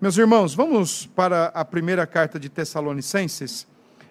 Meus 0.00 0.16
irmãos, 0.16 0.54
vamos 0.54 1.06
para 1.06 1.46
a 1.46 1.64
primeira 1.64 2.06
carta 2.06 2.38
de 2.38 2.48
Tessalonicenses. 2.48 3.66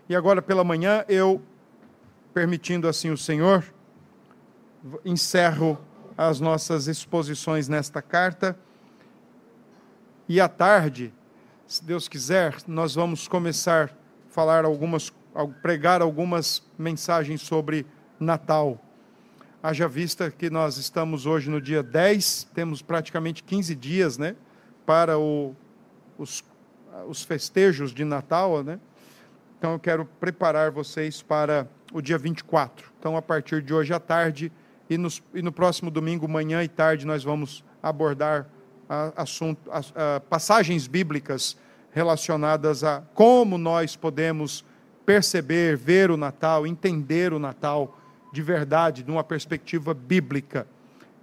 E 0.10 0.18
agora 0.18 0.42
pela 0.42 0.62
manhã 0.62 1.06
eu, 1.08 1.42
permitindo 2.34 2.90
assim 2.90 3.10
o 3.10 3.18
Senhor, 3.18 3.64
encerro 5.06 5.80
as 6.18 6.42
nossas 6.42 6.88
exposições 6.88 7.70
nesta 7.70 8.02
carta. 8.02 8.60
E 10.28 10.42
à 10.42 10.50
tarde, 10.50 11.14
se 11.66 11.82
Deus 11.86 12.10
quiser, 12.10 12.58
nós 12.68 12.96
vamos 12.96 13.26
começar 13.30 13.86
a 13.86 13.90
falar 14.30 14.66
algumas, 14.66 15.14
pregar 15.62 16.02
algumas 16.02 16.62
mensagens 16.78 17.42
sobre 17.42 17.86
Natal. 18.20 18.78
Haja 19.64 19.88
vista 19.88 20.30
que 20.30 20.50
nós 20.50 20.76
estamos 20.76 21.26
hoje 21.26 21.50
no 21.50 21.62
dia 21.62 21.82
10, 21.82 22.50
temos 22.54 22.82
praticamente 22.82 23.42
15 23.42 23.74
dias, 23.74 24.18
né, 24.18 24.36
para 24.86 25.18
o, 25.18 25.56
os, 26.18 26.44
os 27.08 27.24
festejos 27.24 27.94
de 27.94 28.04
Natal, 28.04 28.64
né? 28.64 28.80
Então 29.58 29.74
eu 29.74 29.80
quero 29.80 30.06
preparar 30.20 30.72
vocês 30.72 31.22
para 31.22 31.68
o 31.92 32.02
dia 32.02 32.18
24. 32.18 32.92
Então, 33.00 33.18
a 33.18 33.22
partir 33.22 33.62
de 33.62 33.74
hoje 33.74 33.94
à 33.94 34.00
tarde 34.00 34.52
e, 34.90 34.98
nos, 34.98 35.24
e 35.34 35.42
no 35.42 35.52
próximo 35.52 35.90
domingo, 35.90 36.28
manhã 36.28 36.64
e 36.64 36.68
tarde, 36.68 37.06
nós 37.06 37.24
vamos 37.24 37.64
abordar 37.82 38.48
a, 38.88 39.22
assunto, 39.22 39.70
a, 39.72 40.16
a, 40.16 40.20
passagens 40.20 40.88
bíblicas 40.88 41.58
relacionadas 41.92 42.84
a 42.84 43.02
como 43.14 43.58
nós 43.58 43.96
podemos 43.96 44.64
perceber, 45.06 45.76
ver 45.76 46.12
o 46.12 46.18
Natal, 46.18 46.68
entender 46.68 47.34
o 47.34 47.40
Natal 47.40 47.98
de 48.32 48.42
verdade, 48.42 49.04
numa 49.08 49.24
perspectiva 49.24 49.94
bíblica, 49.94 50.68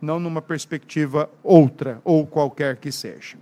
não 0.01 0.19
numa 0.19 0.43
perspectiva 0.43 1.31
outra, 1.43 2.01
ou 2.03 2.27
qualquer 2.27 2.77
que 2.77 2.91
seja. 2.91 3.37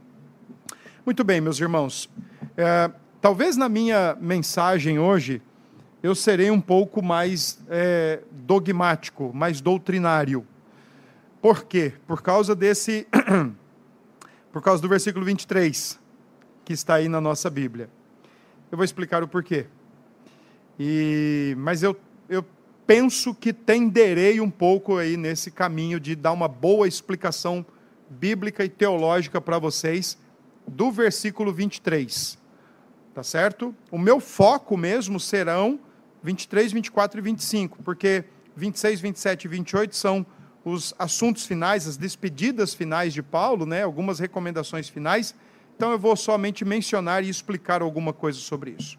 Muito 1.05 1.24
bem, 1.24 1.41
meus 1.41 1.59
irmãos. 1.59 2.09
É, 2.56 2.88
talvez 3.20 3.56
na 3.56 3.69
minha 3.69 4.16
mensagem 4.20 5.00
hoje 5.00 5.42
eu 6.00 6.14
serei 6.14 6.48
um 6.48 6.61
pouco 6.61 7.03
mais 7.03 7.59
é, 7.69 8.20
dogmático, 8.31 9.33
mais 9.34 9.61
doutrinário. 9.61 10.47
Por 11.41 11.64
quê? 11.64 11.92
Por 12.06 12.22
causa 12.22 12.55
desse. 12.55 13.09
por 14.53 14.62
causa 14.62 14.81
do 14.81 14.89
versículo 14.89 15.25
23, 15.25 15.98
que 16.64 16.72
está 16.72 16.94
aí 16.94 17.09
na 17.09 17.20
nossa 17.20 17.50
Bíblia. 17.50 17.91
Eu 18.70 18.78
vou 18.78 18.84
explicar 18.84 19.25
o 19.25 19.28
porquê. 19.28 19.66
E, 20.78 21.56
mas 21.59 21.83
eu, 21.83 21.97
eu 22.28 22.44
penso 22.87 23.34
que 23.34 23.53
tenderei 23.53 24.41
um 24.41 24.50
pouco 24.50 24.98
aí 24.98 25.16
nesse 25.16 25.50
caminho 25.50 25.98
de 25.98 26.14
dar 26.14 26.31
uma 26.31 26.47
boa 26.47 26.87
explicação 26.87 27.66
bíblica 28.09 28.64
e 28.64 28.69
teológica 28.69 29.41
para 29.41 29.59
vocês 29.59 30.22
do 30.67 30.91
versículo 30.91 31.53
23. 31.53 32.39
Tá 33.15 33.23
certo? 33.23 33.75
O 33.91 33.99
meu 33.99 34.21
foco 34.21 34.77
mesmo 34.77 35.21
serão 35.21 35.79
23, 36.23 36.73
24 36.73 37.19
e 37.19 37.23
25, 37.23 37.83
porque 37.83 38.25
26, 38.57 39.01
27 39.01 39.45
e 39.45 39.49
28 39.49 39.97
são 39.97 40.25
os 40.65 40.95
assuntos 40.99 41.45
finais, 41.45 41.89
as 41.89 41.97
despedidas 41.97 42.73
finais 42.73 43.13
de 43.13 43.23
Paulo, 43.23 43.67
né? 43.67 43.83
algumas 43.83 44.19
recomendações 44.19 44.89
finais. 44.89 45.35
Então 45.77 45.91
eu 45.91 45.99
vou 45.99 46.17
somente 46.17 46.65
mencionar 46.65 47.25
e 47.25 47.29
explicar 47.29 47.83
alguma 47.83 48.13
coisa 48.13 48.39
sobre 48.39 48.77
isso. 48.79 48.99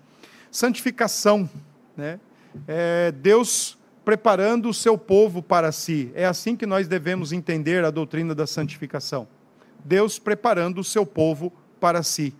Santificação, 0.52 1.50
né? 1.96 2.20
É 2.68 3.12
Deus 3.12 3.78
preparando 4.06 4.70
o 4.70 4.74
seu 4.74 4.98
povo 4.98 5.42
para 5.42 5.72
si. 5.72 6.12
É 6.14 6.26
assim 6.26 6.56
que 6.56 6.66
nós 6.66 6.88
devemos 6.88 7.32
entender 7.32 7.84
a 7.86 7.90
doutrina 7.90 8.36
da 8.36 8.46
santificação. 8.46 9.28
Deus 9.84 10.20
preparando 10.20 10.80
o 10.80 10.84
seu 10.84 11.06
povo 11.06 11.52
para 11.80 12.04
si. 12.04 12.34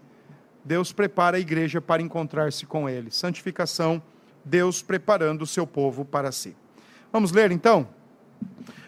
Deus 0.64 0.94
prepara 0.94 1.38
a 1.38 1.40
igreja 1.40 1.82
para 1.82 2.02
encontrar-se 2.02 2.66
com 2.66 2.90
ele. 2.90 3.12
Santificação, 3.12 4.02
Deus 4.46 4.82
preparando 4.82 5.42
o 5.42 5.48
seu 5.48 5.68
povo 5.68 6.06
para 6.06 6.32
si. 6.32 6.56
Vamos 7.12 7.32
ler 7.32 7.52
então? 7.52 7.88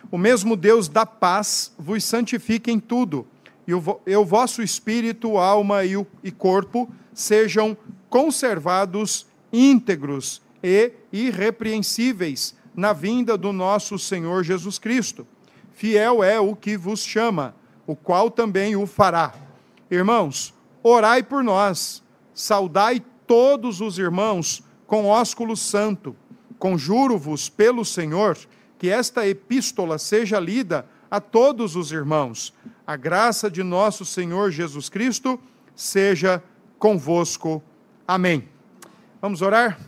O 0.10 0.18
mesmo 0.18 0.56
Deus 0.56 0.88
da 0.88 1.06
paz 1.06 1.74
vos 1.78 2.04
santifique 2.04 2.72
em 2.72 2.80
tudo, 2.80 3.28
e 3.68 3.74
o, 3.74 4.00
e 4.06 4.16
o 4.16 4.26
vosso 4.26 4.62
espírito, 4.62 5.38
alma 5.38 5.84
e, 5.84 5.98
o, 5.98 6.06
e 6.24 6.32
corpo 6.32 6.90
sejam 7.14 7.76
conservados 8.10 9.26
íntegros 9.52 10.42
e 10.64 10.94
irrepreensíveis 11.12 12.56
na 12.76 12.94
vinda 12.94 13.38
do 13.38 13.52
nosso 13.52 13.98
Senhor 13.98 14.44
Jesus 14.44 14.78
Cristo. 14.78 15.28
Fiel 15.74 16.24
é 16.24 16.40
o 16.40 16.56
que 16.56 16.78
vos 16.78 17.04
chama, 17.04 17.56
o 17.88 17.96
qual 17.96 18.30
também 18.30 18.76
o 18.76 18.86
fará. 18.86 19.34
Irmãos, 19.90 20.54
orai 20.82 21.22
por 21.24 21.44
nós, 21.44 22.04
saudai 22.34 23.04
todos 23.28 23.82
os 23.82 23.98
irmãos 23.98 24.64
com 24.88 25.06
ósculo 25.06 25.56
santo. 25.56 26.16
Conjuro-vos 26.58 27.50
pelo 27.50 27.84
Senhor 27.84 28.38
que 28.78 28.90
esta 28.90 29.28
epístola 29.28 29.98
seja 29.98 30.40
lida 30.40 30.86
a 31.10 31.20
todos 31.20 31.76
os 31.76 31.92
irmãos. 31.92 32.54
A 32.86 32.96
graça 32.96 33.50
de 33.50 33.64
nosso 33.64 34.06
Senhor 34.06 34.52
Jesus 34.52 34.90
Cristo 34.90 35.40
seja 35.76 36.44
convosco. 36.78 37.64
Amém. 38.08 38.48
Vamos 39.22 39.42
orar? 39.42 39.80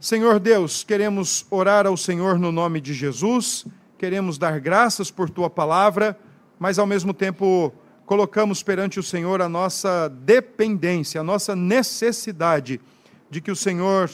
Senhor 0.00 0.40
Deus, 0.40 0.82
queremos 0.82 1.46
orar 1.50 1.86
ao 1.86 1.96
Senhor 1.96 2.38
no 2.38 2.50
nome 2.50 2.80
de 2.80 2.92
Jesus, 2.92 3.64
queremos 3.96 4.36
dar 4.36 4.58
graças 4.58 5.12
por 5.12 5.30
tua 5.30 5.48
palavra, 5.48 6.18
mas 6.62 6.78
ao 6.78 6.86
mesmo 6.86 7.12
tempo 7.12 7.72
colocamos 8.06 8.62
perante 8.62 9.00
o 9.00 9.02
Senhor 9.02 9.42
a 9.42 9.48
nossa 9.48 10.08
dependência, 10.08 11.20
a 11.20 11.24
nossa 11.24 11.56
necessidade 11.56 12.80
de 13.28 13.40
que 13.40 13.50
o 13.50 13.56
Senhor 13.56 14.08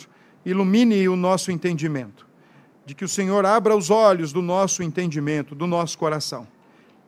ilumine 0.46 1.06
o 1.10 1.14
nosso 1.14 1.52
entendimento, 1.52 2.26
de 2.86 2.94
que 2.94 3.04
o 3.04 3.08
Senhor 3.08 3.44
abra 3.44 3.76
os 3.76 3.90
olhos 3.90 4.32
do 4.32 4.40
nosso 4.40 4.82
entendimento, 4.82 5.54
do 5.54 5.66
nosso 5.66 5.98
coração, 5.98 6.48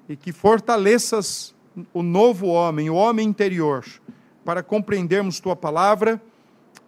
e 0.06 0.14
que 0.14 0.30
fortaleças 0.30 1.54
o 1.94 2.02
novo 2.02 2.48
homem, 2.48 2.90
o 2.90 2.94
homem 2.94 3.26
interior, 3.26 3.86
para 4.44 4.62
compreendermos 4.62 5.40
tua 5.40 5.56
palavra 5.56 6.20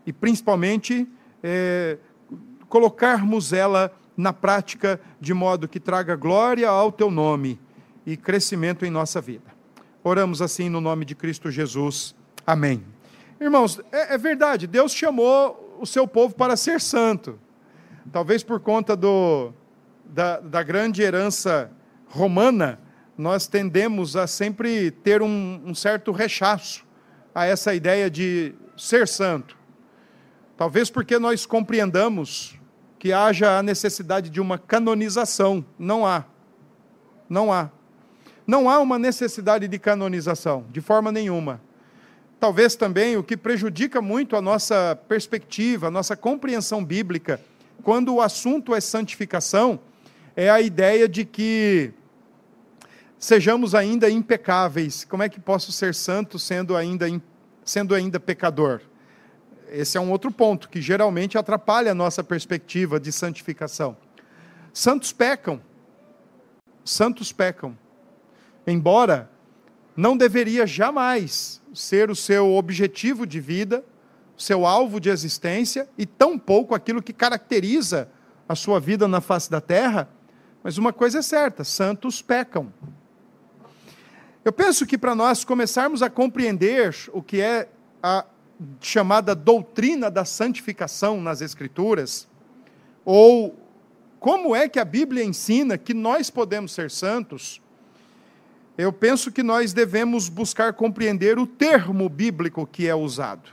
e 0.06 0.12
principalmente 0.12 1.08
é, 1.42 1.96
colocarmos 2.68 3.54
ela 3.54 3.90
na 4.14 4.30
prática 4.34 5.00
de 5.18 5.32
modo 5.32 5.66
que 5.66 5.80
traga 5.80 6.14
glória 6.16 6.68
ao 6.68 6.92
teu 6.92 7.10
nome 7.10 7.58
e 8.06 8.16
crescimento 8.16 8.84
em 8.84 8.90
nossa 8.90 9.20
vida. 9.20 9.52
Oramos 10.04 10.42
assim 10.42 10.68
no 10.68 10.80
nome 10.80 11.04
de 11.04 11.14
Cristo 11.14 11.50
Jesus. 11.50 12.14
Amém. 12.46 12.84
Irmãos, 13.40 13.80
é, 13.90 14.14
é, 14.14 14.18
verdade, 14.18 14.66
Deus 14.66 14.92
chamou 14.92 15.78
o 15.80 15.86
seu 15.86 16.06
povo 16.06 16.34
para 16.34 16.56
ser 16.56 16.80
santo. 16.80 17.38
Talvez 18.10 18.42
por 18.42 18.60
conta 18.60 18.96
do, 18.96 19.52
da, 20.04 20.40
da 20.40 20.62
grande 20.62 21.02
herança 21.02 21.70
romana, 22.06 22.78
nós 23.16 23.46
tendemos 23.46 24.16
a 24.16 24.26
sempre 24.26 24.90
ter 24.90 25.22
um, 25.22 25.60
um 25.64 25.74
certo 25.74 26.12
rechaço 26.12 26.84
a 27.34 27.46
essa 27.46 27.74
ideia 27.74 28.10
de 28.10 28.54
ser 28.76 29.06
santo. 29.06 29.56
Talvez 30.56 30.90
porque 30.90 31.18
nós 31.18 31.46
compreendamos 31.46 32.58
que 32.98 33.12
haja 33.12 33.58
a 33.58 33.62
necessidade 33.62 34.30
de 34.30 34.40
uma 34.40 34.58
canonização. 34.58 35.64
Não 35.78 36.06
há. 36.06 36.24
Não 37.28 37.52
há. 37.52 37.70
Não 38.52 38.68
há 38.68 38.78
uma 38.80 38.98
necessidade 38.98 39.66
de 39.66 39.78
canonização, 39.78 40.66
de 40.70 40.82
forma 40.82 41.10
nenhuma 41.10 41.58
talvez 42.42 42.74
também 42.74 43.16
o 43.16 43.22
que 43.22 43.36
prejudica 43.36 44.02
muito 44.02 44.34
a 44.34 44.42
nossa 44.42 44.98
perspectiva, 45.08 45.86
a 45.86 45.90
nossa 45.92 46.16
compreensão 46.16 46.84
bíblica, 46.84 47.40
quando 47.84 48.12
o 48.12 48.20
assunto 48.20 48.74
é 48.74 48.80
santificação, 48.80 49.78
é 50.34 50.50
a 50.50 50.60
ideia 50.60 51.08
de 51.08 51.24
que 51.24 51.92
sejamos 53.16 53.76
ainda 53.76 54.10
impecáveis. 54.10 55.04
Como 55.04 55.22
é 55.22 55.28
que 55.28 55.38
posso 55.38 55.70
ser 55.70 55.94
santo 55.94 56.36
sendo 56.36 56.76
ainda, 56.76 57.06
sendo 57.64 57.94
ainda 57.94 58.18
pecador? 58.18 58.80
Esse 59.70 59.96
é 59.96 60.00
um 60.00 60.10
outro 60.10 60.32
ponto 60.32 60.68
que 60.68 60.82
geralmente 60.82 61.38
atrapalha 61.38 61.92
a 61.92 61.94
nossa 61.94 62.24
perspectiva 62.24 62.98
de 62.98 63.12
santificação. 63.12 63.96
Santos 64.74 65.12
pecam. 65.12 65.62
Santos 66.84 67.30
pecam. 67.30 67.78
Embora 68.66 69.30
não 69.96 70.16
deveria 70.16 70.66
jamais 70.66 71.60
ser 71.74 72.10
o 72.10 72.16
seu 72.16 72.54
objetivo 72.54 73.26
de 73.26 73.40
vida, 73.40 73.84
seu 74.36 74.66
alvo 74.66 75.00
de 75.00 75.10
existência 75.10 75.88
e 75.96 76.06
tampouco 76.06 76.74
aquilo 76.74 77.02
que 77.02 77.12
caracteriza 77.12 78.08
a 78.48 78.54
sua 78.54 78.80
vida 78.80 79.06
na 79.06 79.20
face 79.20 79.50
da 79.50 79.60
terra. 79.60 80.08
Mas 80.62 80.78
uma 80.78 80.92
coisa 80.92 81.18
é 81.18 81.22
certa: 81.22 81.64
santos 81.64 82.22
pecam. 82.22 82.72
Eu 84.44 84.52
penso 84.52 84.84
que 84.86 84.98
para 84.98 85.14
nós 85.14 85.44
começarmos 85.44 86.02
a 86.02 86.10
compreender 86.10 86.94
o 87.12 87.22
que 87.22 87.40
é 87.40 87.68
a 88.02 88.24
chamada 88.80 89.34
doutrina 89.34 90.10
da 90.10 90.24
santificação 90.24 91.20
nas 91.20 91.40
Escrituras, 91.40 92.28
ou 93.04 93.56
como 94.18 94.54
é 94.54 94.68
que 94.68 94.78
a 94.78 94.84
Bíblia 94.84 95.24
ensina 95.24 95.78
que 95.78 95.94
nós 95.94 96.30
podemos 96.30 96.72
ser 96.72 96.90
santos, 96.90 97.60
eu 98.76 98.92
penso 98.92 99.30
que 99.30 99.42
nós 99.42 99.72
devemos 99.72 100.28
buscar 100.28 100.72
compreender 100.72 101.38
o 101.38 101.46
termo 101.46 102.08
bíblico 102.08 102.66
que 102.66 102.88
é 102.88 102.94
usado. 102.94 103.50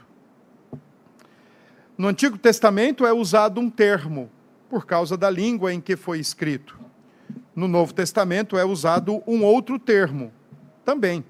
No 1.96 2.08
Antigo 2.08 2.38
Testamento 2.38 3.06
é 3.06 3.12
usado 3.12 3.60
um 3.60 3.68
termo, 3.68 4.30
por 4.68 4.86
causa 4.86 5.16
da 5.16 5.28
língua 5.28 5.72
em 5.74 5.80
que 5.80 5.96
foi 5.96 6.18
escrito. 6.18 6.78
No 7.54 7.68
Novo 7.68 7.92
Testamento 7.92 8.56
é 8.56 8.64
usado 8.64 9.22
um 9.26 9.44
outro 9.44 9.78
termo, 9.78 10.32
também, 10.84 11.24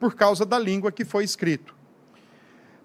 por 0.00 0.14
causa 0.14 0.44
da 0.44 0.58
língua 0.58 0.90
que 0.90 1.04
foi 1.04 1.22
escrito. 1.22 1.76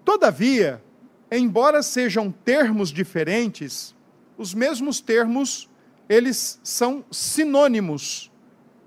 Todavia, 0.06 0.84
embora 1.32 1.82
sejam 1.82 2.32
termos 2.32 2.90
diferentes, 2.90 3.96
os 4.38 4.54
mesmos 4.54 5.02
termos, 5.02 5.68
eles 6.08 6.60
são 6.64 7.04
sinônimos 7.10 8.31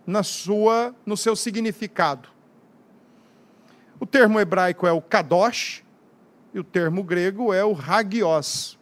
na 0.07 0.23
sua, 0.23 0.95
no 1.05 1.17
seu 1.17 1.35
significado. 1.35 2.29
O 3.99 4.07
termo 4.07 4.39
hebraico 4.39 4.87
é 4.87 4.93
o 4.93 5.01
kadosh 5.01 5.83
e 6.53 6.59
o 6.59 6.65
termo 6.65 7.03
grego 7.03 7.53
é 7.53 7.65
o 7.65 7.75
hagios. 7.75 8.79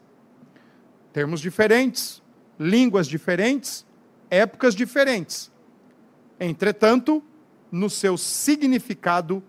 Termos 1.13 1.41
diferentes, 1.41 2.23
línguas 2.59 3.07
diferentes, 3.07 3.87
épocas 4.31 4.75
diferentes. 4.75 5.51
Entretanto, 6.41 7.23
no 7.71 7.89
seu 7.89 8.17
significado, 8.17 9.43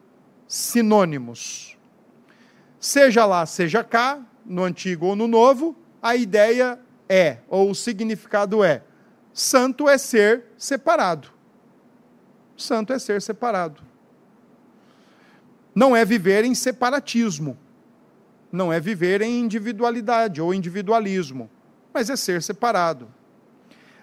sinônimos. 0.48 1.78
Seja 2.80 3.26
lá, 3.26 3.46
seja 3.46 3.84
cá, 3.84 4.22
no 4.46 4.64
antigo 4.64 5.08
ou 5.08 5.16
no 5.16 5.28
novo, 5.28 5.76
a 6.02 6.16
ideia 6.16 6.80
é, 7.08 7.38
ou 7.48 7.72
o 7.72 7.76
significado 7.76 8.64
é: 8.64 8.84
santo 9.34 9.88
é 9.88 9.98
ser 9.98 10.46
separado. 10.58 11.30
Santo 12.58 12.94
é 12.94 13.00
ser 13.00 13.22
separado. 13.22 13.82
Não 15.74 15.96
é 15.96 16.06
viver 16.06 16.44
em 16.44 16.54
separatismo. 16.54 17.58
Não 18.52 18.72
é 18.72 18.80
viver 18.80 19.22
em 19.22 19.40
individualidade 19.40 20.40
ou 20.40 20.54
individualismo, 20.54 21.50
mas 21.92 22.10
é 22.10 22.16
ser 22.16 22.42
separado. 22.44 23.08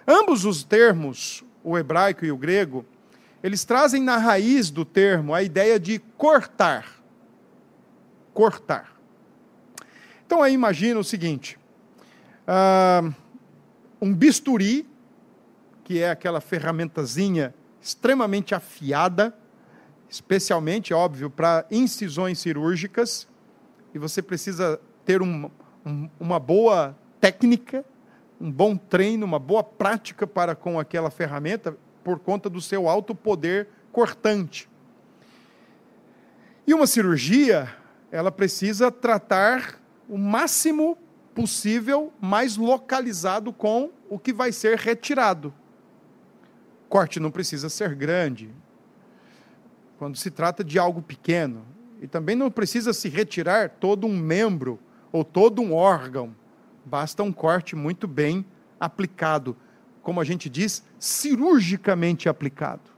Ambos 0.05 0.43
os 0.43 0.63
termos, 0.63 1.41
o 1.63 1.77
hebraico 1.77 2.25
e 2.25 2.31
o 2.31 2.37
grego, 2.37 2.85
eles 3.41 3.63
trazem 3.63 4.03
na 4.03 4.17
raiz 4.17 4.69
do 4.69 4.83
termo 4.83 5.33
a 5.33 5.41
ideia 5.41 5.79
de 5.79 5.99
cortar. 6.17 6.85
Cortar. 8.33 8.91
Então 10.25 10.43
aí 10.43 10.53
imagina 10.53 10.99
o 10.99 11.03
seguinte: 11.03 11.57
uh, 12.45 13.13
um 14.01 14.13
bisturi, 14.13 14.85
que 15.83 15.99
é 15.99 16.09
aquela 16.09 16.41
ferramentazinha 16.41 17.53
extremamente 17.81 18.53
afiada, 18.53 19.35
especialmente, 20.07 20.93
óbvio, 20.93 21.29
para 21.29 21.65
incisões 21.71 22.39
cirúrgicas, 22.39 23.27
e 23.93 23.99
você 23.99 24.21
precisa 24.21 24.79
ter 25.03 25.21
um, 25.21 25.49
um, 25.85 26.09
uma 26.19 26.39
boa 26.39 26.95
técnica, 27.19 27.83
um 28.39 28.51
bom 28.51 28.77
treino, 28.77 29.25
uma 29.25 29.39
boa 29.39 29.63
prática 29.63 30.27
para 30.27 30.55
com 30.55 30.79
aquela 30.79 31.09
ferramenta, 31.09 31.75
por 32.03 32.19
conta 32.19 32.49
do 32.49 32.61
seu 32.61 32.87
alto 32.87 33.15
poder 33.15 33.67
cortante. 33.91 34.69
E 36.65 36.73
uma 36.73 36.87
cirurgia, 36.87 37.73
ela 38.11 38.31
precisa 38.31 38.91
tratar 38.91 39.79
o 40.07 40.17
máximo 40.17 40.97
possível, 41.33 42.11
mais 42.19 42.57
localizado 42.57 43.51
com 43.51 43.89
o 44.09 44.19
que 44.19 44.33
vai 44.33 44.51
ser 44.51 44.77
retirado 44.77 45.53
corte 46.91 47.21
não 47.21 47.31
precisa 47.31 47.69
ser 47.69 47.95
grande. 47.95 48.49
Quando 49.97 50.17
se 50.17 50.29
trata 50.29 50.61
de 50.61 50.77
algo 50.77 51.01
pequeno. 51.01 51.65
E 52.01 52.07
também 52.07 52.35
não 52.35 52.51
precisa 52.51 52.91
se 52.91 53.07
retirar 53.07 53.69
todo 53.69 54.05
um 54.05 54.17
membro 54.17 54.77
ou 55.09 55.23
todo 55.23 55.61
um 55.61 55.73
órgão. 55.73 56.35
Basta 56.83 57.23
um 57.23 57.31
corte 57.31 57.77
muito 57.77 58.09
bem 58.09 58.45
aplicado. 58.77 59.55
Como 60.01 60.19
a 60.19 60.25
gente 60.25 60.49
diz, 60.49 60.83
cirurgicamente 60.99 62.27
aplicado. 62.27 62.91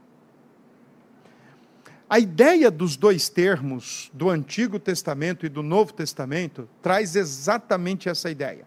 A 2.10 2.18
ideia 2.18 2.72
dos 2.72 2.98
dois 2.98 3.30
termos, 3.30 4.10
do 4.14 4.30
Antigo 4.30 4.80
Testamento 4.80 5.46
e 5.46 5.50
do 5.50 5.62
Novo 5.62 5.94
Testamento, 5.94 6.68
traz 6.82 7.16
exatamente 7.16 8.10
essa 8.10 8.32
ideia. 8.32 8.66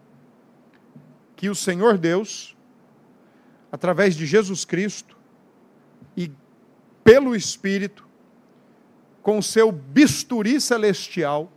Que 1.35 1.49
o 1.49 1.55
Senhor 1.55 1.97
Deus, 1.97 2.55
através 3.71 4.15
de 4.15 4.25
Jesus 4.25 4.63
Cristo, 4.63 5.16
pelo 7.07 7.33
Espírito, 7.33 8.05
com 9.21 9.41
seu 9.41 9.71
bisturi 9.71 10.59
celestial, 10.59 11.49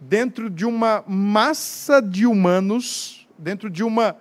dentro 0.00 0.48
de 0.48 0.64
uma 0.64 1.04
massa 1.06 2.00
de 2.00 2.26
humanos, 2.26 3.28
dentro 3.38 3.68
de 3.68 3.84
uma 3.84 4.16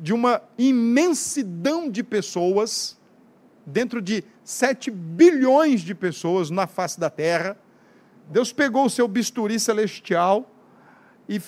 de 0.00 0.14
uma 0.14 0.42
imensidão 0.56 1.90
de 1.90 2.02
pessoas, 2.02 2.98
dentro 3.66 4.00
de 4.00 4.24
sete 4.42 4.90
bilhões 4.90 5.82
de 5.82 5.94
pessoas 5.94 6.48
na 6.48 6.66
face 6.66 6.98
da 6.98 7.10
terra, 7.10 7.56
Deus 8.30 8.50
pegou 8.50 8.86
o 8.86 8.90
seu 8.90 9.06
bisturi 9.06 9.60
celestial 9.60 10.50
e 11.28 11.38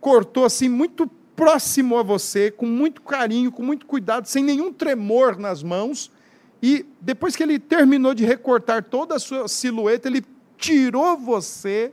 cortou 0.00 0.44
assim 0.44 0.68
muito 0.68 1.08
próximo 1.34 1.98
a 1.98 2.02
você, 2.04 2.48
com 2.48 2.64
muito 2.64 3.02
carinho, 3.02 3.50
com 3.50 3.62
muito 3.62 3.86
cuidado, 3.86 4.26
sem 4.26 4.44
nenhum 4.44 4.72
tremor 4.72 5.36
nas 5.36 5.64
mãos. 5.64 6.12
E 6.62 6.86
depois 7.00 7.36
que 7.36 7.42
ele 7.42 7.58
terminou 7.58 8.14
de 8.14 8.24
recortar 8.24 8.82
toda 8.82 9.16
a 9.16 9.18
sua 9.18 9.46
silhueta, 9.48 10.08
ele 10.08 10.24
tirou 10.56 11.16
você 11.16 11.92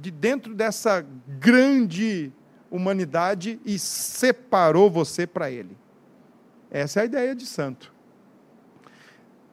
de 0.00 0.10
dentro 0.10 0.54
dessa 0.54 1.04
grande 1.26 2.32
humanidade 2.70 3.60
e 3.64 3.78
separou 3.78 4.90
você 4.90 5.26
para 5.26 5.50
ele. 5.50 5.76
Essa 6.70 7.00
é 7.00 7.02
a 7.02 7.06
ideia 7.06 7.34
de 7.34 7.46
santo. 7.46 7.92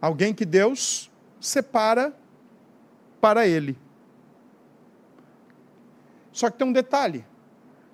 Alguém 0.02 0.34
que 0.34 0.46
Deus 0.46 1.12
separa 1.40 2.14
para 3.22 3.48
ele. 3.48 3.78
Só 6.32 6.50
que 6.50 6.58
tem 6.58 6.68
um 6.68 6.74
detalhe 6.74 7.26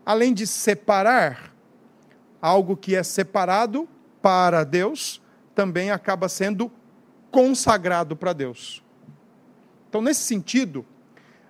além 0.09 0.33
de 0.33 0.47
separar, 0.47 1.53
algo 2.41 2.75
que 2.75 2.95
é 2.95 3.03
separado 3.03 3.87
para 4.23 4.63
Deus, 4.63 5.18
também 5.59 5.91
acaba 5.91 6.29
sendo 6.29 6.71
consagrado 7.29 8.15
para 8.15 8.31
Deus. 8.31 8.81
Então, 9.89 10.01
nesse 10.01 10.21
sentido, 10.21 10.85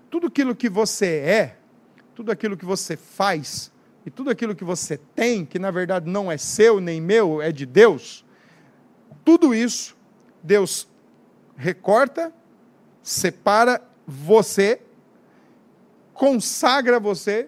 tudo 0.09 0.25
aquilo 0.25 0.55
que 0.55 0.67
você 0.67 1.17
é, 1.17 1.57
tudo 2.15 2.31
aquilo 2.31 2.57
que 2.57 2.65
você 2.65 2.97
faz, 2.97 3.71
e 4.03 4.09
tudo 4.09 4.31
aquilo 4.31 4.55
que 4.55 4.63
você 4.63 4.97
tem, 4.97 5.45
que 5.45 5.59
na 5.59 5.69
verdade 5.69 6.09
não 6.09 6.31
é 6.31 6.39
seu 6.39 6.79
nem 6.79 6.99
meu, 6.99 7.39
é 7.39 7.51
de 7.51 7.67
Deus, 7.67 8.25
tudo 9.23 9.53
isso, 9.53 9.95
Deus 10.41 10.87
recorta, 11.55 12.33
separa 13.03 13.79
você, 14.07 14.81
consagra 16.15 16.99
você 16.99 17.47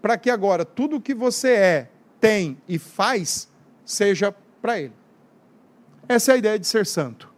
para 0.00 0.16
que 0.16 0.30
agora 0.30 0.64
tudo 0.64 1.02
que 1.02 1.12
você 1.14 1.50
é, 1.50 1.90
tem 2.18 2.56
e 2.66 2.78
faz 2.78 3.46
seja 3.84 4.34
para 4.62 4.80
Ele. 4.80 4.97
Essa 6.08 6.32
é 6.32 6.34
a 6.34 6.38
ideia 6.38 6.58
de 6.58 6.66
ser 6.66 6.86
santo. 6.86 7.32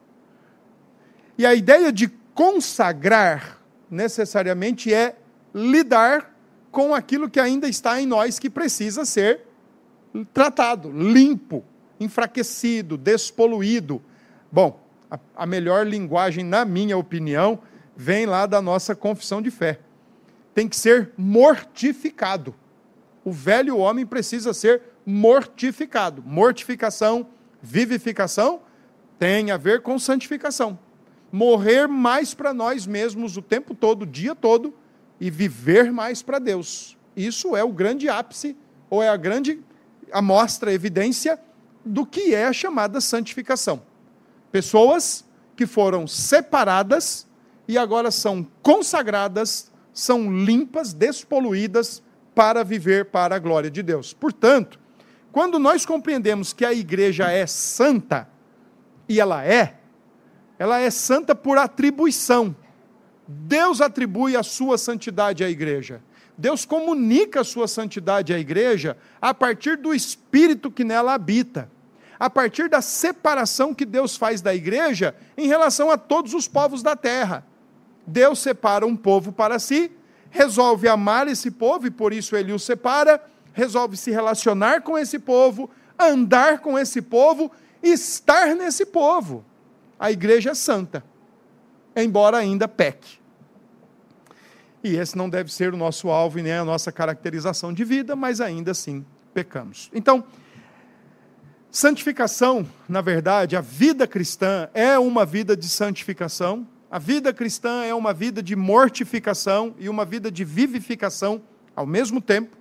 E 1.36 1.44
a 1.44 1.54
ideia 1.54 1.92
de 1.92 2.08
consagrar 2.34 3.58
necessariamente 3.90 4.92
é 4.92 5.16
lidar 5.54 6.34
com 6.70 6.94
aquilo 6.94 7.28
que 7.28 7.40
ainda 7.40 7.68
está 7.68 8.00
em 8.00 8.06
nós 8.06 8.38
que 8.38 8.48
precisa 8.48 9.04
ser 9.04 9.40
tratado, 10.32 10.90
limpo, 10.92 11.64
enfraquecido, 11.98 12.96
despoluído. 12.96 14.00
Bom, 14.52 14.80
a, 15.10 15.18
a 15.34 15.46
melhor 15.46 15.86
linguagem, 15.86 16.44
na 16.44 16.64
minha 16.64 16.96
opinião, 16.96 17.58
vem 17.96 18.26
lá 18.26 18.46
da 18.46 18.62
nossa 18.62 18.94
confissão 18.94 19.42
de 19.42 19.50
fé 19.50 19.80
tem 20.54 20.68
que 20.68 20.76
ser 20.76 21.12
mortificado. 21.16 22.54
O 23.24 23.32
velho 23.32 23.78
homem 23.78 24.06
precisa 24.06 24.52
ser 24.52 24.82
mortificado. 25.06 26.22
Mortificação, 26.22 27.26
vivificação 27.62 28.61
tem 29.19 29.50
a 29.50 29.57
ver 29.57 29.83
com 29.83 29.99
santificação. 29.99 30.79
Morrer 31.31 31.87
mais 31.87 32.35
para 32.35 32.52
nós 32.55 32.87
mesmos 32.87 33.37
o 33.37 33.43
tempo 33.43 33.75
todo, 33.75 34.02
o 34.02 34.07
dia 34.07 34.35
todo, 34.35 34.75
e 35.21 35.31
viver 35.31 35.93
mais 35.93 36.23
para 36.23 36.38
Deus. 36.38 36.97
Isso 37.17 37.55
é 37.55 37.62
o 37.62 37.73
grande 37.73 38.09
ápice, 38.09 38.57
ou 38.88 39.02
é 39.02 39.09
a 39.09 39.17
grande 39.17 39.61
amostra, 40.11 40.73
evidência 40.73 41.38
do 41.85 42.07
que 42.07 42.35
é 42.35 42.47
a 42.47 42.52
chamada 42.52 43.00
santificação. 43.00 43.83
Pessoas 44.50 45.25
que 45.55 45.67
foram 45.67 46.07
separadas 46.07 47.29
e 47.69 47.79
agora 47.79 48.11
são 48.11 48.47
consagradas 48.62 49.71
são 49.93 50.33
limpas, 50.45 50.93
despoluídas 50.93 52.02
para 52.35 52.64
viver 52.64 53.07
para 53.07 53.37
a 53.37 53.38
glória 53.38 53.71
de 53.71 53.83
Deus. 53.83 54.14
Portanto, 54.14 54.79
quando 55.32 55.58
nós 55.58 55.87
compreendemos 55.87 56.52
que 56.52 56.64
a 56.64 56.72
igreja 56.72 57.30
é 57.30 57.46
santa, 57.46 58.28
e 59.08 59.20
ela 59.20 59.44
é, 59.44 59.76
ela 60.58 60.78
é 60.78 60.90
santa 60.90 61.34
por 61.34 61.58
atribuição. 61.58 62.54
Deus 63.26 63.80
atribui 63.80 64.37
a 64.37 64.42
sua 64.42 64.76
santidade 64.76 65.44
à 65.44 65.49
igreja. 65.49 66.02
Deus 66.37 66.64
comunica 66.64 67.40
a 67.40 67.44
sua 67.44 67.68
santidade 67.68 68.32
à 68.32 68.38
igreja 68.38 68.96
a 69.20 69.32
partir 69.34 69.76
do 69.76 69.94
espírito 69.94 70.70
que 70.70 70.84
nela 70.84 71.14
habita, 71.14 71.70
a 72.18 72.28
partir 72.30 72.68
da 72.68 72.80
separação 72.80 73.75
que 73.75 73.84
Deus 73.84 74.16
faz 74.16 74.40
da 74.40 74.54
igreja 74.54 75.14
em 75.37 75.46
relação 75.46 75.90
a 75.90 75.99
todos 75.99 76.34
os 76.34 76.49
povos 76.49 76.82
da 76.82 76.96
terra. 76.96 77.46
Deus 78.06 78.38
separa 78.38 78.87
um 78.87 78.96
povo 78.96 79.32
para 79.32 79.58
si, 79.58 79.92
resolve 80.30 80.88
amar 80.88 81.28
esse 81.28 81.50
povo 81.50 81.87
e 81.87 81.90
por 81.90 82.12
isso 82.12 82.34
ele 82.34 82.52
o 82.52 82.58
separa, 82.58 83.22
resolve 83.61 83.95
se 83.95 84.11
relacionar 84.11 84.81
com 84.81 84.97
esse 84.97 85.19
povo, 85.19 85.71
andar 85.99 86.61
com 86.61 86.79
esse 86.79 87.02
povo, 87.02 87.52
estar 87.83 88.55
nesse 88.57 88.87
povo. 88.87 89.45
A 89.99 90.11
igreja 90.11 90.50
é 90.50 90.55
santa, 90.55 91.05
embora 91.95 92.38
ainda 92.38 92.67
peque. 92.67 93.21
E 94.83 94.97
esse 94.97 95.14
não 95.14 95.29
deve 95.29 95.52
ser 95.52 95.75
o 95.75 95.76
nosso 95.76 96.09
alvo 96.09 96.38
e 96.38 96.43
nem 96.43 96.55
a 96.55 96.64
nossa 96.64 96.90
caracterização 96.90 97.71
de 97.71 97.85
vida, 97.85 98.17
mas 98.17 98.40
ainda 98.40 98.71
assim 98.71 99.05
pecamos. 99.35 99.90
Então, 99.93 100.25
santificação, 101.71 102.67
na 102.88 103.02
verdade, 103.02 103.57
a 103.57 103.61
vida 103.61 104.07
cristã 104.07 104.71
é 104.73 104.99
uma 104.99 105.26
vida 105.26 105.55
de 105.55 105.69
santificação, 105.69 106.67
a 106.90 106.99
vida 106.99 107.31
cristã 107.35 107.85
é 107.85 107.95
uma 107.95 108.14
vida 108.14 108.43
de 108.43 108.57
mortificação 108.57 109.75
e 109.79 109.87
uma 109.87 110.07
vida 110.07 110.31
de 110.31 110.45
vivificação 110.45 111.43
ao 111.76 111.85
mesmo 111.85 112.23
tempo, 112.23 112.57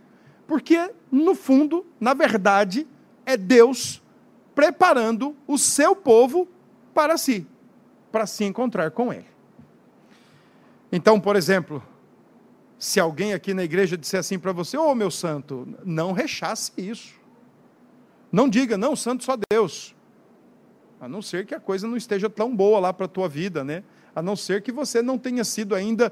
porque, 0.49 0.89
no 1.11 1.35
fundo, 1.35 1.85
na 1.99 2.15
verdade, 2.15 2.87
é 3.23 3.37
Deus 3.37 4.01
preparando 4.55 5.37
o 5.45 5.59
seu 5.59 5.95
povo 5.95 6.47
para 6.91 7.19
si, 7.19 7.45
para 8.11 8.25
se 8.25 8.45
encontrar 8.45 8.89
com 8.89 9.13
Ele. 9.13 9.27
Então, 10.91 11.21
por 11.21 11.35
exemplo, 11.35 11.83
se 12.79 12.99
alguém 12.99 13.31
aqui 13.31 13.53
na 13.53 13.63
igreja 13.63 13.95
disser 13.95 14.21
assim 14.21 14.39
para 14.39 14.51
você, 14.51 14.75
ô 14.75 14.89
oh, 14.89 14.95
meu 14.95 15.11
santo, 15.11 15.67
não 15.85 16.13
rechace 16.13 16.71
isso. 16.79 17.13
Não 18.31 18.49
diga, 18.49 18.75
não, 18.75 18.95
santo 18.95 19.23
só 19.23 19.37
Deus. 19.51 19.95
A 20.99 21.07
não 21.07 21.21
ser 21.21 21.45
que 21.45 21.53
a 21.53 21.59
coisa 21.59 21.87
não 21.87 21.95
esteja 21.95 22.27
tão 22.27 22.55
boa 22.55 22.79
lá 22.79 22.91
para 22.91 23.05
a 23.05 23.09
tua 23.09 23.29
vida, 23.29 23.63
né? 23.63 23.83
A 24.15 24.21
não 24.23 24.35
ser 24.35 24.63
que 24.63 24.71
você 24.71 24.99
não 24.99 25.15
tenha 25.15 25.43
sido 25.43 25.75
ainda 25.75 26.11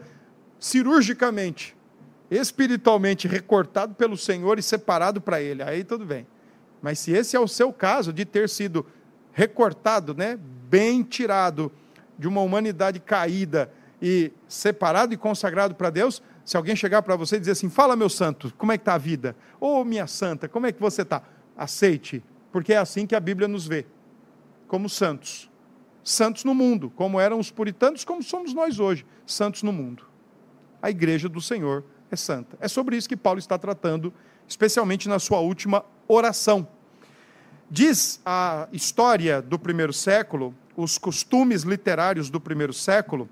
cirurgicamente, 0.60 1.76
espiritualmente 2.30 3.28
recortado 3.28 3.96
pelo 3.96 4.18
Senhor 4.18 4.60
e 4.60 4.64
separado 4.64 5.22
para 5.22 5.42
Ele. 5.42 5.64
Aí 5.64 5.84
tudo 5.84 6.06
bem. 6.06 6.28
Mas 6.82 7.00
se 7.00 7.12
esse 7.12 7.36
é 7.36 7.40
o 7.40 7.48
seu 7.48 7.72
caso, 7.74 8.14
de 8.14 8.26
ter 8.26 8.50
sido 8.50 8.86
recortado, 9.32 10.14
né? 10.14 10.38
Bem 10.70 11.04
tirado 11.04 11.72
de 12.18 12.28
uma 12.28 12.42
humanidade 12.42 13.00
caída 13.00 13.72
e 14.02 14.32
separado 14.48 15.14
e 15.14 15.18
consagrado 15.18 15.76
para 15.76 15.90
Deus, 15.90 16.22
se 16.44 16.56
alguém 16.56 16.76
chegar 16.76 17.02
para 17.02 17.16
você 17.16 17.38
e 17.38 17.40
dizer 17.40 17.52
assim: 17.52 17.70
Fala, 17.70 17.96
meu 17.96 18.10
santo, 18.10 18.54
como 18.58 18.72
é 18.72 18.78
que 18.78 18.82
está 18.82 18.94
a 18.94 18.98
vida? 18.98 19.36
Ô, 19.60 19.82
oh, 19.82 19.86
minha 19.86 20.08
santa, 20.08 20.48
como 20.48 20.66
é 20.66 20.72
que 20.72 20.80
você 20.80 21.02
está? 21.02 21.22
Aceite, 21.56 22.24
porque 22.52 22.74
é 22.74 22.78
assim 22.78 23.06
que 23.06 23.16
a 23.16 23.20
Bíblia 23.20 23.48
nos 23.48 23.68
vê, 23.68 23.86
como 24.68 24.90
santos. 24.90 25.50
Santos 26.04 26.46
no 26.46 26.56
mundo, 26.56 26.90
como 26.96 27.20
eram 27.20 27.38
os 27.38 27.52
puritanos, 27.52 28.06
como 28.06 28.24
somos 28.24 28.54
nós 28.54 28.80
hoje, 28.80 29.06
santos 29.26 29.62
no 29.62 29.74
mundo. 29.74 30.06
A 30.82 30.90
igreja 30.90 31.28
do 31.28 31.42
Senhor 31.42 31.84
é 32.12 32.16
santa. 32.16 32.58
É 32.60 32.68
sobre 32.68 32.96
isso 32.96 33.10
que 33.10 33.18
Paulo 33.18 33.40
está 33.40 33.58
tratando, 33.58 34.14
especialmente 34.48 35.10
na 35.10 35.20
sua 35.20 35.40
última 35.40 35.84
oração. 36.08 36.68
Diz 37.70 38.22
a 38.26 38.68
história 38.72 39.42
do 39.42 39.60
primeiro 39.60 39.92
século, 39.92 40.56
os 40.76 40.98
costumes 40.98 41.64
literários 41.64 42.30
do 42.30 42.40
primeiro 42.40 42.72
século, 42.72 43.30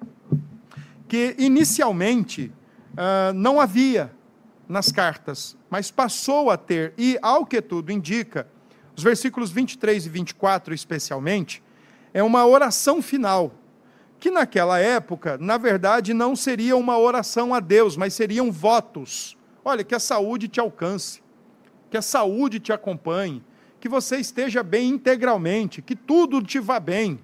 que 1.08 1.36
inicialmente 1.38 2.52
uh, 2.94 3.34
não 3.34 3.62
havia 3.62 4.12
nas 4.68 4.92
cartas, 4.92 5.56
mas 5.70 5.92
passou 5.92 6.50
a 6.50 6.58
ter, 6.58 6.94
e 6.98 7.18
ao 7.22 7.46
que 7.46 7.62
tudo 7.62 7.92
indica, 7.92 8.48
os 8.96 9.04
versículos 9.04 9.52
23 9.52 10.06
e 10.06 10.10
24 10.10 10.74
especialmente, 10.74 11.62
é 12.14 12.24
uma 12.24 12.46
oração 12.46 13.02
final, 13.02 13.54
que 14.26 14.32
naquela 14.32 14.80
época, 14.80 15.38
na 15.40 15.56
verdade, 15.56 16.12
não 16.12 16.36
seria 16.36 16.76
uma 16.76 16.98
oração 16.98 17.54
a 17.54 17.60
Deus, 17.60 17.96
mas 17.96 18.16
seriam 18.16 18.52
votos. 18.52 19.38
Olha, 19.64 19.84
que 19.84 19.94
a 19.94 20.00
saúde 20.00 20.48
te 20.48 20.60
alcance, 20.60 21.22
que 21.92 21.98
a 21.98 22.02
saúde 22.02 22.60
te 22.60 22.74
acompanhe, 22.74 23.44
que 23.80 23.88
você 23.88 24.18
esteja 24.18 24.64
bem 24.64 24.90
integralmente, 24.90 25.80
que 25.80 25.96
tudo 25.96 26.42
te 26.42 26.60
vá 26.60 26.80
bem. 26.80 27.20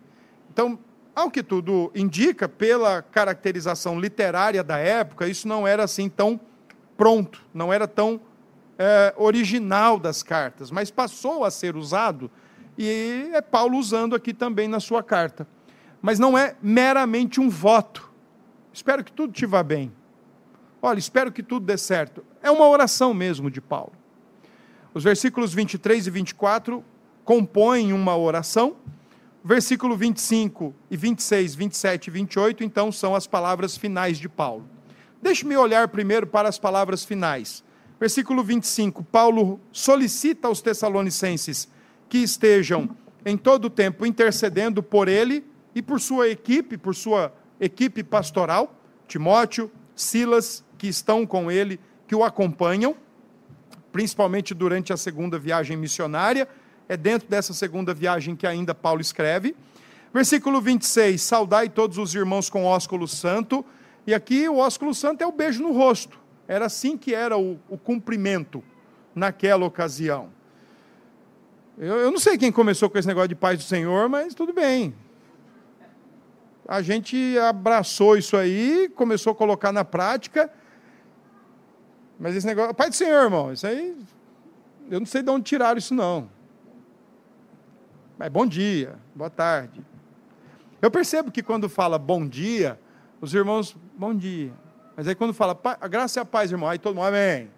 Então, 0.53 0.77
ao 1.15 1.31
que 1.31 1.41
tudo 1.41 1.91
indica, 1.95 2.47
pela 2.47 3.01
caracterização 3.01 3.99
literária 3.99 4.63
da 4.63 4.77
época, 4.77 5.27
isso 5.27 5.47
não 5.47 5.67
era 5.67 5.83
assim 5.83 6.07
tão 6.07 6.39
pronto, 6.95 7.43
não 7.51 7.73
era 7.73 7.87
tão 7.87 8.21
é, 8.77 9.11
original 9.17 9.97
das 9.97 10.21
cartas, 10.21 10.69
mas 10.69 10.91
passou 10.91 11.43
a 11.43 11.49
ser 11.49 11.75
usado, 11.75 12.29
e 12.77 13.31
é 13.33 13.41
Paulo 13.41 13.79
usando 13.79 14.15
aqui 14.15 14.35
também 14.35 14.67
na 14.67 14.79
sua 14.79 15.01
carta. 15.01 15.47
Mas 16.01 16.19
não 16.19 16.37
é 16.37 16.55
meramente 16.61 17.39
um 17.39 17.49
voto. 17.49 18.11
Espero 18.73 19.03
que 19.03 19.11
tudo 19.11 19.33
te 19.33 19.45
vá 19.45 19.61
bem. 19.61 19.91
Olha, 20.81 20.99
espero 20.99 21.31
que 21.31 21.43
tudo 21.43 21.65
dê 21.65 21.77
certo. 21.77 22.25
É 22.41 22.49
uma 22.49 22.67
oração 22.67 23.13
mesmo 23.13 23.51
de 23.51 23.61
Paulo. 23.61 23.93
Os 24.93 25.03
versículos 25.03 25.53
23 25.53 26.07
e 26.07 26.09
24 26.09 26.83
compõem 27.23 27.93
uma 27.93 28.17
oração 28.17 28.75
versículo 29.43 29.97
25 29.97 30.73
e 30.89 30.95
26, 30.95 31.55
27 31.55 32.07
e 32.07 32.11
28, 32.11 32.63
então, 32.63 32.91
são 32.91 33.15
as 33.15 33.25
palavras 33.25 33.75
finais 33.75 34.17
de 34.17 34.29
Paulo. 34.29 34.65
Deixe-me 35.21 35.55
olhar 35.57 35.87
primeiro 35.87 36.27
para 36.27 36.47
as 36.47 36.59
palavras 36.59 37.03
finais. 37.03 37.63
Versículo 37.99 38.43
25, 38.43 39.03
Paulo 39.03 39.59
solicita 39.71 40.47
aos 40.47 40.61
Tessalonicenses 40.61 41.67
que 42.09 42.19
estejam 42.19 42.89
em 43.25 43.37
todo 43.37 43.65
o 43.65 43.69
tempo 43.69 44.05
intercedendo 44.05 44.81
por 44.81 45.07
ele 45.07 45.43
e 45.73 45.81
por 45.81 45.99
sua 45.99 46.29
equipe, 46.29 46.77
por 46.77 46.95
sua 46.95 47.33
equipe 47.59 48.03
pastoral, 48.03 48.75
Timóteo, 49.07 49.71
Silas, 49.95 50.63
que 50.77 50.87
estão 50.87 51.25
com 51.25 51.51
ele, 51.51 51.79
que 52.07 52.15
o 52.15 52.23
acompanham, 52.23 52.95
principalmente 53.91 54.53
durante 54.53 54.91
a 54.91 54.97
segunda 54.97 55.37
viagem 55.37 55.77
missionária, 55.77 56.47
é 56.89 56.97
dentro 56.97 57.27
dessa 57.29 57.53
segunda 57.53 57.93
viagem 57.93 58.35
que 58.35 58.47
ainda 58.47 58.73
Paulo 58.73 58.99
escreve. 58.99 59.55
Versículo 60.13 60.59
26, 60.59 61.21
saudai 61.21 61.69
todos 61.69 61.97
os 61.97 62.13
irmãos 62.13 62.49
com 62.49 62.65
ósculo 62.65 63.07
santo. 63.07 63.63
E 64.05 64.13
aqui 64.13 64.49
o 64.49 64.57
ósculo 64.57 64.93
santo 64.93 65.21
é 65.21 65.27
o 65.27 65.31
beijo 65.31 65.61
no 65.61 65.71
rosto. 65.71 66.19
Era 66.47 66.65
assim 66.65 66.97
que 66.97 67.15
era 67.15 67.37
o, 67.37 67.57
o 67.69 67.77
cumprimento 67.77 68.61
naquela 69.15 69.65
ocasião. 69.65 70.29
Eu, 71.77 71.95
eu 71.95 72.11
não 72.11 72.19
sei 72.19 72.37
quem 72.37 72.51
começou 72.51 72.89
com 72.89 72.97
esse 72.97 73.07
negócio 73.07 73.29
de 73.29 73.35
paz 73.35 73.57
do 73.57 73.63
Senhor, 73.63 74.09
mas 74.09 74.33
tudo 74.33 74.51
bem. 74.51 74.93
A 76.71 76.81
gente 76.81 77.37
abraçou 77.37 78.15
isso 78.15 78.37
aí, 78.37 78.87
começou 78.95 79.33
a 79.33 79.35
colocar 79.35 79.73
na 79.73 79.83
prática. 79.83 80.49
Mas 82.17 82.33
esse 82.33 82.47
negócio, 82.47 82.73
Pai 82.73 82.87
do 82.87 82.95
Senhor, 82.95 83.23
irmão, 83.23 83.51
isso 83.51 83.67
aí, 83.67 83.93
eu 84.89 84.97
não 84.97 85.05
sei 85.05 85.21
de 85.21 85.29
onde 85.29 85.43
tiraram 85.43 85.77
isso 85.77 85.93
não. 85.93 86.29
Mas 88.17 88.29
bom 88.29 88.45
dia, 88.45 88.97
boa 89.13 89.29
tarde. 89.29 89.85
Eu 90.81 90.89
percebo 90.89 91.29
que 91.29 91.43
quando 91.43 91.67
fala 91.67 91.99
bom 91.99 92.25
dia, 92.25 92.79
os 93.19 93.33
irmãos, 93.33 93.75
bom 93.97 94.15
dia. 94.15 94.53
Mas 94.95 95.09
aí 95.09 95.13
quando 95.13 95.33
fala 95.33 95.59
a 95.81 95.87
graça 95.89 96.19
e 96.19 96.21
a 96.21 96.25
paz, 96.25 96.53
irmão, 96.53 96.69
aí 96.69 96.79
todo 96.79 96.95
mundo, 96.95 97.07
amém. 97.07 97.51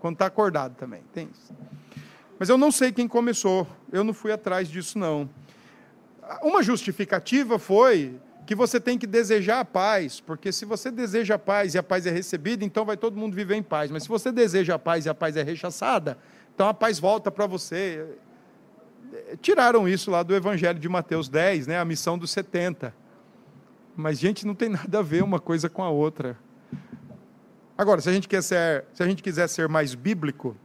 Quando 0.00 0.16
está 0.16 0.26
acordado 0.26 0.74
também, 0.74 1.02
tem 1.14 1.30
isso. 1.32 1.50
Mas 2.38 2.50
eu 2.50 2.58
não 2.58 2.70
sei 2.70 2.92
quem 2.92 3.08
começou, 3.08 3.66
eu 3.90 4.04
não 4.04 4.12
fui 4.12 4.32
atrás 4.32 4.68
disso 4.68 4.98
não. 4.98 5.30
Uma 6.42 6.62
justificativa 6.62 7.58
foi 7.58 8.20
que 8.46 8.54
você 8.54 8.78
tem 8.78 8.98
que 8.98 9.06
desejar 9.06 9.60
a 9.60 9.64
paz, 9.64 10.20
porque 10.20 10.52
se 10.52 10.64
você 10.64 10.90
deseja 10.90 11.36
a 11.36 11.38
paz 11.38 11.74
e 11.74 11.78
a 11.78 11.82
paz 11.82 12.06
é 12.06 12.10
recebida, 12.10 12.64
então 12.64 12.84
vai 12.84 12.96
todo 12.96 13.16
mundo 13.16 13.34
viver 13.34 13.54
em 13.54 13.62
paz. 13.62 13.90
Mas 13.90 14.02
se 14.02 14.08
você 14.08 14.30
deseja 14.30 14.74
a 14.74 14.78
paz 14.78 15.06
e 15.06 15.08
a 15.08 15.14
paz 15.14 15.36
é 15.36 15.42
rechaçada, 15.42 16.18
então 16.54 16.68
a 16.68 16.74
paz 16.74 16.98
volta 16.98 17.30
para 17.30 17.46
você 17.46 18.06
tiraram 19.40 19.88
isso 19.88 20.10
lá 20.10 20.22
do 20.22 20.34
Evangelho 20.34 20.78
de 20.78 20.88
Mateus 20.88 21.28
10, 21.28 21.66
né, 21.66 21.78
a 21.78 21.84
missão 21.84 22.18
dos 22.18 22.30
70. 22.30 22.94
Mas, 23.96 24.18
gente, 24.18 24.46
não 24.46 24.54
tem 24.54 24.68
nada 24.68 24.98
a 24.98 25.02
ver 25.02 25.22
uma 25.22 25.38
coisa 25.38 25.68
com 25.68 25.82
a 25.82 25.88
outra. 25.88 26.36
Agora, 27.78 28.00
se 28.00 28.08
a 28.08 28.12
gente, 28.12 28.28
quer 28.28 28.42
ser, 28.42 28.84
se 28.92 29.02
a 29.02 29.06
gente 29.06 29.22
quiser 29.22 29.48
ser 29.48 29.68
mais 29.68 29.94
bíblico 29.94 30.56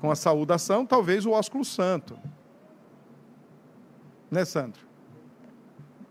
com 0.00 0.10
a 0.10 0.16
saudação, 0.16 0.86
talvez 0.86 1.26
o 1.26 1.30
ósculo 1.30 1.64
santo. 1.64 2.18
Né, 4.30 4.44
Sandro? 4.44 4.93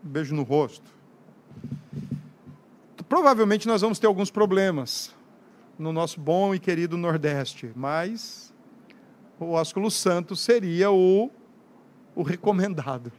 Beijo 0.06 0.34
no 0.34 0.42
rosto. 0.42 0.84
Provavelmente 3.08 3.66
nós 3.66 3.80
vamos 3.80 3.98
ter 3.98 4.06
alguns 4.06 4.30
problemas 4.30 5.14
no 5.78 5.94
nosso 5.94 6.20
bom 6.20 6.54
e 6.54 6.58
querido 6.58 6.98
Nordeste, 6.98 7.72
mas 7.74 8.52
o 9.40 9.52
ósculo 9.52 9.90
santo 9.90 10.36
seria 10.36 10.90
o, 10.90 11.30
o 12.14 12.22
recomendado. 12.22 13.10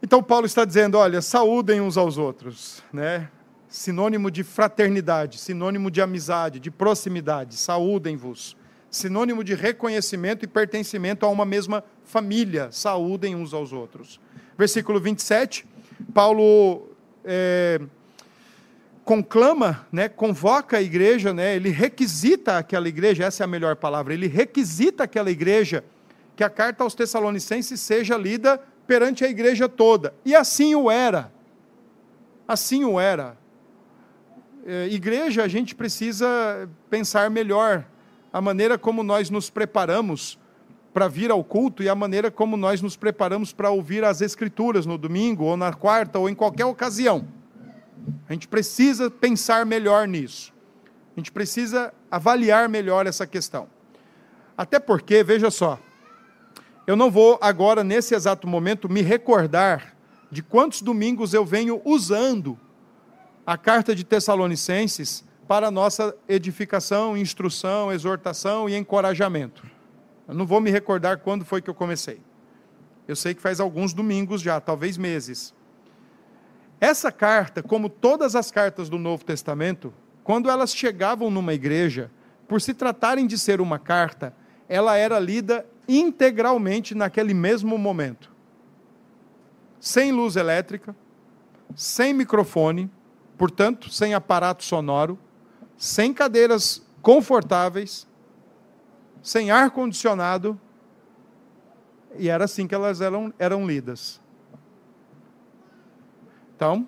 Então 0.00 0.22
Paulo 0.22 0.46
está 0.46 0.64
dizendo, 0.64 0.96
olha, 0.96 1.20
saúdem 1.20 1.80
uns 1.80 1.96
aos 1.96 2.16
outros, 2.16 2.80
né? 2.92 3.28
Sinônimo 3.68 4.30
de 4.30 4.44
fraternidade, 4.44 5.38
sinônimo 5.38 5.90
de 5.90 6.00
amizade, 6.00 6.60
de 6.60 6.70
proximidade, 6.70 7.56
saúdem-vos. 7.56 8.56
Sinônimo 8.88 9.42
de 9.42 9.54
reconhecimento 9.54 10.44
e 10.44 10.48
pertencimento 10.48 11.26
a 11.26 11.28
uma 11.28 11.44
mesma 11.44 11.82
família, 12.04 12.70
saúdem 12.70 13.34
uns 13.34 13.52
aos 13.52 13.72
outros. 13.72 14.20
Versículo 14.56 15.00
27, 15.00 15.66
Paulo 16.12 16.88
é, 17.24 17.80
conclama, 19.04 19.86
né, 19.90 20.08
convoca 20.08 20.78
a 20.78 20.82
igreja, 20.82 21.34
né, 21.34 21.56
ele 21.56 21.70
requisita 21.70 22.58
aquela 22.58 22.88
igreja, 22.88 23.24
essa 23.24 23.42
é 23.42 23.44
a 23.44 23.48
melhor 23.48 23.76
palavra, 23.76 24.14
ele 24.14 24.26
requisita 24.26 25.04
aquela 25.04 25.30
igreja 25.30 25.84
que 26.36 26.44
a 26.44 26.50
carta 26.50 26.84
aos 26.84 26.94
Tessalonicenses 26.94 27.80
seja 27.80 28.16
lida 28.16 28.60
perante 28.86 29.24
a 29.24 29.28
igreja 29.28 29.68
toda. 29.68 30.14
E 30.24 30.34
assim 30.34 30.74
o 30.74 30.90
era. 30.90 31.32
Assim 32.46 32.84
o 32.84 32.98
era. 32.98 33.36
É, 34.66 34.88
igreja, 34.88 35.42
a 35.42 35.48
gente 35.48 35.74
precisa 35.74 36.68
pensar 36.90 37.30
melhor 37.30 37.84
a 38.32 38.40
maneira 38.40 38.76
como 38.76 39.02
nós 39.02 39.30
nos 39.30 39.48
preparamos 39.48 40.38
para 40.94 41.08
vir 41.08 41.32
ao 41.32 41.42
culto 41.42 41.82
e 41.82 41.88
a 41.88 41.94
maneira 41.94 42.30
como 42.30 42.56
nós 42.56 42.80
nos 42.80 42.96
preparamos 42.96 43.52
para 43.52 43.68
ouvir 43.68 44.04
as 44.04 44.20
Escrituras 44.20 44.86
no 44.86 44.96
domingo, 44.96 45.42
ou 45.42 45.56
na 45.56 45.72
quarta, 45.72 46.20
ou 46.20 46.28
em 46.28 46.34
qualquer 46.36 46.64
ocasião. 46.66 47.26
A 48.28 48.32
gente 48.32 48.46
precisa 48.46 49.10
pensar 49.10 49.66
melhor 49.66 50.06
nisso. 50.06 50.52
A 51.16 51.18
gente 51.20 51.32
precisa 51.32 51.92
avaliar 52.08 52.68
melhor 52.68 53.08
essa 53.08 53.26
questão. 53.26 53.66
Até 54.56 54.78
porque, 54.78 55.24
veja 55.24 55.50
só, 55.50 55.80
eu 56.86 56.94
não 56.94 57.10
vou 57.10 57.38
agora, 57.42 57.82
nesse 57.82 58.14
exato 58.14 58.46
momento, 58.46 58.88
me 58.88 59.02
recordar 59.02 59.96
de 60.30 60.44
quantos 60.44 60.80
domingos 60.80 61.34
eu 61.34 61.44
venho 61.44 61.82
usando 61.84 62.56
a 63.44 63.58
carta 63.58 63.96
de 63.96 64.04
Tessalonicenses 64.04 65.24
para 65.48 65.72
nossa 65.72 66.14
edificação, 66.28 67.16
instrução, 67.16 67.92
exortação 67.92 68.68
e 68.68 68.76
encorajamento. 68.76 69.73
Eu 70.26 70.34
não 70.34 70.46
vou 70.46 70.60
me 70.60 70.70
recordar 70.70 71.18
quando 71.18 71.44
foi 71.44 71.60
que 71.60 71.68
eu 71.68 71.74
comecei. 71.74 72.20
Eu 73.06 73.14
sei 73.14 73.34
que 73.34 73.42
faz 73.42 73.60
alguns 73.60 73.92
domingos 73.92 74.40
já, 74.40 74.60
talvez 74.60 74.96
meses. 74.96 75.54
Essa 76.80 77.12
carta, 77.12 77.62
como 77.62 77.88
todas 77.88 78.34
as 78.34 78.50
cartas 78.50 78.88
do 78.88 78.98
Novo 78.98 79.24
Testamento, 79.24 79.92
quando 80.22 80.50
elas 80.50 80.74
chegavam 80.74 81.30
numa 81.30 81.52
igreja, 81.52 82.10
por 82.48 82.60
se 82.60 82.72
tratarem 82.72 83.26
de 83.26 83.38
ser 83.38 83.60
uma 83.60 83.78
carta, 83.78 84.34
ela 84.68 84.96
era 84.96 85.18
lida 85.18 85.66
integralmente 85.86 86.94
naquele 86.94 87.34
mesmo 87.34 87.76
momento. 87.76 88.30
Sem 89.78 90.12
luz 90.12 90.36
elétrica, 90.36 90.96
sem 91.74 92.14
microfone, 92.14 92.90
portanto, 93.36 93.90
sem 93.90 94.14
aparato 94.14 94.64
sonoro, 94.64 95.18
sem 95.76 96.14
cadeiras 96.14 96.82
confortáveis, 97.02 98.06
sem 99.24 99.50
ar 99.50 99.72
condicionado, 99.72 100.60
e 102.16 102.28
era 102.28 102.44
assim 102.44 102.68
que 102.68 102.74
elas 102.76 103.00
eram, 103.00 103.34
eram 103.40 103.66
lidas. 103.66 104.20
Então, 106.54 106.86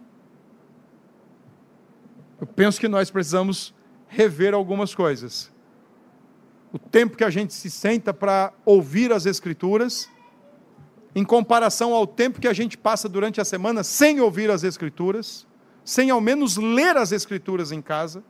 eu 2.40 2.46
penso 2.46 2.78
que 2.78 2.86
nós 2.86 3.10
precisamos 3.10 3.74
rever 4.06 4.54
algumas 4.54 4.94
coisas 4.94 5.50
o 6.76 6.78
tempo 6.78 7.16
que 7.16 7.24
a 7.24 7.30
gente 7.30 7.54
se 7.54 7.70
senta 7.70 8.12
para 8.12 8.52
ouvir 8.62 9.10
as 9.10 9.24
Escrituras, 9.24 10.10
em 11.14 11.24
comparação 11.24 11.94
ao 11.94 12.06
tempo 12.06 12.38
que 12.38 12.46
a 12.46 12.52
gente 12.52 12.76
passa 12.76 13.08
durante 13.08 13.40
a 13.40 13.46
semana 13.46 13.82
sem 13.82 14.20
ouvir 14.20 14.50
as 14.50 14.62
Escrituras, 14.62 15.46
sem 15.82 16.10
ao 16.10 16.20
menos 16.20 16.58
ler 16.58 16.94
as 16.98 17.12
Escrituras 17.12 17.72
em 17.72 17.80
casa, 17.80 18.22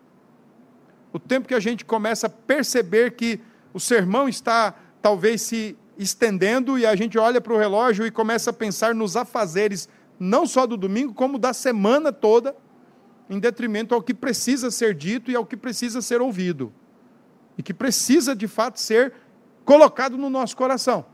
o 1.12 1.18
tempo 1.18 1.48
que 1.48 1.54
a 1.54 1.61
gente 1.61 1.85
começa 1.85 2.28
a 2.28 2.31
perceber 2.31 3.16
que 3.16 3.40
o 3.76 3.80
sermão 3.80 4.26
está 4.26 4.74
talvez 5.02 5.42
se 5.42 5.76
estendendo 5.98 6.78
e 6.78 6.86
a 6.86 6.96
gente 6.96 7.18
olha 7.18 7.42
para 7.42 7.52
o 7.52 7.58
relógio 7.58 8.06
e 8.06 8.10
começa 8.10 8.48
a 8.48 8.52
pensar 8.54 8.94
nos 8.94 9.18
afazeres, 9.18 9.86
não 10.18 10.46
só 10.46 10.66
do 10.66 10.78
domingo, 10.78 11.12
como 11.12 11.38
da 11.38 11.52
semana 11.52 12.10
toda, 12.10 12.56
em 13.28 13.38
detrimento 13.38 13.94
ao 13.94 14.00
que 14.00 14.14
precisa 14.14 14.70
ser 14.70 14.94
dito 14.94 15.30
e 15.30 15.36
ao 15.36 15.44
que 15.44 15.58
precisa 15.58 16.00
ser 16.00 16.22
ouvido 16.22 16.72
e 17.58 17.62
que 17.62 17.74
precisa 17.74 18.34
de 18.34 18.48
fato 18.48 18.80
ser 18.80 19.12
colocado 19.62 20.16
no 20.16 20.30
nosso 20.30 20.56
coração. 20.56 21.04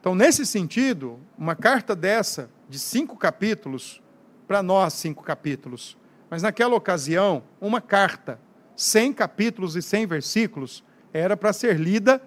Então, 0.00 0.14
nesse 0.14 0.46
sentido, 0.46 1.20
uma 1.36 1.54
carta 1.54 1.94
dessa, 1.94 2.50
de 2.70 2.78
cinco 2.78 3.18
capítulos, 3.18 4.02
para 4.48 4.62
nós, 4.62 4.94
cinco 4.94 5.22
capítulos, 5.22 5.94
mas 6.30 6.42
naquela 6.42 6.74
ocasião, 6.74 7.42
uma 7.60 7.82
carta, 7.82 8.40
cem 8.74 9.12
capítulos 9.12 9.76
e 9.76 9.82
cem 9.82 10.06
versículos, 10.06 10.82
era 11.12 11.36
para 11.36 11.52
ser 11.52 11.78
lida 11.78 12.22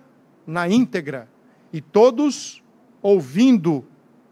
na 0.45 0.69
íntegra, 0.69 1.27
e 1.73 1.81
todos 1.81 2.63
ouvindo 3.01 3.85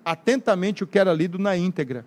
atentamente 0.05 0.83
o 0.83 0.87
que 0.87 0.99
era 0.99 1.13
lido 1.13 1.39
na 1.39 1.57
íntegra. 1.57 2.05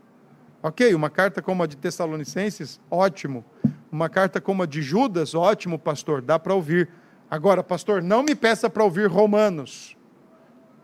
Ok, 0.63 0.95
uma 0.95 1.11
carta 1.11 1.41
como 1.41 1.63
a 1.63 1.67
de 1.67 1.77
Tessalonicenses, 1.77 2.81
ótimo. 2.91 3.45
Uma 3.91 4.09
carta 4.09 4.41
como 4.41 4.63
a 4.63 4.67
de 4.67 4.83
Judas, 4.83 5.35
ótimo, 5.35 5.79
pastor, 5.79 6.21
dá 6.21 6.39
para 6.39 6.55
ouvir. 6.55 6.89
Agora, 7.31 7.63
pastor, 7.63 8.03
não 8.03 8.23
me 8.23 8.35
peça 8.35 8.69
para 8.69 8.83
ouvir 8.83 9.09
Romanos. 9.09 9.97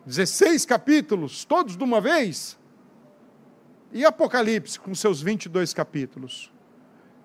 16 0.07 0.65
capítulos, 0.67 1.45
todos 1.45 1.77
de 1.77 1.83
uma 1.83 2.01
vez. 2.01 2.59
E 3.93 4.05
Apocalipse, 4.05 4.79
com 4.79 4.95
seus 4.95 5.21
22 5.21 5.75
capítulos. 5.75 6.53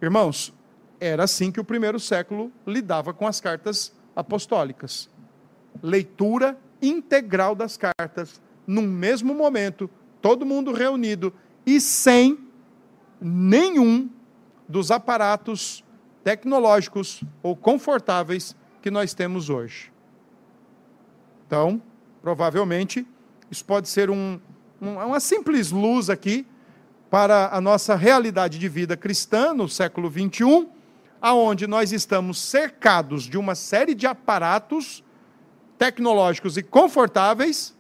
Irmãos, 0.02 0.54
era 1.00 1.24
assim 1.24 1.52
que 1.52 1.60
o 1.60 1.64
primeiro 1.64 2.00
século 2.00 2.52
lidava 2.66 3.14
com 3.14 3.28
as 3.28 3.40
cartas 3.40 3.94
apostólicas. 4.18 5.08
Leitura 5.82 6.58
integral 6.82 7.54
das 7.54 7.78
cartas, 7.78 8.42
num 8.66 8.82
mesmo 8.82 9.34
momento, 9.34 9.90
todo 10.22 10.46
mundo 10.46 10.74
reunido 10.74 11.32
e 11.66 11.80
sem 11.80 12.40
nenhum 13.22 14.10
dos 14.68 14.90
aparatos 14.90 15.84
tecnológicos 16.24 17.24
ou 17.42 17.56
confortáveis 17.56 18.56
que 18.82 18.90
nós 18.90 19.14
temos 19.14 19.50
hoje. 19.50 19.92
Então, 21.46 21.82
provavelmente, 22.22 23.08
isso 23.50 23.64
pode 23.64 23.88
ser 23.88 24.10
um, 24.10 24.40
um, 24.82 24.96
uma 24.96 25.20
simples 25.20 25.72
luz 25.72 26.10
aqui 26.10 26.46
para 27.10 27.56
a 27.56 27.62
nossa 27.62 27.96
realidade 27.96 28.60
de 28.60 28.68
vida 28.68 28.98
cristã 28.98 29.54
no 29.54 29.70
século 29.70 30.10
21, 30.10 30.68
aonde 31.22 31.68
nós 31.68 31.92
estamos 31.92 32.40
cercados 32.42 33.24
de 33.24 33.38
uma 33.38 33.56
série 33.56 33.96
de 33.96 34.06
aparatos 34.06 35.04
tecnológicos 35.78 36.58
e 36.58 36.64
confortáveis, 36.64 37.76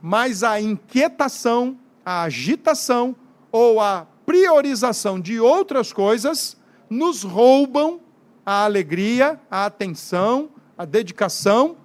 mas 0.00 0.42
a 0.42 0.60
inquietação, 0.60 1.78
a 2.04 2.22
agitação 2.22 3.16
ou 3.50 3.80
a 3.80 4.06
priorização 4.24 5.20
de 5.20 5.38
outras 5.40 5.92
coisas 5.92 6.56
nos 6.88 7.22
roubam 7.22 8.00
a 8.44 8.64
alegria, 8.64 9.40
a 9.50 9.66
atenção, 9.66 10.50
a 10.76 10.84
dedicação 10.84 11.76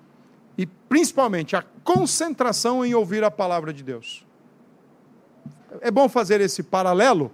e 0.57 0.65
principalmente 0.65 1.55
a 1.55 1.63
concentração 1.83 2.85
em 2.85 2.93
ouvir 2.93 3.23
a 3.23 3.31
palavra 3.31 3.73
de 3.73 3.83
Deus. 3.83 4.25
É 5.79 5.89
bom 5.89 6.09
fazer 6.09 6.41
esse 6.41 6.61
paralelo 6.61 7.31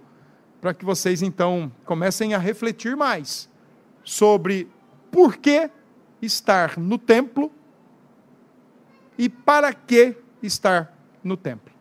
para 0.60 0.74
que 0.74 0.84
vocês 0.84 1.22
então 1.22 1.70
comecem 1.84 2.34
a 2.34 2.38
refletir 2.38 2.96
mais 2.96 3.48
sobre 4.02 4.68
por 5.10 5.36
que 5.36 5.70
estar 6.20 6.78
no 6.78 6.98
templo 6.98 7.52
e 9.16 9.28
para 9.28 9.72
que 9.72 10.16
estar 10.42 10.92
no 11.22 11.36
templo. 11.36 11.72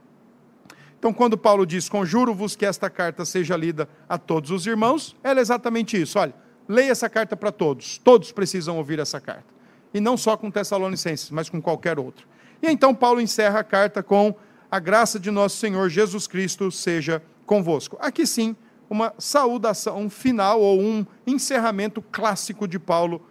Então, 1.00 1.14
quando 1.14 1.38
Paulo 1.38 1.66
diz, 1.66 1.88
conjuro-vos 1.88 2.56
que 2.56 2.66
esta 2.66 2.90
carta 2.90 3.24
seja 3.24 3.56
lida 3.56 3.88
a 4.10 4.18
todos 4.18 4.50
os 4.50 4.66
irmãos, 4.66 5.16
ela 5.24 5.40
é 5.40 5.42
exatamente 5.42 6.00
isso. 6.00 6.18
Olha, 6.18 6.34
leia 6.68 6.92
essa 6.92 7.08
carta 7.08 7.38
para 7.38 7.52
todos. 7.52 8.00
Todos 8.00 8.32
precisam 8.32 8.78
ouvir 8.78 9.00
essa 9.00 9.22
carta. 9.22 9.46
E 9.94 10.00
não 10.00 10.18
só 10.18 10.36
com 10.36 10.50
Tessalonicenses, 10.50 11.30
mas 11.30 11.50
com 11.50 11.62
qualquer 11.62 12.00
outro. 12.00 12.28
E 12.62 12.68
então 12.68 12.94
Paulo 12.94 13.22
encerra 13.22 13.60
a 13.60 13.64
carta 13.64 14.02
com 14.02 14.36
a 14.70 14.80
graça 14.80 15.20
de 15.20 15.32
nosso 15.32 15.58
Senhor 15.58 15.88
Jesus 15.90 16.28
Cristo 16.28 16.72
seja 16.72 17.22
convosco. 17.46 17.98
Aqui 18.02 18.26
sim, 18.26 18.56
uma 18.90 19.14
saudação 19.18 20.10
final 20.10 20.62
ou 20.62 20.80
um 20.80 21.06
encerramento 21.26 22.02
clássico 22.02 22.68
de 22.68 22.80
Paulo, 22.80 23.26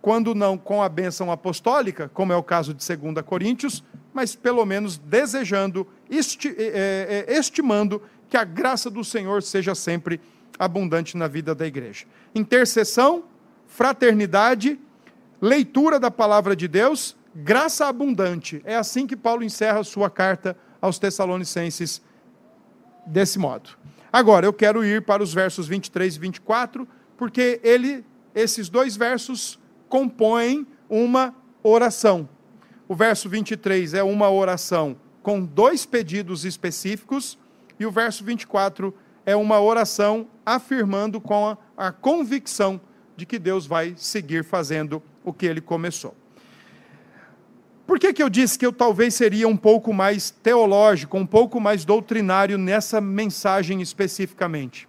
quando 0.00 0.34
não 0.34 0.56
com 0.56 0.82
a 0.82 0.88
bênção 0.88 1.30
apostólica, 1.30 2.10
como 2.14 2.32
é 2.32 2.36
o 2.36 2.42
caso 2.42 2.72
de 2.72 2.86
2 2.86 3.24
Coríntios, 3.24 3.84
mas 4.12 4.34
pelo 4.34 4.64
menos 4.64 4.98
desejando, 4.98 5.86
esti 6.08 6.54
é, 6.56 7.24
é, 7.28 7.38
estimando 7.38 8.02
que 8.28 8.36
a 8.36 8.44
graça 8.44 8.88
do 8.88 9.04
Senhor 9.04 9.42
seja 9.42 9.74
sempre 9.74 10.20
abundante 10.58 11.16
na 11.16 11.26
vida 11.26 11.54
da 11.54 11.66
igreja. 11.66 12.06
Intercessão, 12.34 13.24
fraternidade, 13.66 14.78
leitura 15.40 15.98
da 15.98 16.10
palavra 16.10 16.54
de 16.54 16.68
Deus, 16.68 17.16
graça 17.34 17.86
abundante. 17.86 18.60
É 18.64 18.76
assim 18.76 19.06
que 19.06 19.16
Paulo 19.16 19.42
encerra 19.42 19.82
sua 19.82 20.10
carta 20.10 20.56
aos 20.80 20.98
Tessalonicenses 20.98 22.02
desse 23.06 23.38
modo. 23.38 23.70
Agora, 24.12 24.46
eu 24.46 24.52
quero 24.52 24.84
ir 24.84 25.02
para 25.02 25.22
os 25.22 25.32
versos 25.32 25.68
23 25.68 26.16
e 26.16 26.18
24, 26.18 26.88
porque 27.16 27.60
ele, 27.62 28.04
esses 28.34 28.68
dois 28.68 28.96
versos 28.96 29.58
compõem 29.88 30.66
uma 30.88 31.34
oração. 31.62 32.28
O 32.88 32.94
verso 32.94 33.28
23 33.28 33.94
é 33.94 34.02
uma 34.02 34.30
oração 34.30 34.96
com 35.22 35.44
dois 35.44 35.86
pedidos 35.86 36.44
específicos, 36.44 37.38
e 37.78 37.86
o 37.86 37.90
verso 37.90 38.24
24 38.24 38.92
é 39.24 39.36
uma 39.36 39.60
oração 39.60 40.26
afirmando 40.44 41.20
com 41.20 41.46
a, 41.46 41.58
a 41.76 41.92
convicção 41.92 42.80
de 43.16 43.24
que 43.24 43.38
Deus 43.38 43.66
vai 43.66 43.94
seguir 43.96 44.44
fazendo 44.44 45.02
o 45.22 45.32
que 45.32 45.46
ele 45.46 45.60
começou. 45.60 46.16
Por 47.90 47.98
que, 47.98 48.12
que 48.12 48.22
eu 48.22 48.30
disse 48.30 48.56
que 48.56 48.64
eu 48.64 48.72
talvez 48.72 49.16
seria 49.16 49.48
um 49.48 49.56
pouco 49.56 49.92
mais 49.92 50.30
teológico, 50.30 51.18
um 51.18 51.26
pouco 51.26 51.60
mais 51.60 51.84
doutrinário 51.84 52.56
nessa 52.56 53.00
mensagem 53.00 53.82
especificamente? 53.82 54.88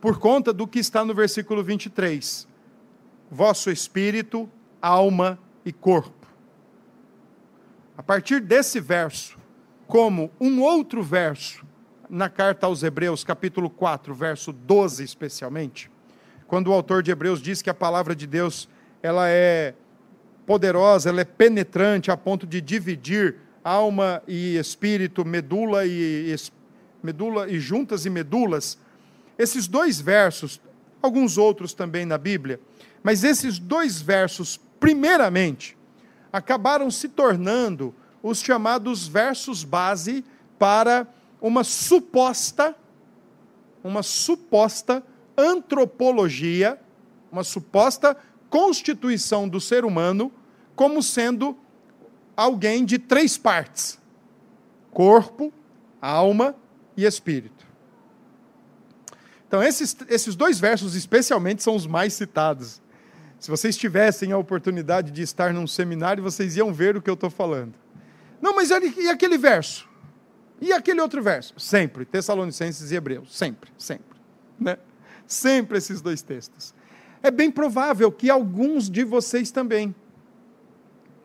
Por 0.00 0.20
conta 0.20 0.52
do 0.52 0.68
que 0.68 0.78
está 0.78 1.04
no 1.04 1.12
versículo 1.12 1.64
23. 1.64 2.46
Vosso 3.28 3.72
espírito, 3.72 4.48
alma 4.80 5.36
e 5.64 5.72
corpo. 5.72 6.28
A 7.98 8.04
partir 8.04 8.40
desse 8.40 8.78
verso, 8.78 9.36
como 9.88 10.30
um 10.40 10.62
outro 10.62 11.02
verso, 11.02 11.66
na 12.08 12.28
carta 12.28 12.68
aos 12.68 12.84
Hebreus, 12.84 13.24
capítulo 13.24 13.68
4, 13.68 14.14
verso 14.14 14.52
12 14.52 15.02
especialmente, 15.02 15.90
quando 16.46 16.68
o 16.68 16.72
autor 16.72 17.02
de 17.02 17.10
Hebreus 17.10 17.42
diz 17.42 17.60
que 17.60 17.68
a 17.68 17.74
palavra 17.74 18.14
de 18.14 18.28
Deus 18.28 18.68
ela 19.02 19.28
é 19.28 19.74
poderosa, 20.50 21.10
ela 21.10 21.20
é 21.20 21.24
penetrante 21.24 22.10
a 22.10 22.16
ponto 22.16 22.44
de 22.44 22.60
dividir 22.60 23.36
alma 23.62 24.20
e 24.26 24.56
espírito, 24.56 25.24
medula 25.24 25.86
e 25.86 26.34
medula 27.00 27.48
e 27.48 27.60
juntas 27.60 28.04
e 28.04 28.10
medulas. 28.10 28.76
Esses 29.38 29.68
dois 29.68 30.00
versos, 30.00 30.60
alguns 31.00 31.38
outros 31.38 31.72
também 31.72 32.04
na 32.04 32.18
Bíblia, 32.18 32.58
mas 33.00 33.22
esses 33.22 33.60
dois 33.60 34.02
versos, 34.02 34.58
primeiramente, 34.80 35.78
acabaram 36.32 36.90
se 36.90 37.08
tornando 37.08 37.94
os 38.20 38.40
chamados 38.40 39.06
versos 39.06 39.62
base 39.62 40.24
para 40.58 41.06
uma 41.40 41.62
suposta 41.62 42.74
uma 43.84 44.02
suposta 44.02 45.00
antropologia, 45.38 46.76
uma 47.30 47.44
suposta 47.44 48.16
constituição 48.50 49.48
do 49.48 49.60
ser 49.60 49.84
humano 49.84 50.32
como 50.80 51.02
sendo 51.02 51.54
alguém 52.34 52.86
de 52.86 52.98
três 52.98 53.36
partes: 53.36 53.98
corpo, 54.90 55.52
alma 56.00 56.56
e 56.96 57.04
espírito. 57.04 57.66
Então, 59.46 59.62
esses, 59.62 59.94
esses 60.08 60.34
dois 60.34 60.58
versos, 60.58 60.94
especialmente, 60.94 61.62
são 61.62 61.76
os 61.76 61.86
mais 61.86 62.14
citados. 62.14 62.80
Se 63.38 63.50
vocês 63.50 63.76
tivessem 63.76 64.32
a 64.32 64.38
oportunidade 64.38 65.10
de 65.10 65.20
estar 65.20 65.52
num 65.52 65.66
seminário, 65.66 66.22
vocês 66.22 66.56
iam 66.56 66.72
ver 66.72 66.96
o 66.96 67.02
que 67.02 67.10
eu 67.10 67.14
estou 67.14 67.28
falando. 67.28 67.74
Não, 68.40 68.56
mas 68.56 68.70
e 68.70 69.06
aquele 69.10 69.36
verso? 69.36 69.86
E 70.62 70.72
aquele 70.72 71.02
outro 71.02 71.22
verso? 71.22 71.52
Sempre, 71.60 72.06
Tessalonicenses 72.06 72.90
e 72.90 72.94
Hebreus. 72.94 73.36
Sempre, 73.36 73.70
sempre. 73.76 74.18
Né? 74.58 74.78
Sempre 75.26 75.76
esses 75.76 76.00
dois 76.00 76.22
textos. 76.22 76.72
É 77.22 77.30
bem 77.30 77.50
provável 77.50 78.10
que 78.10 78.30
alguns 78.30 78.88
de 78.88 79.04
vocês 79.04 79.50
também 79.50 79.94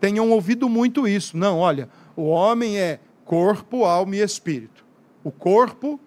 tenham 0.06 0.30
ouvido 0.30 0.70
muito 0.70 1.08
isso. 1.08 1.36
Não, 1.36 1.58
olha, 1.58 1.90
o 2.16 2.26
homem 2.28 2.78
é 2.78 3.00
corpo, 3.24 3.86
alma 3.86 4.16
e 4.16 4.22
espírito. 4.22 4.86
O 5.24 5.32
corpo 5.32 6.00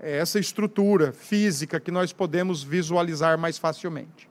é 0.00 0.18
essa 0.18 0.38
estrutura 0.38 1.12
física 1.12 1.80
que 1.80 1.90
nós 1.90 2.12
podemos 2.12 2.62
visualizar 2.62 3.36
mais 3.36 3.58
facilmente, 3.58 4.30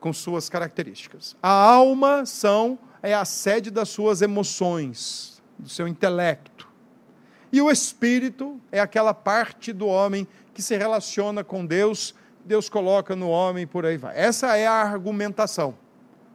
com 0.00 0.12
suas 0.12 0.48
características. 0.48 1.36
A 1.40 1.48
alma 1.48 2.26
são 2.26 2.76
é 3.00 3.14
a 3.14 3.24
sede 3.24 3.70
das 3.70 3.88
suas 3.88 4.20
emoções, 4.20 5.40
do 5.56 5.68
seu 5.68 5.86
intelecto. 5.86 6.68
E 7.52 7.62
o 7.62 7.70
espírito 7.70 8.60
é 8.72 8.80
aquela 8.80 9.14
parte 9.14 9.72
do 9.72 9.86
homem 9.86 10.26
que 10.52 10.60
se 10.60 10.76
relaciona 10.76 11.44
com 11.44 11.64
Deus, 11.64 12.16
Deus 12.44 12.68
coloca 12.68 13.14
no 13.14 13.28
homem 13.28 13.64
por 13.64 13.86
aí 13.86 13.96
vai. 13.96 14.18
Essa 14.18 14.56
é 14.56 14.66
a 14.66 14.72
argumentação. 14.72 15.85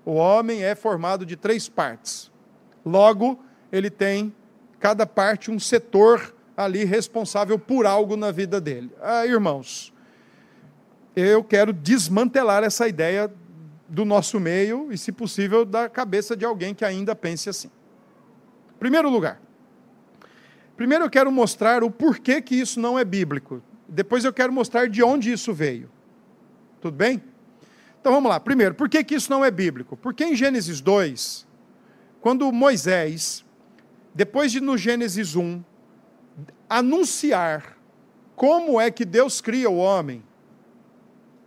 O 0.05 0.13
homem 0.13 0.63
é 0.63 0.75
formado 0.75 1.25
de 1.25 1.35
três 1.35 1.69
partes. 1.69 2.31
Logo, 2.85 3.39
ele 3.71 3.89
tem 3.89 4.33
cada 4.79 5.05
parte 5.05 5.51
um 5.51 5.59
setor 5.59 6.35
ali 6.57 6.83
responsável 6.83 7.57
por 7.57 7.85
algo 7.85 8.15
na 8.15 8.31
vida 8.31 8.59
dele. 8.59 8.91
Ah, 9.01 9.25
irmãos, 9.25 9.93
eu 11.15 11.43
quero 11.43 11.71
desmantelar 11.71 12.63
essa 12.63 12.87
ideia 12.87 13.31
do 13.87 14.05
nosso 14.05 14.39
meio 14.39 14.91
e, 14.91 14.97
se 14.97 15.11
possível, 15.11 15.65
da 15.65 15.89
cabeça 15.89 16.35
de 16.35 16.45
alguém 16.45 16.73
que 16.73 16.85
ainda 16.85 17.15
pense 17.15 17.49
assim. 17.49 17.69
Primeiro 18.79 19.09
lugar, 19.09 19.39
primeiro 20.75 21.05
eu 21.05 21.09
quero 21.09 21.31
mostrar 21.31 21.83
o 21.83 21.91
porquê 21.91 22.41
que 22.41 22.55
isso 22.55 22.79
não 22.79 22.97
é 22.97 23.05
bíblico. 23.05 23.61
Depois 23.87 24.23
eu 24.23 24.33
quero 24.33 24.51
mostrar 24.51 24.87
de 24.87 25.03
onde 25.03 25.31
isso 25.31 25.53
veio. 25.53 25.89
Tudo 26.79 26.95
bem? 26.95 27.21
Então 28.01 28.11
vamos 28.11 28.29
lá. 28.29 28.39
Primeiro, 28.39 28.73
por 28.73 28.89
que, 28.89 29.03
que 29.03 29.13
isso 29.13 29.29
não 29.29 29.45
é 29.45 29.51
bíblico? 29.51 29.95
Porque 29.95 30.25
em 30.25 30.35
Gênesis 30.35 30.81
2, 30.81 31.47
quando 32.19 32.51
Moisés, 32.51 33.45
depois 34.13 34.51
de 34.51 34.59
no 34.59 34.75
Gênesis 34.75 35.35
1, 35.35 35.63
anunciar 36.67 37.77
como 38.35 38.81
é 38.81 38.89
que 38.89 39.05
Deus 39.05 39.39
cria 39.39 39.69
o 39.69 39.77
homem, 39.77 40.23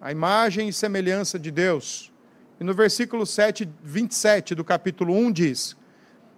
a 0.00 0.12
imagem 0.12 0.68
e 0.68 0.72
semelhança 0.72 1.40
de 1.40 1.50
Deus, 1.50 2.12
e 2.60 2.62
no 2.62 2.72
versículo 2.72 3.26
7, 3.26 3.68
27 3.82 4.54
do 4.54 4.64
capítulo 4.64 5.12
1 5.12 5.32
diz: 5.32 5.76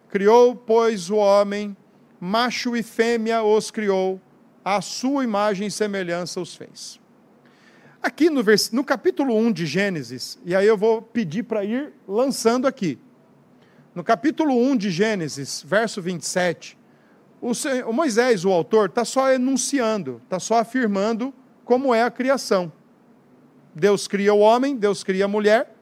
Criou, 0.09 0.57
pois, 0.57 1.11
o 1.11 1.17
homem, 1.17 1.77
macho 2.19 2.75
e 2.75 2.83
fêmea 2.83 3.43
os 3.43 3.71
criou, 3.71 4.19
a 4.65 4.81
sua 4.81 5.25
imagem 5.25 5.67
e 5.67 5.71
semelhança 5.71 6.41
os 6.41 6.57
fez. 6.57 6.99
Aqui 8.07 8.31
no, 8.31 8.41
vers... 8.41 8.71
no 8.71 8.85
capítulo 8.85 9.37
1 9.37 9.51
de 9.51 9.67
Gênesis, 9.67 10.39
e 10.45 10.55
aí 10.55 10.65
eu 10.65 10.79
vou 10.79 11.03
pedir 11.03 11.43
para 11.43 11.65
ir 11.65 11.93
lançando 12.07 12.69
aqui. 12.69 13.01
No 13.93 14.05
capítulo 14.05 14.57
1 14.57 14.77
de 14.77 14.93
Gênesis, 14.93 15.61
verso 15.67 16.01
27, 16.01 16.79
o, 17.41 17.51
o 17.85 17.93
Moisés, 17.93 18.45
o 18.45 18.53
autor, 18.53 18.91
está 18.91 19.05
só 19.05 19.33
enunciando, 19.33 20.21
está 20.23 20.39
só 20.39 20.61
afirmando 20.61 21.35
como 21.65 21.93
é 21.93 22.05
a 22.05 22.11
criação. 22.11 22.73
Deus 23.75 24.07
cria 24.07 24.33
o 24.33 24.39
homem, 24.39 24.77
Deus 24.77 25.03
cria 25.03 25.25
a 25.25 25.29
mulher, 25.29 25.75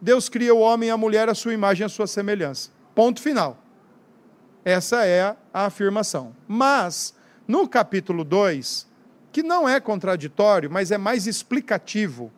Deus 0.00 0.28
cria 0.28 0.54
o 0.54 0.60
homem 0.60 0.88
e 0.88 0.92
a 0.92 0.96
mulher 0.96 1.28
a 1.28 1.34
sua 1.34 1.52
imagem 1.52 1.82
e 1.82 1.86
a 1.86 1.88
sua 1.88 2.06
semelhança. 2.06 2.70
Ponto 2.94 3.20
final. 3.20 3.60
Essa 4.64 5.04
é 5.04 5.36
a 5.52 5.64
afirmação. 5.66 6.32
Mas, 6.46 7.12
no 7.44 7.68
capítulo 7.68 8.22
2, 8.22 8.88
que 9.32 9.42
não 9.42 9.68
é 9.68 9.80
contraditório, 9.80 10.70
mas 10.70 10.90
é 10.90 10.98
mais 10.98 11.26
explicativo. 11.26 12.32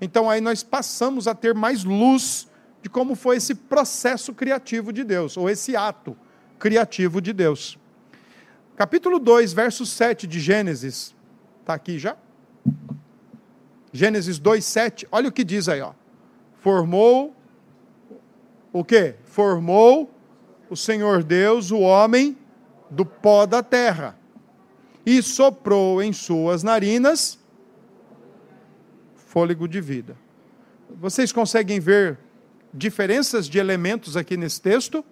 Então 0.00 0.30
aí 0.30 0.40
nós 0.40 0.62
passamos 0.62 1.26
a 1.26 1.34
ter 1.34 1.54
mais 1.54 1.84
luz 1.84 2.48
de 2.82 2.88
como 2.88 3.14
foi 3.14 3.36
esse 3.36 3.54
processo 3.54 4.32
criativo 4.32 4.92
de 4.92 5.02
Deus, 5.02 5.36
ou 5.36 5.50
esse 5.50 5.74
ato 5.74 6.16
criativo 6.58 7.20
de 7.20 7.32
Deus. 7.32 7.78
Capítulo 8.76 9.18
2, 9.18 9.52
verso 9.52 9.84
7 9.84 10.26
de 10.26 10.38
Gênesis. 10.38 11.14
Está 11.60 11.74
aqui 11.74 11.98
já? 11.98 12.16
Gênesis 13.92 14.38
2, 14.38 14.64
7. 14.64 15.08
Olha 15.10 15.28
o 15.28 15.32
que 15.32 15.42
diz 15.42 15.68
aí, 15.68 15.80
ó. 15.80 15.92
Formou 16.60 17.34
o 18.72 18.84
quê? 18.84 19.16
Formou 19.24 20.10
o 20.68 20.76
Senhor 20.76 21.22
Deus 21.24 21.70
o 21.70 21.78
homem 21.80 22.36
do 22.90 23.04
pó 23.04 23.46
da 23.46 23.62
terra 23.62 24.16
e 25.06 25.22
soprou 25.22 26.02
em 26.02 26.12
suas 26.12 26.64
narinas 26.64 27.38
fôlego 29.14 29.68
de 29.68 29.80
vida. 29.80 30.16
Vocês 30.90 31.30
conseguem 31.30 31.78
ver 31.78 32.18
diferenças 32.74 33.48
de 33.48 33.58
elementos 33.58 34.16
aqui 34.16 34.36
nesse 34.36 34.60
texto? 34.60 35.04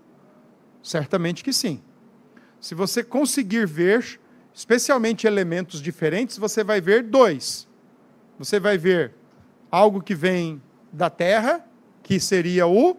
Certamente 0.82 1.44
que 1.44 1.52
sim. 1.52 1.80
Se 2.60 2.74
você 2.74 3.04
conseguir 3.04 3.66
ver, 3.66 4.18
especialmente 4.52 5.26
elementos 5.26 5.80
diferentes, 5.80 6.38
você 6.38 6.64
vai 6.64 6.80
ver 6.80 7.04
dois. 7.04 7.68
Você 8.38 8.58
vai 8.58 8.76
ver 8.76 9.14
algo 9.70 10.02
que 10.02 10.14
vem 10.14 10.60
da 10.92 11.08
terra, 11.08 11.64
que 12.02 12.18
seria 12.18 12.66
o. 12.66 12.96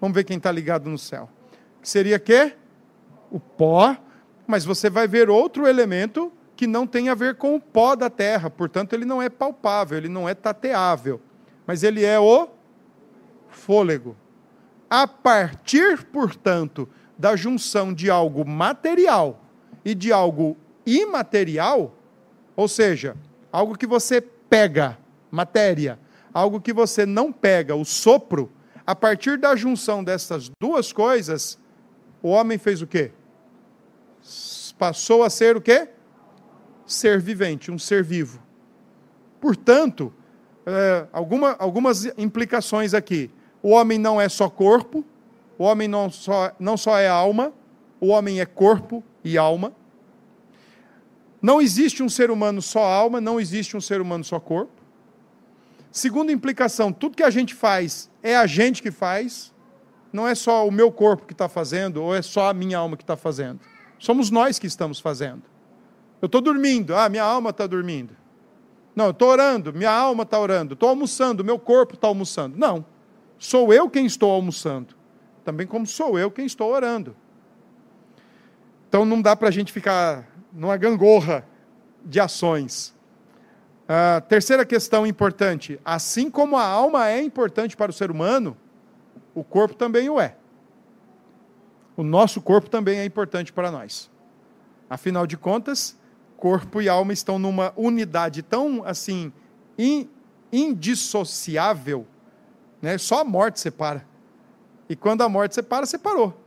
Vamos 0.00 0.14
ver 0.14 0.24
quem 0.24 0.38
está 0.38 0.50
ligado 0.50 0.88
no 0.88 0.98
céu. 0.98 1.28
Que 1.80 1.88
seria 1.88 2.18
que? 2.18 2.54
O 3.30 3.38
pó 3.38 3.96
mas 4.46 4.64
você 4.64 4.90
vai 4.90 5.08
ver 5.08 5.30
outro 5.30 5.66
elemento 5.66 6.32
que 6.56 6.66
não 6.66 6.86
tem 6.86 7.08
a 7.08 7.14
ver 7.14 7.36
com 7.36 7.54
o 7.54 7.60
pó 7.60 7.96
da 7.96 8.08
terra, 8.08 8.48
portanto, 8.48 8.92
ele 8.92 9.04
não 9.04 9.20
é 9.20 9.28
palpável, 9.28 9.98
ele 9.98 10.08
não 10.08 10.28
é 10.28 10.34
tateável, 10.34 11.20
mas 11.66 11.82
ele 11.82 12.04
é 12.04 12.18
o 12.18 12.48
fôlego. 13.48 14.16
A 14.88 15.06
partir, 15.06 16.04
portanto, 16.04 16.88
da 17.18 17.34
junção 17.34 17.92
de 17.92 18.10
algo 18.10 18.46
material 18.46 19.40
e 19.84 19.94
de 19.94 20.12
algo 20.12 20.56
imaterial, 20.86 21.96
ou 22.54 22.68
seja, 22.68 23.16
algo 23.50 23.76
que 23.76 23.86
você 23.86 24.20
pega, 24.20 24.98
matéria, 25.30 25.98
algo 26.32 26.60
que 26.60 26.72
você 26.72 27.06
não 27.06 27.32
pega, 27.32 27.74
o 27.74 27.84
sopro, 27.84 28.50
a 28.86 28.94
partir 28.94 29.38
da 29.38 29.56
junção 29.56 30.04
dessas 30.04 30.50
duas 30.60 30.92
coisas, 30.92 31.58
o 32.22 32.28
homem 32.28 32.58
fez 32.58 32.82
o 32.82 32.86
quê? 32.86 33.12
Passou 34.78 35.22
a 35.22 35.30
ser 35.30 35.56
o 35.56 35.60
quê? 35.60 35.88
Ser 36.86 37.20
vivente, 37.20 37.70
um 37.70 37.78
ser 37.78 38.02
vivo. 38.02 38.42
Portanto, 39.40 40.12
é, 40.66 41.06
alguma, 41.12 41.54
algumas 41.58 42.06
implicações 42.18 42.94
aqui. 42.94 43.30
O 43.62 43.70
homem 43.70 43.98
não 43.98 44.20
é 44.20 44.28
só 44.28 44.48
corpo, 44.48 45.04
o 45.58 45.64
homem 45.64 45.86
não 45.86 46.10
só, 46.10 46.52
não 46.58 46.76
só 46.76 46.98
é 46.98 47.08
alma, 47.08 47.52
o 48.00 48.08
homem 48.08 48.40
é 48.40 48.46
corpo 48.46 49.02
e 49.22 49.38
alma. 49.38 49.72
Não 51.40 51.60
existe 51.60 52.02
um 52.02 52.08
ser 52.08 52.30
humano 52.30 52.62
só 52.62 52.84
alma, 52.84 53.20
não 53.20 53.38
existe 53.38 53.76
um 53.76 53.80
ser 53.80 54.00
humano 54.00 54.24
só 54.24 54.40
corpo. 54.40 54.72
Segunda 55.92 56.32
implicação, 56.32 56.92
tudo 56.92 57.16
que 57.16 57.22
a 57.22 57.30
gente 57.30 57.54
faz 57.54 58.10
é 58.22 58.34
a 58.34 58.46
gente 58.46 58.82
que 58.82 58.90
faz, 58.90 59.52
não 60.12 60.26
é 60.26 60.34
só 60.34 60.66
o 60.66 60.72
meu 60.72 60.90
corpo 60.90 61.26
que 61.26 61.32
está 61.32 61.48
fazendo, 61.48 62.02
ou 62.02 62.14
é 62.14 62.22
só 62.22 62.48
a 62.48 62.54
minha 62.54 62.78
alma 62.78 62.96
que 62.96 63.02
está 63.02 63.16
fazendo. 63.16 63.60
Somos 64.04 64.30
nós 64.30 64.58
que 64.58 64.66
estamos 64.66 65.00
fazendo. 65.00 65.44
Eu 66.20 66.26
estou 66.26 66.42
dormindo, 66.42 66.94
ah, 66.94 67.08
minha 67.08 67.24
alma 67.24 67.48
está 67.48 67.66
dormindo. 67.66 68.14
Não, 68.94 69.06
eu 69.06 69.12
estou 69.12 69.28
orando, 69.28 69.72
minha 69.72 69.90
alma 69.90 70.24
está 70.24 70.38
orando. 70.38 70.74
Estou 70.74 70.90
almoçando, 70.90 71.42
meu 71.42 71.58
corpo 71.58 71.94
está 71.94 72.06
almoçando. 72.06 72.54
Não, 72.54 72.84
sou 73.38 73.72
eu 73.72 73.88
quem 73.88 74.04
estou 74.04 74.30
almoçando. 74.30 74.94
Também 75.42 75.66
como 75.66 75.86
sou 75.86 76.18
eu 76.18 76.30
quem 76.30 76.44
estou 76.44 76.70
orando. 76.70 77.16
Então 78.90 79.06
não 79.06 79.22
dá 79.22 79.34
para 79.34 79.48
a 79.48 79.50
gente 79.50 79.72
ficar 79.72 80.28
numa 80.52 80.76
gangorra 80.76 81.42
de 82.04 82.20
ações. 82.20 82.94
A 83.88 84.20
terceira 84.20 84.66
questão 84.66 85.06
importante: 85.06 85.80
assim 85.82 86.30
como 86.30 86.58
a 86.58 86.66
alma 86.66 87.08
é 87.08 87.22
importante 87.22 87.74
para 87.74 87.90
o 87.90 87.94
ser 87.94 88.10
humano, 88.10 88.54
o 89.34 89.42
corpo 89.42 89.74
também 89.74 90.10
o 90.10 90.20
é. 90.20 90.36
O 91.96 92.02
nosso 92.02 92.40
corpo 92.40 92.68
também 92.68 92.98
é 92.98 93.04
importante 93.04 93.52
para 93.52 93.70
nós. 93.70 94.10
Afinal 94.88 95.26
de 95.26 95.36
contas, 95.36 95.96
corpo 96.36 96.82
e 96.82 96.88
alma 96.88 97.12
estão 97.12 97.38
numa 97.38 97.72
unidade 97.76 98.42
tão 98.42 98.84
assim 98.84 99.32
indissociável, 100.52 102.06
né? 102.82 102.98
Só 102.98 103.20
a 103.20 103.24
morte 103.24 103.60
separa. 103.60 104.06
E 104.88 104.94
quando 104.94 105.22
a 105.22 105.28
morte 105.28 105.54
separa, 105.54 105.86
separou. 105.86 106.38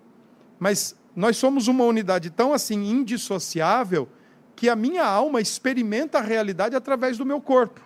Mas 0.60 0.96
nós 1.16 1.38
somos 1.38 1.68
uma 1.68 1.84
unidade 1.84 2.30
tão 2.30 2.54
assim 2.54 2.90
indissociável 2.90 4.08
que 4.56 4.70
a 4.70 4.76
minha 4.76 5.06
alma 5.06 5.42
experimenta 5.42 6.20
a 6.20 6.22
realidade 6.22 6.76
através 6.76 7.18
do 7.18 7.26
meu 7.26 7.42
corpo. 7.42 7.82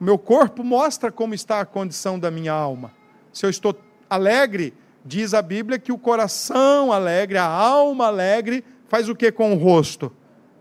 O 0.00 0.04
meu 0.04 0.18
corpo 0.18 0.62
mostra 0.62 1.10
como 1.10 1.34
está 1.34 1.60
a 1.60 1.66
condição 1.66 2.18
da 2.18 2.30
minha 2.30 2.52
alma. 2.52 2.92
Se 3.32 3.46
eu 3.46 3.50
estou 3.50 3.74
alegre, 4.08 4.74
diz 5.06 5.32
a 5.32 5.40
Bíblia 5.40 5.78
que 5.78 5.92
o 5.92 5.98
coração 5.98 6.92
alegre, 6.92 7.38
a 7.38 7.46
alma 7.46 8.06
alegre, 8.06 8.64
faz 8.88 9.08
o 9.08 9.14
que 9.14 9.30
com 9.30 9.52
o 9.52 9.56
rosto? 9.56 10.12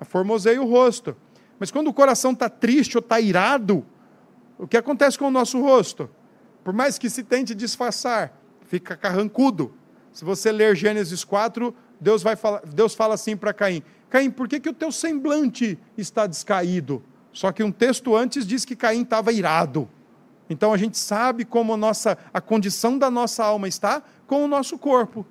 Formoseia 0.02 0.62
o 0.62 0.70
rosto. 0.70 1.16
Mas 1.60 1.72
quando 1.72 1.88
o 1.88 1.94
coração 1.94 2.32
está 2.32 2.48
triste 2.50 2.98
ou 2.98 3.00
está 3.02 3.20
irado, 3.20 3.86
o 4.58 4.68
que 4.68 4.78
acontece 4.78 5.18
com 5.18 5.28
o 5.28 5.32
nosso 5.32 5.60
rosto? 5.60 6.10
Por 6.64 6.74
mais 6.74 6.98
que 6.98 7.10
se 7.10 7.24
tente 7.24 7.56
disfarçar, 7.56 8.40
fica 8.68 8.96
carrancudo. 8.96 9.74
Se 10.12 10.24
você 10.24 10.52
ler 10.52 10.76
Gênesis 10.76 11.24
4, 11.24 11.74
Deus, 12.00 12.22
vai 12.22 12.36
falar, 12.36 12.62
Deus 12.66 12.94
fala 12.94 13.16
assim 13.16 13.36
para 13.36 13.54
Caim: 13.54 13.84
Caim, 14.10 14.30
por 14.30 14.48
que, 14.48 14.60
que 14.60 14.70
o 14.70 14.74
teu 14.74 14.92
semblante 14.92 15.78
está 15.98 16.28
descaído? 16.28 17.04
Só 17.32 17.52
que 17.52 17.64
um 17.64 17.72
texto 17.72 18.16
antes 18.16 18.46
diz 18.46 18.64
que 18.64 18.76
Caim 18.76 19.02
estava 19.02 19.32
irado. 19.32 19.90
Então 20.50 20.74
a 20.74 20.78
gente 20.78 20.98
sabe 20.98 21.46
como 21.46 21.74
a, 21.74 21.78
nossa, 21.78 22.18
a 22.34 22.40
condição 22.40 22.98
da 22.98 23.10
nossa 23.10 23.44
alma 23.44 23.68
está 23.68 24.02
com 24.28 24.44
o 24.44 24.48
nosso 24.48 24.78
corpo. 24.78 25.26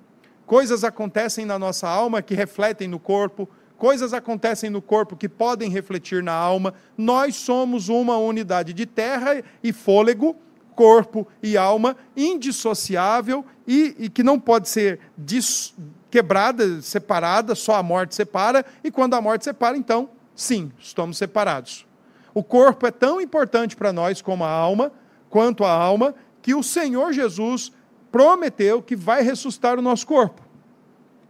Coisas 0.45 0.83
acontecem 0.83 1.45
na 1.45 1.57
nossa 1.57 1.87
alma 1.87 2.21
que 2.21 2.35
refletem 2.35 2.87
no 2.87 2.99
corpo, 2.99 3.49
coisas 3.77 4.13
acontecem 4.13 4.69
no 4.69 4.81
corpo 4.81 5.15
que 5.15 5.27
podem 5.27 5.69
refletir 5.69 6.21
na 6.21 6.33
alma. 6.33 6.73
Nós 6.97 7.35
somos 7.35 7.89
uma 7.89 8.17
unidade 8.17 8.73
de 8.73 8.85
terra 8.85 9.43
e 9.63 9.73
fôlego 9.73 10.35
corpo 10.75 11.27
e 11.41 11.57
alma 11.57 11.95
indissociável 12.15 13.45
e, 13.65 13.95
e 13.97 14.09
que 14.09 14.21
não 14.21 14.39
pode 14.39 14.69
ser 14.69 14.99
dis, 15.17 15.73
quebrada, 16.11 16.81
separada, 16.81 17.55
só 17.55 17.75
a 17.75 17.83
morte 17.83 18.13
separa, 18.13 18.63
e 18.83 18.91
quando 18.91 19.15
a 19.15 19.21
morte 19.21 19.45
separa, 19.45 19.77
então, 19.77 20.09
sim, 20.35 20.71
estamos 20.77 21.17
separados. 21.17 21.87
O 22.33 22.43
corpo 22.43 22.85
é 22.85 22.91
tão 22.91 23.21
importante 23.21 23.75
para 23.75 23.93
nós 23.93 24.21
como 24.21 24.43
a 24.43 24.49
alma, 24.49 24.91
quanto 25.29 25.63
a 25.63 25.71
alma, 25.71 26.15
que 26.41 26.53
o 26.53 26.63
Senhor 26.63 27.11
Jesus 27.11 27.71
prometeu 28.11 28.81
que 28.81 28.95
vai 28.95 29.21
ressuscitar 29.21 29.77
o 29.77 29.81
nosso 29.81 30.07
corpo. 30.07 30.45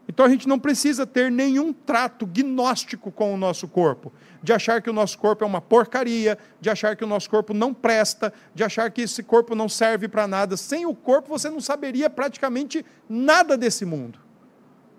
Então 0.07 0.25
a 0.25 0.29
gente 0.29 0.47
não 0.47 0.59
precisa 0.59 1.05
ter 1.05 1.31
nenhum 1.31 1.73
trato 1.73 2.25
gnóstico 2.25 3.11
com 3.11 3.33
o 3.33 3.37
nosso 3.37 3.67
corpo, 3.67 4.13
de 4.43 4.53
achar 4.53 4.81
que 4.81 4.89
o 4.89 4.93
nosso 4.93 5.17
corpo 5.17 5.43
é 5.43 5.47
uma 5.47 5.61
porcaria, 5.61 6.37
de 6.61 6.69
achar 6.69 6.95
que 6.95 7.03
o 7.03 7.07
nosso 7.07 7.29
corpo 7.29 7.53
não 7.53 7.73
presta, 7.73 8.31
de 8.53 8.63
achar 8.63 8.91
que 8.91 9.01
esse 9.01 9.23
corpo 9.23 9.55
não 9.55 9.67
serve 9.67 10.07
para 10.07 10.27
nada. 10.27 10.55
Sem 10.55 10.85
o 10.85 10.93
corpo 10.93 11.29
você 11.29 11.49
não 11.49 11.59
saberia 11.59 12.09
praticamente 12.09 12.85
nada 13.09 13.57
desse 13.57 13.83
mundo. 13.83 14.19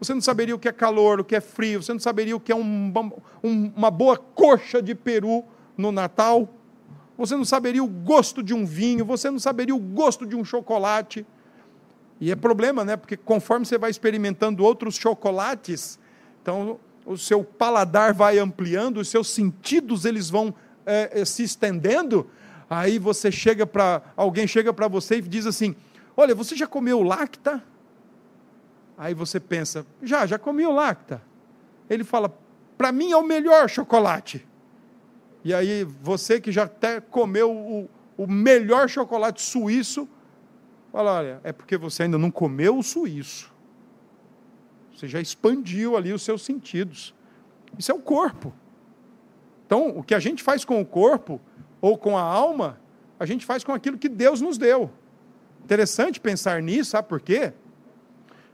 Você 0.01 0.13
não 0.13 0.21
saberia 0.21 0.55
o 0.55 0.59
que 0.59 0.69
é 0.69 0.73
calor, 0.73 1.21
o 1.21 1.25
que 1.25 1.37
é 1.37 1.41
frio, 1.41 1.83
você 1.83 1.93
não 1.93 2.01
saberia 2.01 2.37
o 2.37 2.41
que 2.41 2.53
é 2.53 2.57
um, 2.57 2.93
um, 3.43 3.73
uma 3.75 3.91
boa 3.91 4.19
coxa 4.19 4.83
de 4.83 4.95
peru 4.95 5.45
no 5.77 5.93
Natal, 5.93 6.49
você 7.17 7.37
não 7.37 7.45
saberia 7.45 7.83
o 7.83 7.87
gosto 7.87 8.43
de 8.43 8.53
um 8.53 8.67
vinho, 8.67 9.05
você 9.05 9.31
não 9.31 9.39
saberia 9.39 9.75
o 9.75 9.79
gosto 9.79 10.27
de 10.27 10.37
um 10.37 10.45
chocolate. 10.45 11.27
E 12.21 12.31
é 12.31 12.37
problema, 12.37 12.85
né? 12.85 12.97
Porque 12.97 13.17
conforme 13.17 13.65
você 13.65 13.79
vai 13.79 13.91
experimentando 13.91 14.65
outros 14.65 14.97
chocolates, 14.97 15.99
então 16.43 16.79
o 17.05 17.17
seu 17.17 17.43
paladar 17.45 18.13
vai 18.13 18.39
ampliando, 18.39 18.99
os 18.99 19.09
seus 19.09 19.31
sentidos 19.31 20.05
eles 20.05 20.29
vão 20.29 20.55
é, 20.85 21.25
se 21.25 21.43
estendendo. 21.43 22.29
Aí 22.69 22.99
você 22.99 23.31
chega 23.31 23.67
para 23.67 24.03
alguém 24.17 24.47
chega 24.47 24.73
para 24.73 24.89
você 24.89 25.19
e 25.19 25.23
diz 25.23 25.47
assim: 25.47 25.75
Olha, 26.17 26.35
você 26.35 26.57
já 26.57 26.67
comeu 26.67 27.03
lacta? 27.03 27.63
Aí 28.99 29.15
você 29.15 29.39
pensa: 29.39 29.87
Já, 30.03 30.27
já 30.27 30.39
comi 30.39 30.67
o 30.67 30.73
lacta. 30.73 31.23
Ele 31.89 32.05
fala: 32.05 32.35
Para 32.77 32.91
mim 32.93 33.13
é 33.13 33.17
o 33.17 33.23
melhor 33.23 33.69
chocolate. 33.69 34.47
E 35.47 35.55
aí 35.55 35.85
você 35.85 36.41
que 36.41 36.51
já 36.51 36.65
até 36.65 37.01
comeu 37.01 37.51
o, 37.51 37.89
o 38.17 38.27
melhor 38.27 38.89
chocolate 38.89 39.41
suíço, 39.41 40.09
Fala, 40.97 41.19
olha, 41.19 41.41
é 41.45 41.53
porque 41.53 41.77
você 41.77 42.05
ainda 42.05 42.17
não 42.17 42.31
comeu 42.31 42.79
o 42.79 42.83
suíço. 42.83 43.53
Você 44.95 45.07
já 45.07 45.21
expandiu 45.21 45.95
ali 45.95 46.11
os 46.11 46.23
seus 46.23 46.41
sentidos. 46.43 47.15
Isso 47.79 47.93
é 47.93 47.95
o 47.95 48.01
corpo. 48.01 48.51
Então, 49.67 49.91
o 49.91 50.03
que 50.03 50.15
a 50.15 50.19
gente 50.19 50.43
faz 50.43 50.65
com 50.65 50.81
o 50.81 50.87
corpo 50.87 51.39
ou 51.83 51.99
com 51.99 52.17
a 52.17 52.23
alma, 52.23 52.81
a 53.21 53.27
gente 53.27 53.45
faz 53.45 53.63
com 53.63 53.73
aquilo 53.73 53.99
que 53.99 54.09
Deus 54.09 54.41
nos 54.41 54.57
deu. 54.57 54.91
Interessante 55.63 56.19
pensar 56.19 56.63
nisso, 56.63 56.93
sabe 56.93 57.09
por 57.09 57.21
quê? 57.21 57.53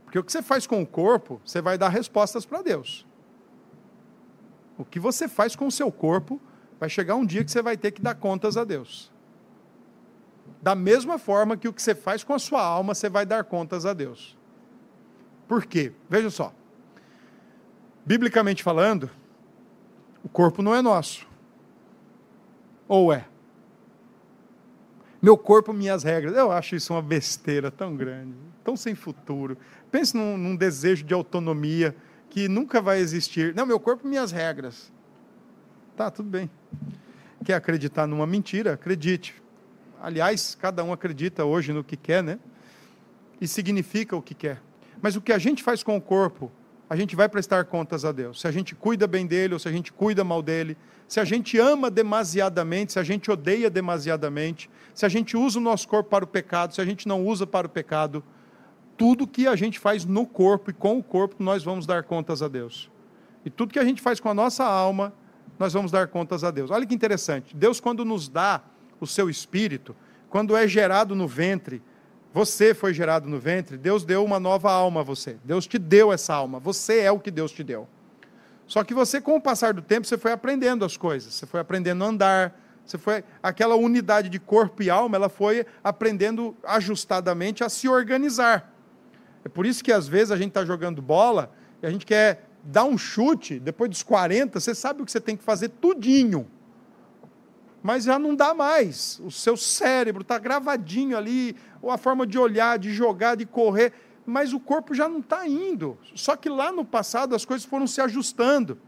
Porque 0.04 0.18
o 0.18 0.24
que 0.24 0.32
você 0.32 0.42
faz 0.42 0.66
com 0.66 0.82
o 0.82 0.86
corpo, 0.86 1.40
você 1.44 1.62
vai 1.62 1.78
dar 1.78 1.90
respostas 1.90 2.44
para 2.44 2.60
Deus. 2.60 3.06
O 4.76 4.84
que 4.84 4.98
você 4.98 5.28
faz 5.28 5.54
com 5.54 5.68
o 5.68 5.70
seu 5.70 5.92
corpo, 5.92 6.40
vai 6.82 6.90
chegar 6.90 7.14
um 7.14 7.24
dia 7.24 7.44
que 7.44 7.50
você 7.52 7.62
vai 7.62 7.76
ter 7.76 7.92
que 7.92 8.02
dar 8.02 8.16
contas 8.16 8.56
a 8.56 8.64
Deus. 8.64 9.08
Da 10.60 10.74
mesma 10.74 11.16
forma 11.16 11.56
que 11.56 11.68
o 11.68 11.72
que 11.72 11.80
você 11.80 11.94
faz 11.94 12.24
com 12.24 12.34
a 12.34 12.40
sua 12.40 12.60
alma, 12.60 12.92
você 12.92 13.08
vai 13.08 13.24
dar 13.24 13.44
contas 13.44 13.86
a 13.86 13.92
Deus. 13.92 14.36
Por 15.46 15.64
quê? 15.64 15.92
Veja 16.10 16.28
só. 16.28 16.52
Biblicamente 18.04 18.64
falando, 18.64 19.08
o 20.24 20.28
corpo 20.28 20.60
não 20.60 20.74
é 20.74 20.82
nosso. 20.82 21.24
Ou 22.88 23.12
é? 23.12 23.26
Meu 25.22 25.38
corpo, 25.38 25.72
minhas 25.72 26.02
regras. 26.02 26.36
Eu 26.36 26.50
acho 26.50 26.74
isso 26.74 26.92
uma 26.92 27.00
besteira 27.00 27.70
tão 27.70 27.94
grande, 27.94 28.34
tão 28.64 28.76
sem 28.76 28.96
futuro. 28.96 29.56
Pense 29.88 30.16
num, 30.16 30.36
num 30.36 30.56
desejo 30.56 31.04
de 31.04 31.14
autonomia 31.14 31.94
que 32.28 32.48
nunca 32.48 32.80
vai 32.80 32.98
existir. 32.98 33.54
Não, 33.54 33.64
meu 33.64 33.78
corpo, 33.78 34.04
minhas 34.04 34.32
regras. 34.32 34.91
Tá, 35.96 36.10
tudo 36.10 36.28
bem. 36.28 36.50
Quer 37.44 37.54
acreditar 37.54 38.06
numa 38.06 38.26
mentira? 38.26 38.72
Acredite. 38.72 39.34
Aliás, 40.00 40.54
cada 40.54 40.82
um 40.82 40.92
acredita 40.92 41.44
hoje 41.44 41.72
no 41.72 41.84
que 41.84 41.96
quer, 41.96 42.22
né? 42.22 42.38
E 43.40 43.46
significa 43.46 44.16
o 44.16 44.22
que 44.22 44.34
quer. 44.34 44.60
Mas 45.02 45.16
o 45.16 45.20
que 45.20 45.32
a 45.32 45.38
gente 45.38 45.62
faz 45.62 45.82
com 45.82 45.96
o 45.96 46.00
corpo, 46.00 46.50
a 46.88 46.96
gente 46.96 47.14
vai 47.14 47.28
prestar 47.28 47.64
contas 47.66 48.04
a 48.04 48.12
Deus. 48.12 48.40
Se 48.40 48.48
a 48.48 48.50
gente 48.50 48.74
cuida 48.74 49.06
bem 49.06 49.26
dele 49.26 49.52
ou 49.54 49.58
se 49.58 49.68
a 49.68 49.72
gente 49.72 49.92
cuida 49.92 50.24
mal 50.24 50.42
dele, 50.42 50.78
se 51.06 51.20
a 51.20 51.24
gente 51.24 51.58
ama 51.58 51.90
demasiadamente, 51.90 52.94
se 52.94 52.98
a 52.98 53.02
gente 53.02 53.30
odeia 53.30 53.68
demasiadamente, 53.68 54.70
se 54.94 55.04
a 55.04 55.08
gente 55.08 55.36
usa 55.36 55.58
o 55.58 55.62
nosso 55.62 55.86
corpo 55.88 56.08
para 56.08 56.24
o 56.24 56.28
pecado, 56.28 56.74
se 56.74 56.80
a 56.80 56.84
gente 56.86 57.06
não 57.06 57.26
usa 57.26 57.46
para 57.46 57.66
o 57.66 57.70
pecado, 57.70 58.24
tudo 58.96 59.26
que 59.26 59.46
a 59.46 59.56
gente 59.56 59.78
faz 59.78 60.04
no 60.06 60.24
corpo 60.24 60.70
e 60.70 60.72
com 60.72 60.98
o 60.98 61.02
corpo, 61.02 61.36
nós 61.38 61.62
vamos 61.62 61.84
dar 61.84 62.02
contas 62.04 62.40
a 62.40 62.48
Deus. 62.48 62.90
E 63.44 63.50
tudo 63.50 63.72
que 63.72 63.78
a 63.78 63.84
gente 63.84 64.00
faz 64.00 64.20
com 64.20 64.28
a 64.28 64.34
nossa 64.34 64.64
alma, 64.64 65.12
nós 65.58 65.72
vamos 65.72 65.90
dar 65.90 66.08
contas 66.08 66.42
a 66.44 66.50
Deus. 66.50 66.70
Olha 66.70 66.86
que 66.86 66.94
interessante. 66.94 67.56
Deus, 67.56 67.80
quando 67.80 68.04
nos 68.04 68.28
dá 68.28 68.62
o 69.00 69.06
seu 69.06 69.30
espírito, 69.30 69.94
quando 70.28 70.56
é 70.56 70.66
gerado 70.66 71.14
no 71.14 71.28
ventre, 71.28 71.82
você 72.32 72.72
foi 72.72 72.94
gerado 72.94 73.28
no 73.28 73.38
ventre, 73.38 73.76
Deus 73.76 74.04
deu 74.04 74.24
uma 74.24 74.40
nova 74.40 74.72
alma 74.72 75.00
a 75.00 75.04
você. 75.04 75.36
Deus 75.44 75.66
te 75.66 75.78
deu 75.78 76.12
essa 76.12 76.34
alma. 76.34 76.58
Você 76.58 77.00
é 77.00 77.10
o 77.10 77.20
que 77.20 77.30
Deus 77.30 77.52
te 77.52 77.62
deu. 77.62 77.86
Só 78.66 78.82
que 78.82 78.94
você, 78.94 79.20
com 79.20 79.36
o 79.36 79.40
passar 79.40 79.74
do 79.74 79.82
tempo, 79.82 80.06
você 80.06 80.16
foi 80.16 80.32
aprendendo 80.32 80.84
as 80.84 80.96
coisas. 80.96 81.34
Você 81.34 81.46
foi 81.46 81.60
aprendendo 81.60 82.02
a 82.02 82.06
andar. 82.06 82.58
Você 82.84 82.98
foi 82.98 83.22
aquela 83.42 83.76
unidade 83.76 84.28
de 84.28 84.40
corpo 84.40 84.82
e 84.82 84.90
alma, 84.90 85.16
ela 85.16 85.28
foi 85.28 85.64
aprendendo 85.84 86.56
ajustadamente 86.64 87.62
a 87.62 87.68
se 87.68 87.88
organizar. 87.88 88.72
É 89.44 89.48
por 89.48 89.66
isso 89.66 89.82
que 89.82 89.92
às 89.92 90.08
vezes 90.08 90.30
a 90.30 90.36
gente 90.36 90.48
está 90.48 90.64
jogando 90.64 91.00
bola 91.00 91.52
e 91.82 91.86
a 91.86 91.90
gente 91.90 92.06
quer 92.06 92.48
dar 92.62 92.84
um 92.84 92.96
chute 92.96 93.58
depois 93.58 93.90
dos 93.90 94.02
40, 94.02 94.60
você 94.60 94.74
sabe 94.74 95.02
o 95.02 95.04
que 95.04 95.12
você 95.12 95.20
tem 95.20 95.36
que 95.36 95.44
fazer 95.44 95.68
tudinho 95.68 96.46
mas 97.82 98.04
já 98.04 98.18
não 98.18 98.34
dá 98.34 98.54
mais. 98.54 99.20
O 99.24 99.30
seu 99.30 99.56
cérebro 99.56 100.22
está 100.22 100.38
gravadinho 100.38 101.16
ali, 101.16 101.56
ou 101.80 101.90
a 101.90 101.98
forma 101.98 102.26
de 102.26 102.38
olhar, 102.38 102.78
de 102.78 102.92
jogar, 102.92 103.34
de 103.34 103.44
correr, 103.44 103.92
mas 104.24 104.52
o 104.52 104.60
corpo 104.60 104.94
já 104.94 105.08
não 105.08 105.18
está 105.18 105.46
indo. 105.48 105.98
Só 106.14 106.36
que 106.36 106.48
lá 106.48 106.70
no 106.70 106.84
passado 106.84 107.34
as 107.34 107.44
coisas 107.44 107.66
foram 107.66 107.86
se 107.86 108.00
ajustando. 108.00 108.78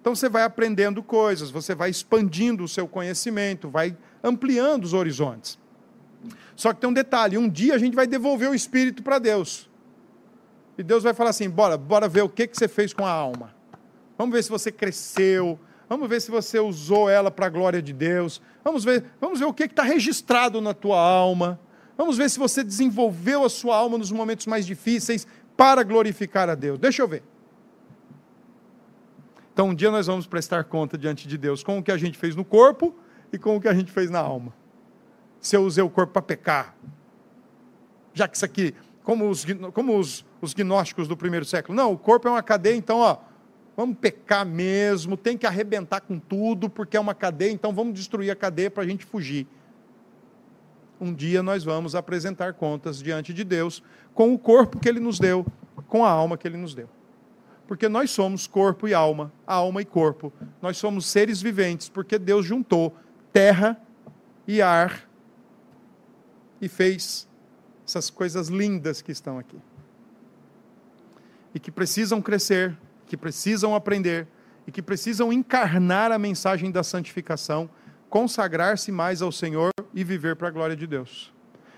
Então 0.00 0.14
você 0.14 0.28
vai 0.28 0.44
aprendendo 0.44 1.02
coisas, 1.02 1.50
você 1.50 1.74
vai 1.74 1.90
expandindo 1.90 2.62
o 2.62 2.68
seu 2.68 2.86
conhecimento, 2.86 3.68
vai 3.68 3.96
ampliando 4.22 4.84
os 4.84 4.92
horizontes. 4.92 5.58
Só 6.54 6.72
que 6.72 6.80
tem 6.80 6.88
um 6.88 6.92
detalhe: 6.92 7.36
um 7.36 7.48
dia 7.48 7.74
a 7.74 7.78
gente 7.78 7.96
vai 7.96 8.06
devolver 8.06 8.48
o 8.48 8.54
espírito 8.54 9.02
para 9.02 9.18
Deus. 9.18 9.65
E 10.78 10.82
Deus 10.82 11.02
vai 11.02 11.14
falar 11.14 11.30
assim: 11.30 11.48
bora, 11.48 11.76
bora 11.76 12.08
ver 12.08 12.22
o 12.22 12.28
que, 12.28 12.46
que 12.46 12.56
você 12.56 12.68
fez 12.68 12.92
com 12.92 13.04
a 13.04 13.10
alma. 13.10 13.54
Vamos 14.18 14.34
ver 14.34 14.42
se 14.42 14.50
você 14.50 14.72
cresceu, 14.72 15.58
Vamos 15.88 16.08
ver 16.08 16.20
se 16.20 16.30
você 16.30 16.58
usou 16.58 17.08
ela 17.08 17.30
para 17.30 17.46
a 17.46 17.48
glória 17.48 17.80
de 17.80 17.92
Deus. 17.92 18.40
Vamos 18.64 18.84
ver, 18.84 19.04
vamos 19.20 19.38
ver 19.38 19.44
o 19.46 19.54
que 19.54 19.64
está 19.64 19.84
registrado 19.84 20.60
na 20.60 20.74
tua 20.74 21.00
alma. 21.00 21.60
Vamos 21.96 22.18
ver 22.18 22.28
se 22.28 22.38
você 22.38 22.64
desenvolveu 22.64 23.44
a 23.44 23.48
sua 23.48 23.76
alma 23.76 23.96
nos 23.96 24.10
momentos 24.10 24.46
mais 24.46 24.66
difíceis 24.66 25.26
para 25.56 25.82
glorificar 25.82 26.48
a 26.48 26.54
Deus. 26.54 26.78
Deixa 26.78 27.02
eu 27.02 27.08
ver. 27.08 27.22
Então, 29.52 29.68
um 29.68 29.74
dia 29.74 29.90
nós 29.90 30.06
vamos 30.06 30.26
prestar 30.26 30.64
conta 30.64 30.98
diante 30.98 31.26
de 31.26 31.38
Deus 31.38 31.62
com 31.62 31.78
o 31.78 31.82
que 31.82 31.92
a 31.92 31.96
gente 31.96 32.18
fez 32.18 32.34
no 32.34 32.44
corpo 32.44 32.94
e 33.32 33.38
com 33.38 33.56
o 33.56 33.60
que 33.60 33.68
a 33.68 33.72
gente 33.72 33.90
fez 33.90 34.10
na 34.10 34.18
alma. 34.18 34.52
Se 35.40 35.56
eu 35.56 35.62
usei 35.62 35.82
o 35.82 35.88
corpo 35.88 36.12
para 36.12 36.22
pecar, 36.22 36.76
já 38.12 38.26
que 38.26 38.36
isso 38.36 38.44
aqui, 38.44 38.74
como 39.06 39.30
os, 39.30 39.46
como 39.72 39.96
os, 39.96 40.26
os 40.42 40.52
gnósticos 40.52 41.06
do 41.06 41.16
primeiro 41.16 41.44
século, 41.44 41.76
não, 41.76 41.92
o 41.92 41.96
corpo 41.96 42.26
é 42.26 42.30
uma 42.32 42.42
cadeia, 42.42 42.74
então, 42.74 42.98
ó, 42.98 43.18
vamos 43.76 43.96
pecar 43.98 44.44
mesmo, 44.44 45.16
tem 45.16 45.38
que 45.38 45.46
arrebentar 45.46 46.00
com 46.00 46.18
tudo, 46.18 46.68
porque 46.68 46.96
é 46.96 47.00
uma 47.00 47.14
cadeia, 47.14 47.52
então 47.52 47.72
vamos 47.72 47.94
destruir 47.94 48.32
a 48.32 48.34
cadeia 48.34 48.68
para 48.68 48.82
a 48.82 48.86
gente 48.86 49.04
fugir. 49.04 49.46
Um 51.00 51.14
dia 51.14 51.40
nós 51.40 51.62
vamos 51.62 51.94
apresentar 51.94 52.54
contas 52.54 53.00
diante 53.00 53.32
de 53.32 53.44
Deus 53.44 53.80
com 54.12 54.34
o 54.34 54.38
corpo 54.38 54.80
que 54.80 54.88
Ele 54.88 54.98
nos 54.98 55.20
deu, 55.20 55.46
com 55.86 56.04
a 56.04 56.10
alma 56.10 56.36
que 56.36 56.48
Ele 56.48 56.56
nos 56.56 56.74
deu. 56.74 56.88
Porque 57.68 57.88
nós 57.88 58.10
somos 58.10 58.48
corpo 58.48 58.88
e 58.88 58.94
alma, 58.94 59.32
alma 59.46 59.82
e 59.82 59.84
corpo. 59.84 60.32
Nós 60.60 60.78
somos 60.78 61.06
seres 61.06 61.40
viventes, 61.40 61.88
porque 61.88 62.18
Deus 62.18 62.44
juntou 62.44 62.92
terra 63.32 63.80
e 64.48 64.60
ar 64.60 65.08
e 66.60 66.68
fez 66.68 67.28
essas 67.86 68.10
coisas 68.10 68.48
lindas 68.48 69.00
que 69.00 69.12
estão 69.12 69.38
aqui. 69.38 69.58
E 71.54 71.60
que 71.60 71.70
precisam 71.70 72.20
crescer 72.20 72.76
que 73.06 73.16
precisam 73.16 73.74
aprender 73.74 74.26
e 74.66 74.72
que 74.72 74.82
precisam 74.82 75.32
encarnar 75.32 76.10
a 76.10 76.18
mensagem 76.18 76.70
da 76.70 76.82
santificação, 76.82 77.70
consagrar-se 78.10 78.90
mais 78.90 79.22
ao 79.22 79.30
Senhor 79.30 79.70
e 79.94 80.02
viver 80.02 80.34
para 80.36 80.48
a 80.48 80.50
glória 80.50 80.76
de 80.76 80.86
Deus. 80.86 81.32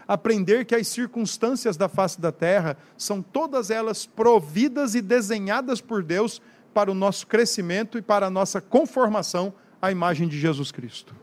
Aprender 0.06 0.64
que 0.64 0.74
as 0.74 0.88
circunstâncias 0.88 1.76
da 1.76 1.86
face 1.86 2.18
da 2.18 2.32
terra 2.32 2.78
são 2.96 3.20
todas 3.20 3.70
elas 3.70 4.06
providas 4.06 4.94
e 4.94 5.02
desenhadas 5.02 5.82
por 5.82 6.02
Deus 6.02 6.40
para 6.72 6.90
o 6.90 6.94
nosso 6.94 7.26
crescimento 7.26 7.98
e 7.98 8.02
para 8.02 8.26
a 8.26 8.30
nossa 8.30 8.60
conformação 8.60 9.52
à 9.82 9.92
imagem 9.92 10.26
de 10.26 10.38
Jesus 10.38 10.72
Cristo. 10.72 11.14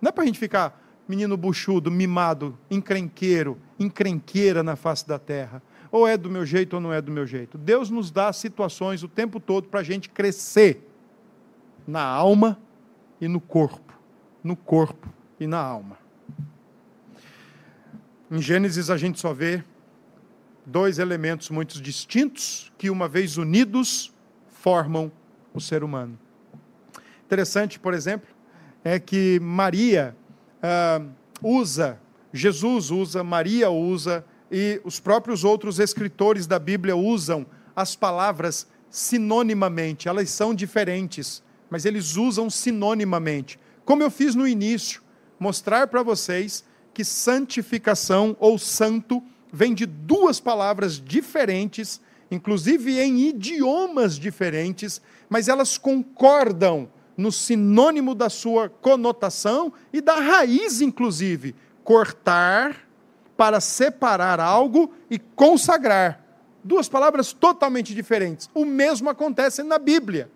Não 0.00 0.10
é 0.10 0.12
para 0.12 0.22
a 0.22 0.26
gente 0.26 0.38
ficar 0.38 0.80
menino 1.08 1.36
buchudo, 1.36 1.90
mimado, 1.90 2.58
encrenqueiro, 2.70 3.58
encrenqueira 3.78 4.62
na 4.62 4.76
face 4.76 5.06
da 5.06 5.18
terra 5.18 5.62
ou 5.90 6.06
é 6.06 6.16
do 6.16 6.28
meu 6.28 6.44
jeito 6.44 6.74
ou 6.74 6.80
não 6.80 6.92
é 6.92 7.00
do 7.00 7.10
meu 7.10 7.26
jeito. 7.26 7.56
Deus 7.56 7.90
nos 7.90 8.10
dá 8.10 8.32
situações 8.32 9.02
o 9.02 9.08
tempo 9.08 9.40
todo 9.40 9.68
para 9.68 9.80
a 9.80 9.82
gente 9.82 10.08
crescer 10.08 10.86
na 11.86 12.02
alma 12.02 12.58
e 13.20 13.28
no 13.28 13.40
corpo. 13.40 13.94
No 14.42 14.56
corpo 14.56 15.08
e 15.38 15.46
na 15.46 15.58
alma. 15.58 15.98
Em 18.30 18.42
Gênesis 18.42 18.90
a 18.90 18.96
gente 18.96 19.20
só 19.20 19.32
vê 19.32 19.62
dois 20.64 20.98
elementos 20.98 21.48
muito 21.48 21.80
distintos 21.80 22.72
que, 22.76 22.90
uma 22.90 23.08
vez 23.08 23.38
unidos, 23.38 24.12
formam 24.48 25.12
o 25.54 25.60
ser 25.60 25.84
humano. 25.84 26.18
Interessante, 27.24 27.78
por 27.78 27.94
exemplo, 27.94 28.28
é 28.84 28.98
que 28.98 29.38
Maria 29.40 30.16
ah, 30.62 31.02
usa, 31.42 32.00
Jesus 32.32 32.90
usa, 32.90 33.24
Maria 33.24 33.70
usa 33.70 34.24
e 34.50 34.80
os 34.84 35.00
próprios 35.00 35.44
outros 35.44 35.78
escritores 35.78 36.46
da 36.46 36.58
Bíblia 36.58 36.96
usam 36.96 37.46
as 37.74 37.96
palavras 37.96 38.66
sinonimamente, 38.90 40.08
elas 40.08 40.30
são 40.30 40.54
diferentes, 40.54 41.42
mas 41.68 41.84
eles 41.84 42.16
usam 42.16 42.48
sinonimamente. 42.48 43.58
Como 43.84 44.02
eu 44.02 44.10
fiz 44.10 44.34
no 44.34 44.46
início, 44.46 45.02
mostrar 45.38 45.86
para 45.88 46.02
vocês 46.02 46.64
que 46.94 47.04
santificação 47.04 48.36
ou 48.40 48.58
santo 48.58 49.22
vem 49.52 49.74
de 49.74 49.84
duas 49.84 50.40
palavras 50.40 50.98
diferentes, 50.98 52.00
inclusive 52.30 52.98
em 52.98 53.28
idiomas 53.28 54.18
diferentes, 54.18 55.00
mas 55.28 55.48
elas 55.48 55.76
concordam 55.76 56.88
no 57.16 57.32
sinônimo 57.32 58.14
da 58.14 58.28
sua 58.28 58.68
conotação 58.68 59.72
e 59.92 60.00
da 60.00 60.16
raiz, 60.16 60.80
inclusive. 60.80 61.54
Cortar 61.82 62.86
para 63.36 63.60
separar 63.60 64.40
algo 64.40 64.92
e 65.10 65.18
consagrar. 65.18 66.22
Duas 66.62 66.88
palavras 66.88 67.32
totalmente 67.32 67.94
diferentes. 67.94 68.50
O 68.52 68.64
mesmo 68.64 69.08
acontece 69.08 69.62
na 69.62 69.78
Bíblia. 69.78 70.30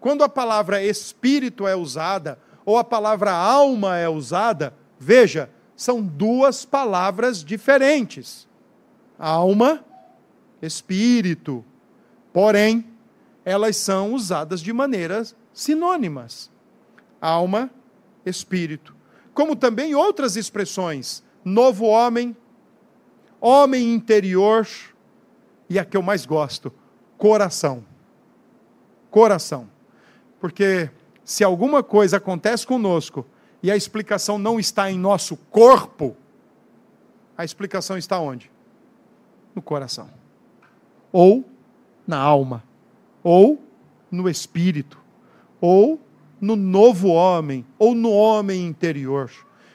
Quando 0.00 0.22
a 0.22 0.28
palavra 0.28 0.82
espírito 0.82 1.66
é 1.66 1.74
usada, 1.74 2.38
ou 2.64 2.78
a 2.78 2.84
palavra 2.84 3.32
alma 3.32 3.96
é 3.96 4.08
usada, 4.08 4.74
veja, 4.98 5.50
são 5.74 6.02
duas 6.02 6.64
palavras 6.64 7.42
diferentes. 7.42 8.46
Alma, 9.18 9.84
espírito. 10.62 11.64
Porém, 12.32 12.84
elas 13.44 13.76
são 13.76 14.12
usadas 14.12 14.60
de 14.60 14.72
maneiras 14.72 15.34
sinônimas. 15.58 16.50
Alma, 17.20 17.68
espírito. 18.24 18.94
Como 19.34 19.56
também 19.56 19.92
outras 19.92 20.36
expressões 20.36 21.24
novo 21.44 21.84
homem, 21.84 22.36
homem 23.40 23.92
interior 23.92 24.68
e 25.68 25.76
a 25.78 25.84
que 25.84 25.96
eu 25.96 26.02
mais 26.02 26.24
gosto, 26.24 26.72
coração. 27.16 27.84
Coração. 29.10 29.68
Porque 30.38 30.90
se 31.24 31.42
alguma 31.42 31.82
coisa 31.82 32.18
acontece 32.18 32.64
conosco 32.64 33.26
e 33.60 33.68
a 33.70 33.76
explicação 33.76 34.38
não 34.38 34.60
está 34.60 34.88
em 34.90 34.98
nosso 34.98 35.36
corpo, 35.50 36.16
a 37.36 37.44
explicação 37.44 37.98
está 37.98 38.20
onde? 38.20 38.48
No 39.56 39.62
coração. 39.62 40.08
Ou 41.10 41.44
na 42.06 42.18
alma. 42.18 42.62
Ou 43.24 43.60
no 44.08 44.28
espírito. 44.28 44.97
Ou 45.60 46.00
no 46.40 46.56
novo 46.56 47.08
homem. 47.08 47.64
Ou 47.78 47.94
no 47.94 48.10
homem 48.10 48.66
interior. 48.66 49.30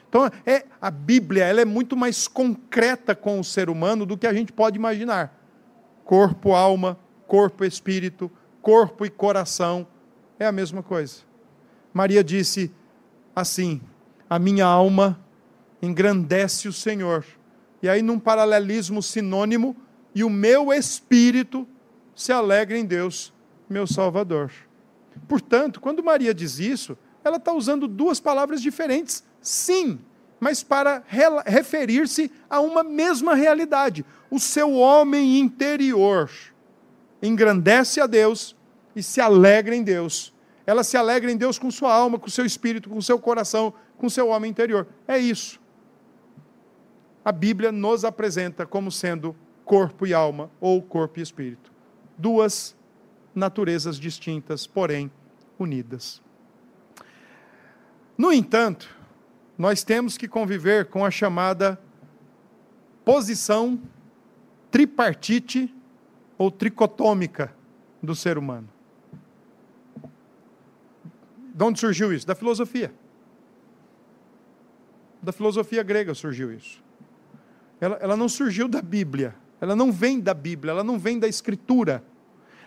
Então, 0.08 0.30
é, 0.46 0.64
a 0.80 0.90
Bíblia 0.90 1.44
ela 1.44 1.60
é 1.60 1.64
muito 1.64 1.96
mais 1.96 2.28
concreta 2.28 3.16
com 3.16 3.40
o 3.40 3.44
ser 3.44 3.68
humano 3.68 4.06
do 4.06 4.16
que 4.16 4.26
a 4.26 4.32
gente 4.32 4.52
pode 4.52 4.76
imaginar. 4.76 5.36
Corpo, 6.04 6.52
alma, 6.52 6.96
corpo, 7.26 7.64
espírito, 7.64 8.30
corpo 8.62 9.04
e 9.04 9.10
coração 9.10 9.86
é 10.38 10.46
a 10.46 10.52
mesma 10.52 10.84
coisa. 10.84 11.16
Maria 11.92 12.22
disse 12.22 12.70
assim: 13.34 13.80
A 14.30 14.38
minha 14.38 14.66
alma 14.66 15.20
engrandece 15.82 16.68
o 16.68 16.72
Senhor. 16.72 17.24
E 17.82 17.88
aí, 17.88 18.00
num 18.00 18.18
paralelismo 18.18 19.02
sinônimo, 19.02 19.76
e 20.14 20.22
o 20.22 20.30
meu 20.30 20.72
espírito 20.72 21.66
se 22.14 22.32
alegra 22.32 22.78
em 22.78 22.84
Deus, 22.84 23.32
meu 23.68 23.86
Salvador. 23.86 24.52
Portanto, 25.28 25.80
quando 25.80 26.02
Maria 26.02 26.34
diz 26.34 26.58
isso, 26.58 26.96
ela 27.22 27.36
está 27.36 27.52
usando 27.52 27.88
duas 27.88 28.20
palavras 28.20 28.60
diferentes 28.60 29.24
Sim, 29.44 30.00
mas 30.40 30.62
para 30.62 31.04
referir-se 31.44 32.32
a 32.48 32.60
uma 32.60 32.82
mesma 32.82 33.34
realidade. 33.34 34.06
O 34.30 34.40
seu 34.40 34.72
homem 34.72 35.38
interior 35.38 36.30
engrandece 37.22 38.00
a 38.00 38.06
Deus 38.06 38.56
e 38.96 39.02
se 39.02 39.20
alegra 39.20 39.76
em 39.76 39.82
Deus. 39.82 40.32
Ela 40.66 40.82
se 40.82 40.96
alegra 40.96 41.30
em 41.30 41.36
Deus 41.36 41.58
com 41.58 41.70
sua 41.70 41.92
alma, 41.92 42.18
com 42.18 42.30
seu 42.30 42.46
espírito, 42.46 42.88
com 42.88 43.02
seu 43.02 43.18
coração, 43.18 43.74
com 43.98 44.08
seu 44.08 44.28
homem 44.28 44.50
interior. 44.50 44.88
É 45.06 45.18
isso. 45.18 45.60
A 47.22 47.30
Bíblia 47.30 47.70
nos 47.70 48.02
apresenta 48.02 48.64
como 48.64 48.90
sendo 48.90 49.36
corpo 49.62 50.06
e 50.06 50.14
alma, 50.14 50.50
ou 50.58 50.80
corpo 50.80 51.18
e 51.18 51.22
espírito. 51.22 51.70
Duas 52.16 52.74
naturezas 53.34 53.98
distintas, 53.98 54.66
porém 54.66 55.10
unidas. 55.58 56.22
No 58.16 58.32
entanto, 58.32 58.88
nós 59.58 59.82
temos 59.82 60.16
que 60.16 60.28
conviver 60.28 60.86
com 60.86 61.04
a 61.04 61.10
chamada 61.10 61.78
posição 63.04 63.80
tripartite 64.70 65.72
ou 66.38 66.50
tricotômica 66.50 67.54
do 68.02 68.14
ser 68.14 68.38
humano. 68.38 68.68
De 71.54 71.62
onde 71.62 71.78
surgiu 71.78 72.12
isso? 72.12 72.26
Da 72.26 72.34
filosofia. 72.34 72.92
Da 75.22 75.32
filosofia 75.32 75.82
grega 75.82 76.14
surgiu 76.14 76.52
isso. 76.52 76.82
Ela, 77.80 77.96
ela 78.00 78.16
não 78.16 78.28
surgiu 78.28 78.66
da 78.66 78.82
Bíblia. 78.82 79.34
Ela 79.60 79.76
não 79.76 79.92
vem 79.92 80.20
da 80.20 80.34
Bíblia, 80.34 80.72
ela 80.72 80.84
não 80.84 80.98
vem 80.98 81.18
da 81.18 81.28
Escritura. 81.28 82.04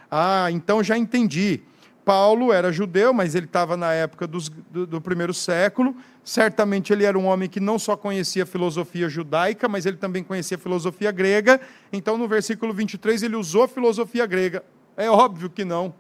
Ah, 0.10 0.50
então 0.52 0.84
já 0.84 0.98
entendi. 0.98 1.62
Paulo 2.08 2.54
era 2.54 2.72
judeu, 2.72 3.14
mas 3.14 3.36
ele 3.36 3.48
estava 3.48 3.76
na 3.76 3.92
época 3.92 4.26
dos, 4.26 4.48
do, 4.48 4.88
do, 4.88 5.02
primeiro 5.02 5.34
século. 5.34 5.94
Certamente 6.24 6.94
ele 6.94 7.04
era 7.04 7.20
um 7.20 7.26
homem 7.26 7.50
que 7.50 7.60
não 7.60 7.78
só 7.78 7.98
conhecia 7.98 8.44
a 8.44 8.46
filosofia 8.46 9.10
judaica, 9.10 9.68
mas 9.68 9.86
ele 9.86 9.98
também 9.98 10.24
conhecia 10.24 10.56
a 10.56 10.60
filosofia 10.60 11.12
grega. 11.12 11.60
Então, 11.92 12.18
no 12.18 12.26
versículo 12.26 12.74
23, 12.74 13.24
ele 13.24 13.36
usou 13.36 13.64
a 13.64 13.68
filosofia 13.68 14.26
grega. 14.26 14.64
É 14.96 15.10
óbvio 15.10 15.50
que 15.50 15.66
não. 15.66 15.94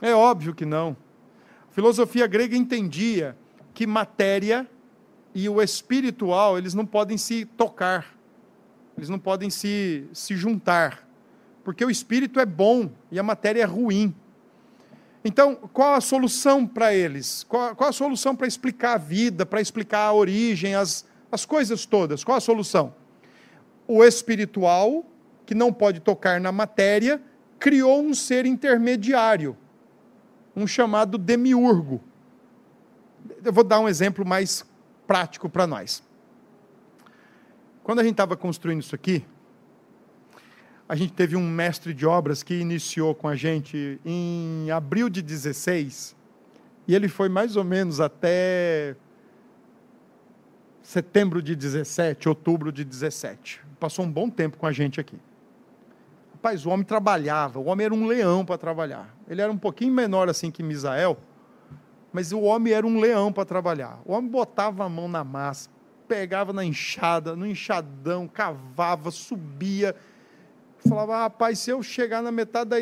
É 0.00 0.14
óbvio 0.14 0.54
que 0.54 0.64
não. 0.64 0.96
A 1.68 1.74
filosofia 1.74 2.28
grega 2.28 2.56
entendia 2.56 3.36
que 3.74 3.88
matéria 3.88 4.64
e 5.34 5.48
o 5.48 5.60
espiritual, 5.60 6.56
eles 6.56 6.72
não 6.72 6.86
podem 6.86 7.18
se 7.18 7.44
tocar. 7.44 8.14
Eles 8.96 9.08
não 9.08 9.18
podem 9.18 9.50
se, 9.50 10.06
se 10.12 10.36
juntar. 10.36 11.03
Porque 11.64 11.84
o 11.84 11.90
espírito 11.90 12.38
é 12.38 12.44
bom 12.44 12.90
e 13.10 13.18
a 13.18 13.22
matéria 13.22 13.62
é 13.62 13.64
ruim. 13.64 14.14
Então, 15.24 15.56
qual 15.72 15.94
a 15.94 16.00
solução 16.02 16.66
para 16.66 16.94
eles? 16.94 17.44
Qual, 17.44 17.74
qual, 17.74 17.88
a 17.88 17.92
solução 17.92 18.36
para 18.36 18.46
explicar 18.46 18.92
a 18.92 18.98
vida, 18.98 19.46
para 19.46 19.60
explicar 19.60 20.00
a 20.00 20.12
origem, 20.12 20.74
as, 20.74 21.06
as 21.32 21.46
coisas 21.46 21.86
todas? 21.86 22.22
Qual 22.22 22.36
a 22.36 22.40
solução? 22.40 22.94
O 23.88 24.04
espiritual, 24.04 25.06
que 25.46 25.54
não 25.54 25.72
pode 25.72 26.00
tocar 26.00 26.38
na 26.38 26.52
matéria, 26.52 27.22
criou 27.58 28.02
um 28.02 28.12
ser 28.12 28.44
intermediário, 28.44 29.56
um 30.54 30.66
chamado 30.66 31.16
demiurgo. 31.16 32.02
Eu 33.42 33.52
vou 33.52 33.64
dar 33.64 33.80
um 33.80 33.88
exemplo 33.88 34.26
mais 34.26 34.66
prático 35.06 35.48
para 35.48 35.66
nós. 35.66 36.02
Quando 37.82 38.00
a 38.00 38.02
gente 38.02 38.12
estava 38.12 38.36
construindo 38.36 38.80
isso 38.80 38.94
aqui, 38.94 39.24
a 40.88 40.94
gente 40.94 41.12
teve 41.12 41.34
um 41.34 41.48
mestre 41.48 41.94
de 41.94 42.06
obras 42.06 42.42
que 42.42 42.54
iniciou 42.54 43.14
com 43.14 43.26
a 43.26 43.34
gente 43.34 43.98
em 44.04 44.70
abril 44.70 45.08
de 45.08 45.22
16, 45.22 46.14
e 46.86 46.94
ele 46.94 47.08
foi 47.08 47.28
mais 47.28 47.56
ou 47.56 47.64
menos 47.64 48.00
até 48.00 48.94
setembro 50.82 51.40
de 51.40 51.56
17, 51.56 52.28
outubro 52.28 52.70
de 52.70 52.84
17. 52.84 53.62
Passou 53.80 54.04
um 54.04 54.10
bom 54.10 54.28
tempo 54.28 54.58
com 54.58 54.66
a 54.66 54.72
gente 54.72 55.00
aqui. 55.00 55.18
Rapaz, 56.34 56.66
o 56.66 56.70
homem 56.70 56.84
trabalhava, 56.84 57.58
o 57.58 57.64
homem 57.64 57.86
era 57.86 57.94
um 57.94 58.06
leão 58.06 58.44
para 58.44 58.58
trabalhar. 58.58 59.16
Ele 59.26 59.40
era 59.40 59.50
um 59.50 59.56
pouquinho 59.56 59.94
menor 59.94 60.28
assim 60.28 60.50
que 60.50 60.62
Misael, 60.62 61.16
mas 62.12 62.32
o 62.32 62.40
homem 62.42 62.74
era 62.74 62.86
um 62.86 63.00
leão 63.00 63.32
para 63.32 63.46
trabalhar. 63.46 63.98
O 64.04 64.12
homem 64.12 64.30
botava 64.30 64.84
a 64.84 64.88
mão 64.90 65.08
na 65.08 65.24
massa, 65.24 65.70
pegava 66.06 66.52
na 66.52 66.62
enxada, 66.62 67.34
no 67.34 67.46
enxadão, 67.46 68.28
cavava, 68.28 69.10
subia, 69.10 69.96
falava, 70.88 71.16
rapaz, 71.18 71.58
se 71.58 71.70
eu 71.70 71.82
chegar 71.82 72.22
na 72.22 72.30
metade 72.30 72.70
da, 72.70 72.76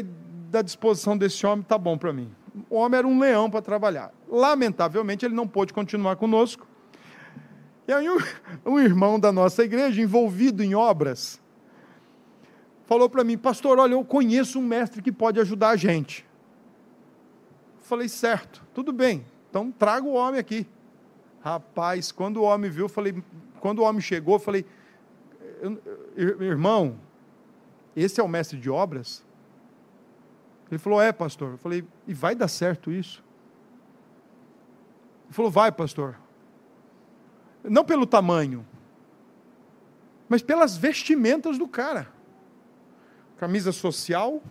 da 0.50 0.62
disposição 0.62 1.16
desse 1.16 1.46
homem, 1.46 1.64
tá 1.64 1.78
bom 1.78 1.96
para 1.96 2.12
mim. 2.12 2.30
O 2.68 2.76
homem 2.76 2.98
era 2.98 3.07
um 3.07 3.18
leão 3.18 3.50
para 3.50 3.62
trabalhar. 3.62 4.12
Lamentavelmente, 4.28 5.24
ele 5.24 5.34
não 5.34 5.46
pôde 5.46 5.72
continuar 5.72 6.16
conosco. 6.16 6.66
E 7.86 7.92
aí, 7.92 8.09
um, 8.09 8.18
um 8.72 8.78
irmão 8.78 9.18
da 9.18 9.32
nossa 9.32 9.64
igreja, 9.64 10.00
envolvido 10.00 10.62
em 10.62 10.74
obras, 10.74 11.40
falou 12.86 13.09
para 13.09 13.24
mim, 13.24 13.38
pastor, 13.38 13.78
olha, 13.78 13.94
eu 13.94 14.05
conheço 14.05 14.59
um 14.59 14.62
mestre 14.62 15.00
que 15.00 15.12
pode 15.12 15.40
ajudar 15.40 15.70
a 15.70 15.76
gente. 15.76 16.26
Falei, 17.80 18.09
certo, 18.09 18.62
tudo 18.74 18.92
bem, 18.92 19.24
então 19.50 19.70
traga 19.70 20.07
o 20.07 20.12
homem 20.12 20.40
aqui. 20.40 20.66
Rapaz, 21.40 22.12
quando 22.12 22.38
o 22.38 22.42
homem 22.42 22.70
viu, 22.70 22.88
falei, 22.88 23.22
quando 23.61 23.80
o 23.80 23.82
homem 23.82 24.00
chegou, 24.00 24.38
falei, 24.38 24.64
irmão, 26.16 26.96
esse 27.95 28.20
é 28.20 28.24
o 28.24 28.28
mestre 28.28 28.59
de 28.59 28.70
obras? 28.70 29.24
Ele 30.70 30.78
falou: 30.78 31.01
É, 31.01 31.12
pastor. 31.12 31.53
Eu 31.53 31.59
falei: 31.59 31.84
E 32.07 32.14
vai 32.14 32.34
dar 32.34 32.49
certo 32.49 32.90
isso? 32.90 33.22
Ele 35.26 35.34
falou: 35.34 35.51
Vai, 35.51 35.70
pastor. 35.70 36.18
Não 37.62 37.84
pelo 37.84 38.07
tamanho, 38.07 38.66
mas 40.28 40.43
pelas 40.43 40.76
vestimentas 40.76 41.59
do 41.59 41.68
cara. 41.68 42.09
Camisa 43.36 43.70
social. 43.70 44.43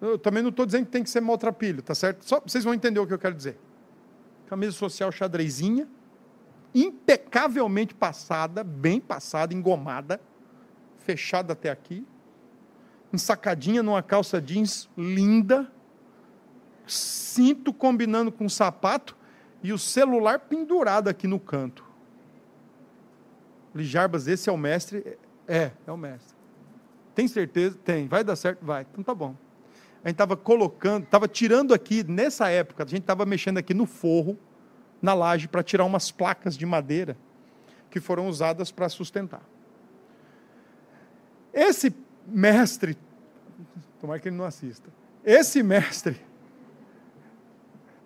Eu 0.00 0.18
também 0.18 0.42
não 0.42 0.48
estou 0.48 0.64
dizendo 0.64 0.86
que 0.86 0.92
tem 0.92 1.02
que 1.02 1.10
ser 1.10 1.20
maltrapilho, 1.20 1.82
tá 1.82 1.94
certo? 1.94 2.24
Só 2.24 2.40
vocês 2.40 2.64
vão 2.64 2.72
entender 2.72 3.00
o 3.00 3.06
que 3.06 3.12
eu 3.12 3.18
quero 3.18 3.34
dizer. 3.34 3.58
Camisa 4.46 4.72
social 4.72 5.12
xadrezinha, 5.12 5.86
impecavelmente 6.74 7.94
passada, 7.94 8.64
bem 8.64 8.98
passada, 8.98 9.52
engomada 9.52 10.18
fechada 11.04 11.52
até 11.52 11.70
aqui, 11.70 12.06
ensacadinha 13.12 13.82
numa 13.82 14.02
calça 14.02 14.40
jeans 14.40 14.88
linda, 14.96 15.70
cinto 16.86 17.72
combinando 17.72 18.30
com 18.30 18.48
sapato 18.48 19.16
e 19.62 19.72
o 19.72 19.78
celular 19.78 20.40
pendurado 20.40 21.08
aqui 21.08 21.26
no 21.26 21.38
canto. 21.38 21.84
Jarbas, 23.74 24.26
esse 24.26 24.48
é 24.48 24.52
o 24.52 24.56
mestre? 24.56 25.18
É, 25.46 25.70
é 25.86 25.92
o 25.92 25.96
mestre. 25.96 26.36
Tem 27.14 27.28
certeza? 27.28 27.78
Tem. 27.84 28.08
Vai 28.08 28.24
dar 28.24 28.36
certo? 28.36 28.64
Vai. 28.64 28.86
Então 28.90 29.02
tá 29.04 29.14
bom. 29.14 29.36
A 30.02 30.08
gente 30.08 30.14
estava 30.14 30.36
colocando, 30.36 31.04
estava 31.04 31.28
tirando 31.28 31.74
aqui, 31.74 32.02
nessa 32.04 32.48
época, 32.48 32.84
a 32.84 32.86
gente 32.86 33.02
estava 33.02 33.26
mexendo 33.26 33.58
aqui 33.58 33.74
no 33.74 33.84
forro, 33.84 34.38
na 35.00 35.12
laje, 35.12 35.46
para 35.46 35.62
tirar 35.62 35.84
umas 35.84 36.10
placas 36.10 36.56
de 36.56 36.64
madeira 36.64 37.16
que 37.90 38.00
foram 38.00 38.26
usadas 38.28 38.70
para 38.70 38.88
sustentar. 38.88 39.42
Esse 41.52 41.94
mestre, 42.26 42.96
tomara 44.00 44.20
que 44.20 44.28
ele 44.28 44.36
não 44.36 44.44
assista, 44.44 44.90
esse 45.24 45.62
mestre 45.62 46.20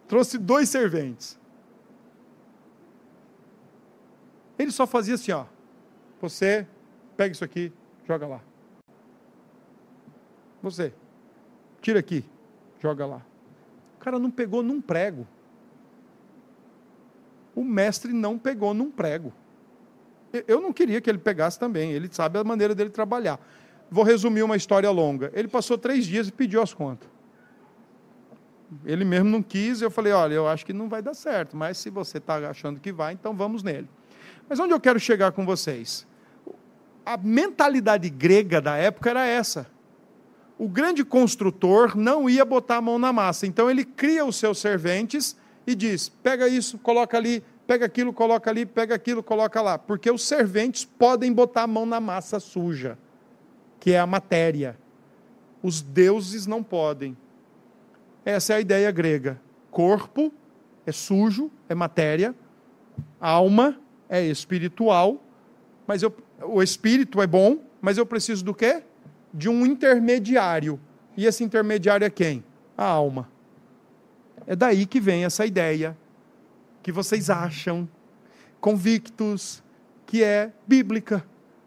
trouxe 0.09 0.38
dois 0.38 0.68
serventes. 0.68 1.38
Ele 4.59 4.70
só 4.70 4.86
fazia 4.86 5.14
assim, 5.14 5.32
ó. 5.32 5.47
Você 6.20 6.66
pega 7.16 7.32
isso 7.32 7.45
aqui, 7.45 7.72
joga 8.07 8.26
lá. 8.26 8.40
Você, 10.62 10.95
tira 11.80 11.99
aqui, 11.99 12.24
joga 12.80 13.05
lá. 13.05 13.22
O 13.97 13.99
cara 13.99 14.18
não 14.18 14.30
pegou 14.30 14.62
num 14.62 14.80
prego. 14.80 15.26
O 17.55 17.62
mestre 17.62 18.12
não 18.12 18.38
pegou 18.38 18.72
num 18.72 18.90
prego. 18.90 19.32
Eu 20.49 20.61
não 20.61 20.72
queria 20.72 21.01
que 21.01 21.09
ele 21.09 21.18
pegasse 21.18 21.59
também, 21.59 21.93
ele 21.93 22.09
sabe 22.11 22.39
a 22.39 22.45
maneira 22.45 22.74
dele 22.74 22.91
trabalhar. 22.91 23.39
Vou 23.91 24.05
resumir 24.05 24.43
uma 24.43 24.57
história 24.57 24.91
longa. 24.91 25.30
Ele 25.35 25.47
passou 25.47 25.78
três 25.78 26.07
dias 26.07 26.28
e 26.28 26.32
pediu 26.32 26.62
as 26.62 26.74
contas. 26.74 27.09
Ele 28.85 29.05
mesmo 29.05 29.28
não 29.28 29.43
quis, 29.43 29.82
eu 29.82 29.91
falei: 29.91 30.12
olha, 30.12 30.35
eu 30.35 30.49
acho 30.49 30.64
que 30.66 30.72
não 30.72 30.89
vai 30.89 31.03
dar 31.03 31.14
certo, 31.14 31.57
mas 31.57 31.78
se 31.78 31.91
você 31.91 32.18
está 32.18 32.37
achando 32.49 32.80
que 32.80 32.91
vai, 32.91 33.12
então 33.12 33.35
vamos 33.35 33.62
nele. 33.62 33.89
Mas 34.49 34.59
onde 34.59 34.72
eu 34.72 34.80
quero 34.80 34.99
chegar 34.99 35.32
com 35.32 35.45
vocês? 35.47 36.07
A 37.05 37.16
mentalidade 37.16 38.09
grega 38.09 38.61
da 38.61 38.76
época 38.76 39.11
era 39.11 39.26
essa. 39.26 39.66
O 40.59 40.68
grande 40.68 41.05
construtor 41.05 41.97
não 41.97 42.28
ia 42.28 42.45
botar 42.45 42.76
a 42.76 42.80
mão 42.80 42.99
na 42.99 43.12
massa, 43.12 43.47
então 43.47 43.70
ele 43.70 43.85
cria 43.85 44.24
os 44.24 44.37
seus 44.37 44.59
serventes 44.59 45.37
e 45.66 45.74
diz: 45.74 46.09
pega 46.09 46.49
isso, 46.49 46.78
coloca 46.78 47.16
ali, 47.16 47.43
pega 47.66 47.86
aquilo, 47.86 48.12
coloca 48.12 48.50
ali, 48.50 48.66
pega 48.66 48.94
aquilo, 48.94 49.22
coloca 49.22 49.60
lá. 49.60 49.78
Porque 49.78 50.10
os 50.10 50.26
serventes 50.26 50.84
podem 50.84 51.32
botar 51.32 51.62
a 51.62 51.66
mão 51.66 51.86
na 51.86 52.00
massa 52.00 52.38
suja, 52.38 52.98
que 53.80 53.92
é 53.92 53.98
a 53.98 54.06
matéria. 54.06 54.78
Os 55.62 55.80
deuses 55.80 56.46
não 56.46 56.62
podem. 56.62 57.16
Essa 58.24 58.54
é 58.54 58.56
a 58.56 58.60
ideia 58.60 58.90
grega. 58.90 59.40
Corpo 59.70 60.32
é 60.86 60.92
sujo, 60.92 61.50
é 61.68 61.74
matéria. 61.74 62.34
Alma 63.20 63.78
é 64.08 64.24
espiritual. 64.24 65.22
Mas 65.86 66.02
eu, 66.02 66.14
o 66.42 66.62
espírito 66.62 67.20
é 67.20 67.26
bom, 67.26 67.58
mas 67.80 67.98
eu 67.98 68.06
preciso 68.06 68.44
do 68.44 68.54
quê? 68.54 68.82
De 69.32 69.48
um 69.48 69.66
intermediário. 69.66 70.78
E 71.16 71.26
esse 71.26 71.44
intermediário 71.44 72.04
é 72.04 72.10
quem? 72.10 72.44
A 72.76 72.84
alma. 72.84 73.28
É 74.46 74.54
daí 74.54 74.86
que 74.86 75.00
vem 75.00 75.24
essa 75.24 75.46
ideia 75.46 75.96
que 76.85 76.93
vocês 76.93 77.30
acham, 77.30 77.89
convictos, 78.61 79.64
que 80.05 80.22
é 80.22 80.53
bíblica. 80.66 81.24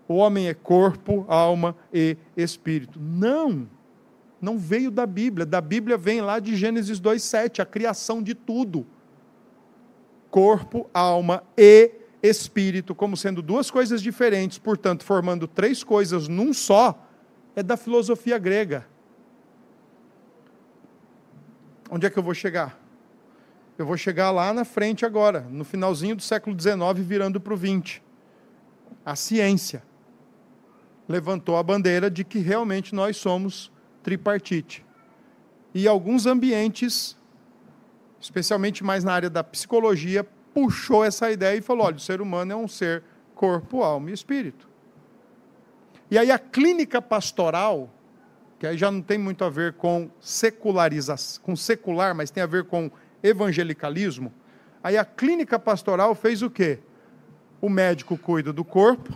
O 0.07 0.13
homem 0.13 0.47
é 0.47 0.53
corpo, 0.53 1.25
alma 1.27 1.75
e 1.91 2.15
espírito. 2.37 2.99
Não! 3.01 3.67
Não 4.39 4.59
veio 4.59 4.91
da 4.91 5.07
Bíblia. 5.07 5.43
Da 5.43 5.59
Bíblia 5.59 5.97
vem 5.97 6.21
lá 6.21 6.37
de 6.37 6.55
Gênesis 6.55 7.01
2,7, 7.01 7.59
a 7.59 7.65
criação 7.65 8.21
de 8.21 8.35
tudo. 8.35 8.85
Corpo, 10.29 10.87
alma 10.93 11.43
e 11.57 11.91
espírito, 12.21 12.93
como 12.93 13.17
sendo 13.17 13.41
duas 13.41 13.71
coisas 13.71 14.03
diferentes, 14.03 14.59
portanto, 14.59 15.03
formando 15.03 15.47
três 15.47 15.83
coisas 15.83 16.27
num 16.27 16.53
só, 16.53 17.03
é 17.55 17.63
da 17.63 17.75
filosofia 17.75 18.37
grega. 18.37 18.85
Onde 21.89 22.05
é 22.05 22.09
que 22.11 22.19
eu 22.19 22.23
vou 22.23 22.35
chegar? 22.35 22.86
Eu 23.77 23.85
vou 23.85 23.95
chegar 23.95 24.31
lá 24.31 24.51
na 24.51 24.65
frente 24.65 25.05
agora, 25.05 25.41
no 25.51 25.63
finalzinho 25.63 26.15
do 26.15 26.21
século 26.23 26.59
XIX, 26.59 27.05
virando 27.05 27.39
para 27.39 27.53
o 27.53 27.57
XX. 27.57 28.01
A 29.05 29.15
ciência 29.15 29.83
levantou 31.07 31.55
a 31.57 31.63
bandeira 31.63 32.09
de 32.09 32.23
que 32.23 32.39
realmente 32.39 32.95
nós 32.95 33.17
somos 33.17 33.71
tripartite. 34.01 34.83
E 35.75 35.87
alguns 35.87 36.25
ambientes, 36.25 37.15
especialmente 38.19 38.83
mais 38.83 39.03
na 39.03 39.13
área 39.13 39.29
da 39.29 39.43
psicologia, 39.43 40.23
puxou 40.55 41.05
essa 41.05 41.29
ideia 41.29 41.57
e 41.57 41.61
falou: 41.61 41.85
olha, 41.85 41.97
o 41.97 41.99
ser 41.99 42.19
humano 42.19 42.51
é 42.51 42.55
um 42.55 42.67
ser 42.67 43.03
corpo, 43.35 43.83
alma 43.83 44.09
e 44.09 44.13
espírito. 44.13 44.67
E 46.09 46.17
aí 46.17 46.31
a 46.31 46.39
clínica 46.39 46.99
pastoral, 46.99 47.93
que 48.57 48.65
aí 48.65 48.75
já 48.75 48.89
não 48.89 49.03
tem 49.03 49.19
muito 49.19 49.43
a 49.43 49.49
ver 49.49 49.73
com 49.73 50.09
secularização, 50.19 51.43
com 51.43 51.55
secular, 51.55 52.15
mas 52.15 52.31
tem 52.31 52.41
a 52.41 52.47
ver 52.47 52.63
com 52.63 52.89
evangelicalismo. 53.27 54.33
Aí 54.83 54.97
a 54.97 55.05
clínica 55.05 55.59
pastoral 55.59 56.15
fez 56.15 56.41
o 56.41 56.49
quê? 56.49 56.79
O 57.59 57.69
médico 57.69 58.17
cuida 58.17 58.53
do 58.53 58.63
corpo, 58.63 59.11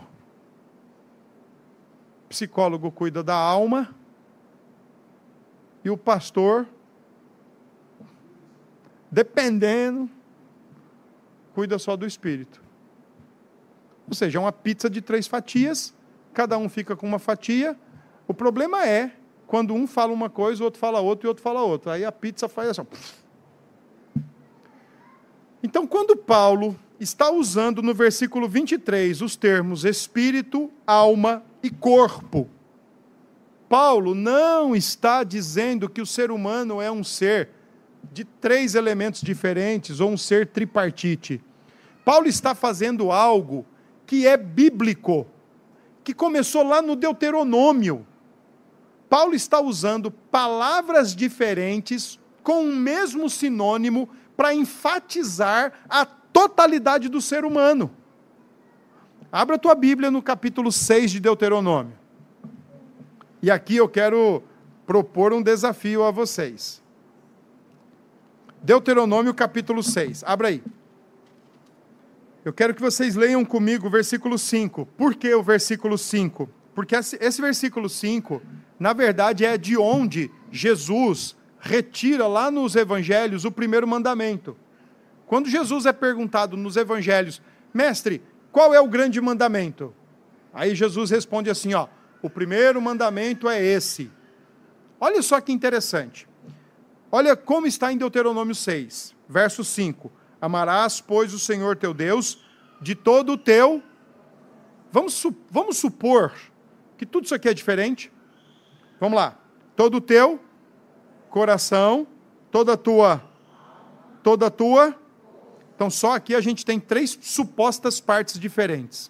o 2.25 2.29
psicólogo 2.29 2.91
cuida 2.91 3.23
da 3.23 3.35
alma, 3.35 3.93
e 5.83 5.89
o 5.89 5.97
pastor, 5.97 6.67
dependendo, 9.09 10.09
cuida 11.53 11.77
só 11.79 11.95
do 11.95 12.05
espírito. 12.05 12.61
Ou 14.07 14.13
seja, 14.13 14.37
é 14.37 14.41
uma 14.41 14.51
pizza 14.51 14.89
de 14.89 15.01
três 15.01 15.27
fatias, 15.27 15.93
cada 16.33 16.57
um 16.57 16.67
fica 16.69 16.95
com 16.95 17.07
uma 17.07 17.19
fatia. 17.19 17.77
O 18.27 18.33
problema 18.33 18.85
é 18.85 19.11
quando 19.47 19.73
um 19.73 19.85
fala 19.85 20.13
uma 20.13 20.29
coisa, 20.29 20.61
o 20.61 20.65
outro 20.65 20.79
fala 20.79 20.99
outra 20.99 21.25
e 21.25 21.27
o 21.27 21.29
outro 21.29 21.43
fala 21.43 21.61
outra. 21.61 21.93
Aí 21.93 22.05
a 22.05 22.11
pizza 22.11 22.47
faz 22.47 22.69
assim. 22.69 22.87
Então, 25.63 25.85
quando 25.85 26.15
Paulo 26.15 26.77
está 26.99 27.31
usando 27.31 27.81
no 27.81 27.93
versículo 27.93 28.47
23 28.47 29.21
os 29.21 29.35
termos 29.35 29.85
espírito, 29.85 30.71
alma 30.85 31.43
e 31.61 31.69
corpo, 31.69 32.49
Paulo 33.69 34.13
não 34.13 34.75
está 34.75 35.23
dizendo 35.23 35.87
que 35.87 36.01
o 36.01 36.05
ser 36.05 36.31
humano 36.31 36.81
é 36.81 36.91
um 36.91 37.03
ser 37.03 37.49
de 38.11 38.25
três 38.25 38.75
elementos 38.75 39.21
diferentes 39.21 39.99
ou 39.99 40.09
um 40.09 40.17
ser 40.17 40.47
tripartite. 40.47 41.41
Paulo 42.03 42.27
está 42.27 42.53
fazendo 42.53 43.11
algo 43.11 43.65
que 44.05 44.27
é 44.27 44.35
bíblico, 44.35 45.25
que 46.03 46.13
começou 46.13 46.63
lá 46.63 46.81
no 46.81 46.95
Deuteronômio. 46.95 48.05
Paulo 49.07 49.33
está 49.33 49.61
usando 49.61 50.09
palavras 50.11 51.15
diferentes 51.15 52.19
com 52.43 52.65
o 52.65 52.75
mesmo 52.75 53.29
sinônimo 53.29 54.09
para 54.35 54.53
enfatizar 54.53 55.73
a 55.89 56.05
totalidade 56.05 57.09
do 57.09 57.21
ser 57.21 57.45
humano. 57.45 57.91
Abra 59.31 59.55
a 59.55 59.59
tua 59.59 59.75
Bíblia 59.75 60.11
no 60.11 60.21
capítulo 60.21 60.71
6 60.71 61.11
de 61.11 61.19
Deuteronômio. 61.19 61.93
E 63.41 63.49
aqui 63.49 63.77
eu 63.77 63.87
quero 63.87 64.43
propor 64.85 65.33
um 65.33 65.41
desafio 65.41 66.03
a 66.03 66.11
vocês. 66.11 66.81
Deuteronômio 68.61 69.33
capítulo 69.33 69.81
6. 69.81 70.23
Abra 70.25 70.49
aí. 70.49 70.63
Eu 72.43 72.51
quero 72.51 72.73
que 72.73 72.81
vocês 72.81 73.15
leiam 73.15 73.45
comigo 73.45 73.87
o 73.87 73.89
versículo 73.89 74.37
5. 74.37 74.85
Por 74.97 75.15
que 75.15 75.33
o 75.33 75.43
versículo 75.43 75.97
5? 75.97 76.49
Porque 76.73 76.95
esse 76.95 77.41
versículo 77.41 77.87
5, 77.87 78.41
na 78.79 78.93
verdade, 78.93 79.45
é 79.45 79.57
de 79.57 79.77
onde 79.77 80.31
Jesus 80.51 81.35
retira 81.61 82.27
lá 82.27 82.49
nos 82.49 82.75
evangelhos 82.75 83.45
o 83.45 83.51
primeiro 83.51 83.87
mandamento. 83.87 84.57
Quando 85.27 85.47
Jesus 85.47 85.85
é 85.85 85.93
perguntado 85.93 86.57
nos 86.57 86.75
evangelhos, 86.75 87.41
mestre, 87.73 88.21
qual 88.51 88.73
é 88.73 88.81
o 88.81 88.87
grande 88.87 89.21
mandamento? 89.21 89.93
Aí 90.53 90.75
Jesus 90.75 91.11
responde 91.11 91.49
assim, 91.49 91.73
ó: 91.73 91.87
o 92.21 92.29
primeiro 92.29 92.81
mandamento 92.81 93.47
é 93.47 93.63
esse. 93.63 94.11
Olha 94.99 95.21
só 95.21 95.39
que 95.39 95.51
interessante. 95.51 96.27
Olha 97.11 97.35
como 97.35 97.67
está 97.67 97.93
em 97.93 97.97
Deuteronômio 97.97 98.55
6, 98.55 99.15
verso 99.29 99.63
5. 99.63 100.11
Amarás, 100.41 100.99
pois, 100.99 101.33
o 101.33 101.39
Senhor 101.39 101.77
teu 101.77 101.93
Deus 101.93 102.43
de 102.81 102.95
todo 102.95 103.33
o 103.33 103.37
teu. 103.37 103.81
Vamos, 104.91 105.25
vamos 105.49 105.77
supor 105.77 106.33
que 106.97 107.05
tudo 107.05 107.25
isso 107.25 107.35
aqui 107.35 107.47
é 107.47 107.53
diferente. 107.53 108.11
Vamos 108.99 109.15
lá. 109.15 109.37
Todo 109.75 109.95
o 109.97 110.01
teu 110.01 110.39
coração, 111.31 112.05
toda 112.51 112.73
a 112.73 112.77
tua. 112.77 113.23
Toda 114.21 114.47
a 114.47 114.51
tua. 114.51 114.95
Então, 115.75 115.89
só 115.89 116.13
aqui 116.13 116.35
a 116.35 116.41
gente 116.41 116.63
tem 116.63 116.79
três 116.79 117.17
supostas 117.21 117.99
partes 117.99 118.39
diferentes. 118.39 119.09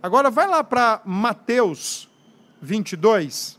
Agora, 0.00 0.30
vai 0.30 0.46
lá 0.46 0.62
para 0.62 1.00
Mateus 1.04 2.08
22, 2.62 3.58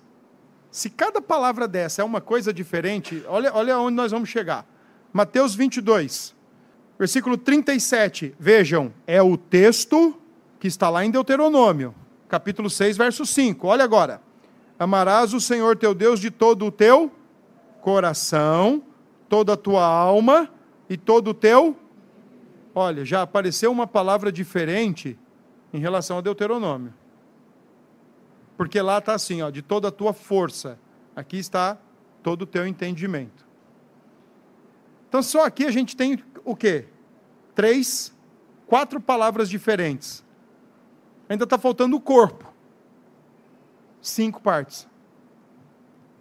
se 0.72 0.89
cada 0.89 1.22
palavra 1.22 1.68
dessa 1.68 2.01
é 2.01 2.06
uma 2.06 2.20
coisa 2.20 2.53
diferente, 2.53 3.24
olha, 3.28 3.53
olha 3.53 3.80
onde 3.80 3.95
nós 3.95 4.12
vamos 4.12 4.30
chegar. 4.30 4.66
Mateus 5.14 5.56
22, 5.56 6.36
versículo 6.99 7.38
37. 7.38 8.36
Vejam, 8.38 8.93
é 9.08 9.22
o 9.22 9.38
texto 9.38 10.20
que 10.60 10.68
está 10.68 10.89
lá 10.89 11.06
em 11.06 11.12
Deuteronômio, 11.12 11.95
capítulo 12.28 12.70
6, 12.70 12.97
verso 12.97 13.26
5. 13.26 13.66
Olha 13.68 13.84
agora. 13.84 14.22
Amarás 14.78 15.34
o 15.34 15.39
Senhor 15.39 15.78
teu 15.78 15.93
Deus 15.93 16.20
de 16.20 16.30
todo 16.30 16.66
o 16.66 16.72
teu 16.72 17.10
coração, 17.86 18.82
toda 19.30 19.54
a 19.54 19.58
tua 19.58 19.86
alma 19.86 20.52
e 20.90 20.98
todo 20.98 21.28
o 21.28 21.34
teu. 21.36 21.78
Olha, 22.74 23.06
já 23.06 23.22
apareceu 23.22 23.72
uma 23.72 23.86
palavra 23.86 24.32
diferente 24.32 25.20
em 25.72 25.78
relação 25.78 26.18
a 26.18 26.22
Deuteronômio. 26.22 26.92
Porque 28.58 28.82
lá 28.82 28.98
está 28.98 29.14
assim, 29.14 29.44
ó, 29.44 29.52
de 29.52 29.62
toda 29.62 29.90
a 29.90 29.92
tua 29.92 30.14
força. 30.14 30.80
Aqui 31.16 31.38
está 31.38 31.78
todo 32.24 32.42
o 32.42 32.46
teu 32.48 32.66
entendimento. 32.66 33.46
Então, 35.08 35.22
só 35.22 35.46
aqui 35.46 35.64
a 35.64 35.72
gente 35.72 35.96
tem 35.96 36.18
o 36.44 36.56
quê? 36.56 36.88
Três, 37.54 38.12
quatro 38.66 39.00
palavras 39.00 39.48
diferentes. 39.48 40.26
Ainda 41.30 41.44
está 41.44 41.60
faltando 41.60 41.96
o 41.96 42.02
corpo. 42.02 42.52
Cinco 44.02 44.42
partes. 44.42 44.88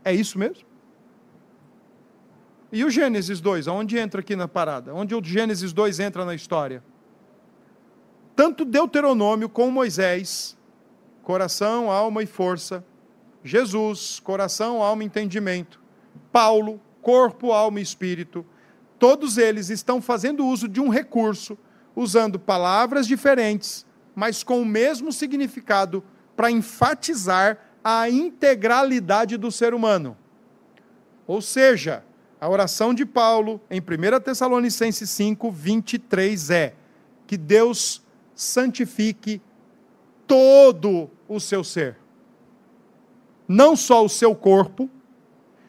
É 0.04 0.12
isso 0.12 0.38
mesmo? 0.38 0.63
E 2.74 2.84
o 2.84 2.90
Gênesis 2.90 3.40
2, 3.40 3.68
aonde 3.68 3.96
entra 3.96 4.20
aqui 4.20 4.34
na 4.34 4.48
parada? 4.48 4.92
Onde 4.92 5.14
o 5.14 5.22
Gênesis 5.22 5.72
2 5.72 6.00
entra 6.00 6.24
na 6.24 6.34
história? 6.34 6.82
Tanto 8.34 8.64
Deuteronômio 8.64 9.48
como 9.48 9.70
Moisés 9.70 10.56
coração, 11.22 11.88
alma 11.88 12.24
e 12.24 12.26
força. 12.26 12.84
Jesus, 13.44 14.18
coração, 14.18 14.82
alma 14.82 15.04
e 15.04 15.06
entendimento. 15.06 15.80
Paulo, 16.32 16.80
corpo, 17.00 17.52
alma 17.52 17.78
e 17.78 17.82
espírito. 17.82 18.44
Todos 18.98 19.38
eles 19.38 19.70
estão 19.70 20.02
fazendo 20.02 20.44
uso 20.44 20.68
de 20.68 20.80
um 20.80 20.88
recurso, 20.88 21.56
usando 21.94 22.40
palavras 22.40 23.06
diferentes, 23.06 23.86
mas 24.16 24.42
com 24.42 24.60
o 24.60 24.66
mesmo 24.66 25.12
significado, 25.12 26.02
para 26.34 26.50
enfatizar 26.50 27.56
a 27.84 28.10
integralidade 28.10 29.36
do 29.36 29.52
ser 29.52 29.74
humano. 29.74 30.16
Ou 31.24 31.40
seja, 31.40 32.04
a 32.44 32.48
oração 32.50 32.92
de 32.92 33.06
Paulo 33.06 33.58
em 33.70 33.80
1 33.80 34.20
Tessalonicenses 34.20 35.08
5, 35.08 35.50
23 35.50 36.50
é: 36.50 36.74
que 37.26 37.38
Deus 37.38 38.02
santifique 38.34 39.40
todo 40.26 41.10
o 41.26 41.40
seu 41.40 41.64
ser. 41.64 41.96
Não 43.48 43.74
só 43.74 44.04
o 44.04 44.10
seu 44.10 44.34
corpo, 44.34 44.90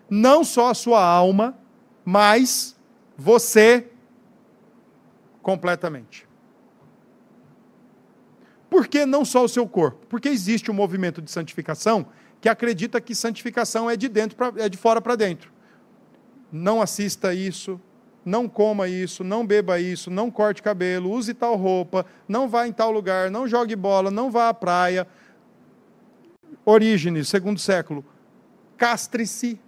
não 0.10 0.44
só 0.44 0.70
a 0.70 0.74
sua 0.74 1.02
alma, 1.02 1.58
mas 2.04 2.76
você 3.16 3.88
completamente. 5.42 6.28
Por 8.70 8.86
que 8.86 9.06
não 9.06 9.24
só 9.24 9.46
o 9.46 9.48
seu 9.48 9.66
corpo? 9.66 10.06
Porque 10.08 10.28
existe 10.28 10.70
um 10.70 10.74
movimento 10.74 11.22
de 11.22 11.32
santificação 11.32 12.08
que 12.42 12.50
acredita 12.50 13.00
que 13.00 13.16
santificação 13.16 13.90
é 13.90 13.96
de 13.96 14.10
dentro 14.10 14.36
pra, 14.36 14.52
é 14.58 14.68
de 14.68 14.78
fora 14.78 15.00
para 15.00 15.16
dentro. 15.16 15.55
Não 16.58 16.82
assista 16.82 17.34
isso, 17.34 17.82
não 18.24 18.48
coma 18.48 18.88
isso, 18.88 19.26
não 19.26 19.46
beba 19.46 19.78
isso, 19.78 20.10
não 20.10 20.32
corte 20.32 20.64
cabelo, 20.64 21.12
use 21.12 21.34
tal 21.34 21.58
roupa, 21.58 22.06
não 22.30 22.48
vá 22.48 22.66
em 22.66 22.72
tal 22.72 22.92
lugar, 22.92 23.30
não 23.30 23.46
jogue 23.46 23.76
bola, 23.76 24.10
não 24.10 24.32
vá 24.32 24.48
à 24.48 24.54
praia. 24.54 25.06
Orígenes, 26.64 27.28
segundo 27.28 27.60
século, 27.60 28.06
castre-se, 28.78 29.60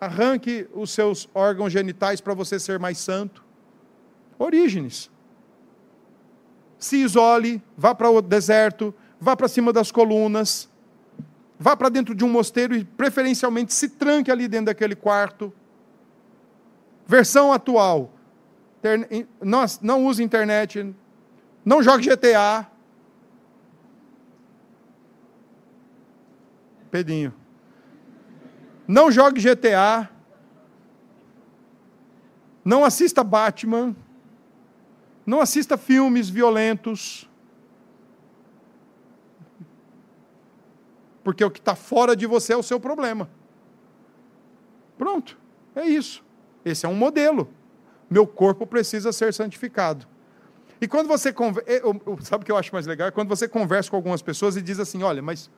arranque 0.00 0.68
os 0.72 0.92
seus 0.92 1.28
órgãos 1.34 1.72
genitais 1.72 2.20
para 2.20 2.32
você 2.32 2.60
ser 2.60 2.78
mais 2.78 2.98
santo. 2.98 3.44
Orígenes. 4.38 5.10
Se 6.78 6.98
isole, 6.98 7.60
vá 7.76 7.92
para 7.92 8.08
o 8.08 8.22
deserto, 8.22 8.94
vá 9.20 9.34
para 9.34 9.48
cima 9.48 9.72
das 9.72 9.90
colunas, 9.90 10.70
vá 11.64 11.74
para 11.74 11.88
dentro 11.88 12.14
de 12.14 12.22
um 12.22 12.28
mosteiro 12.28 12.76
e 12.76 12.84
preferencialmente 12.84 13.72
se 13.72 13.88
tranque 13.88 14.30
ali 14.30 14.46
dentro 14.46 14.66
daquele 14.66 14.94
quarto. 14.94 15.50
Versão 17.06 17.54
atual. 17.54 18.12
Não, 19.80 20.04
use 20.04 20.22
internet, 20.22 20.94
não 21.64 21.82
jogue 21.82 22.06
GTA. 22.06 22.70
Pedinho. 26.90 27.32
Não 28.86 29.10
jogue 29.10 29.40
GTA. 29.40 30.10
Não 32.62 32.84
assista 32.84 33.24
Batman. 33.24 33.96
Não 35.24 35.40
assista 35.40 35.78
filmes 35.78 36.28
violentos. 36.28 37.26
Porque 41.24 41.44
o 41.44 41.50
que 41.50 41.58
está 41.58 41.74
fora 41.74 42.14
de 42.14 42.26
você 42.26 42.52
é 42.52 42.56
o 42.56 42.62
seu 42.62 42.78
problema. 42.78 43.28
Pronto, 44.98 45.38
é 45.74 45.86
isso. 45.86 46.22
Esse 46.64 46.86
é 46.86 46.88
um 46.88 46.94
modelo. 46.94 47.48
Meu 48.08 48.26
corpo 48.26 48.66
precisa 48.66 49.10
ser 49.10 49.32
santificado. 49.32 50.06
E 50.80 50.86
quando 50.86 51.08
você 51.08 51.32
conversa, 51.32 51.70
é, 51.70 51.80
sabe 52.20 52.42
o 52.42 52.44
que 52.44 52.52
eu 52.52 52.56
acho 52.56 52.72
mais 52.72 52.86
legal? 52.86 53.10
Quando 53.10 53.28
você 53.28 53.48
conversa 53.48 53.90
com 53.90 53.96
algumas 53.96 54.20
pessoas 54.20 54.56
e 54.56 54.62
diz 54.62 54.78
assim: 54.78 55.02
olha, 55.02 55.22
mas 55.22 55.50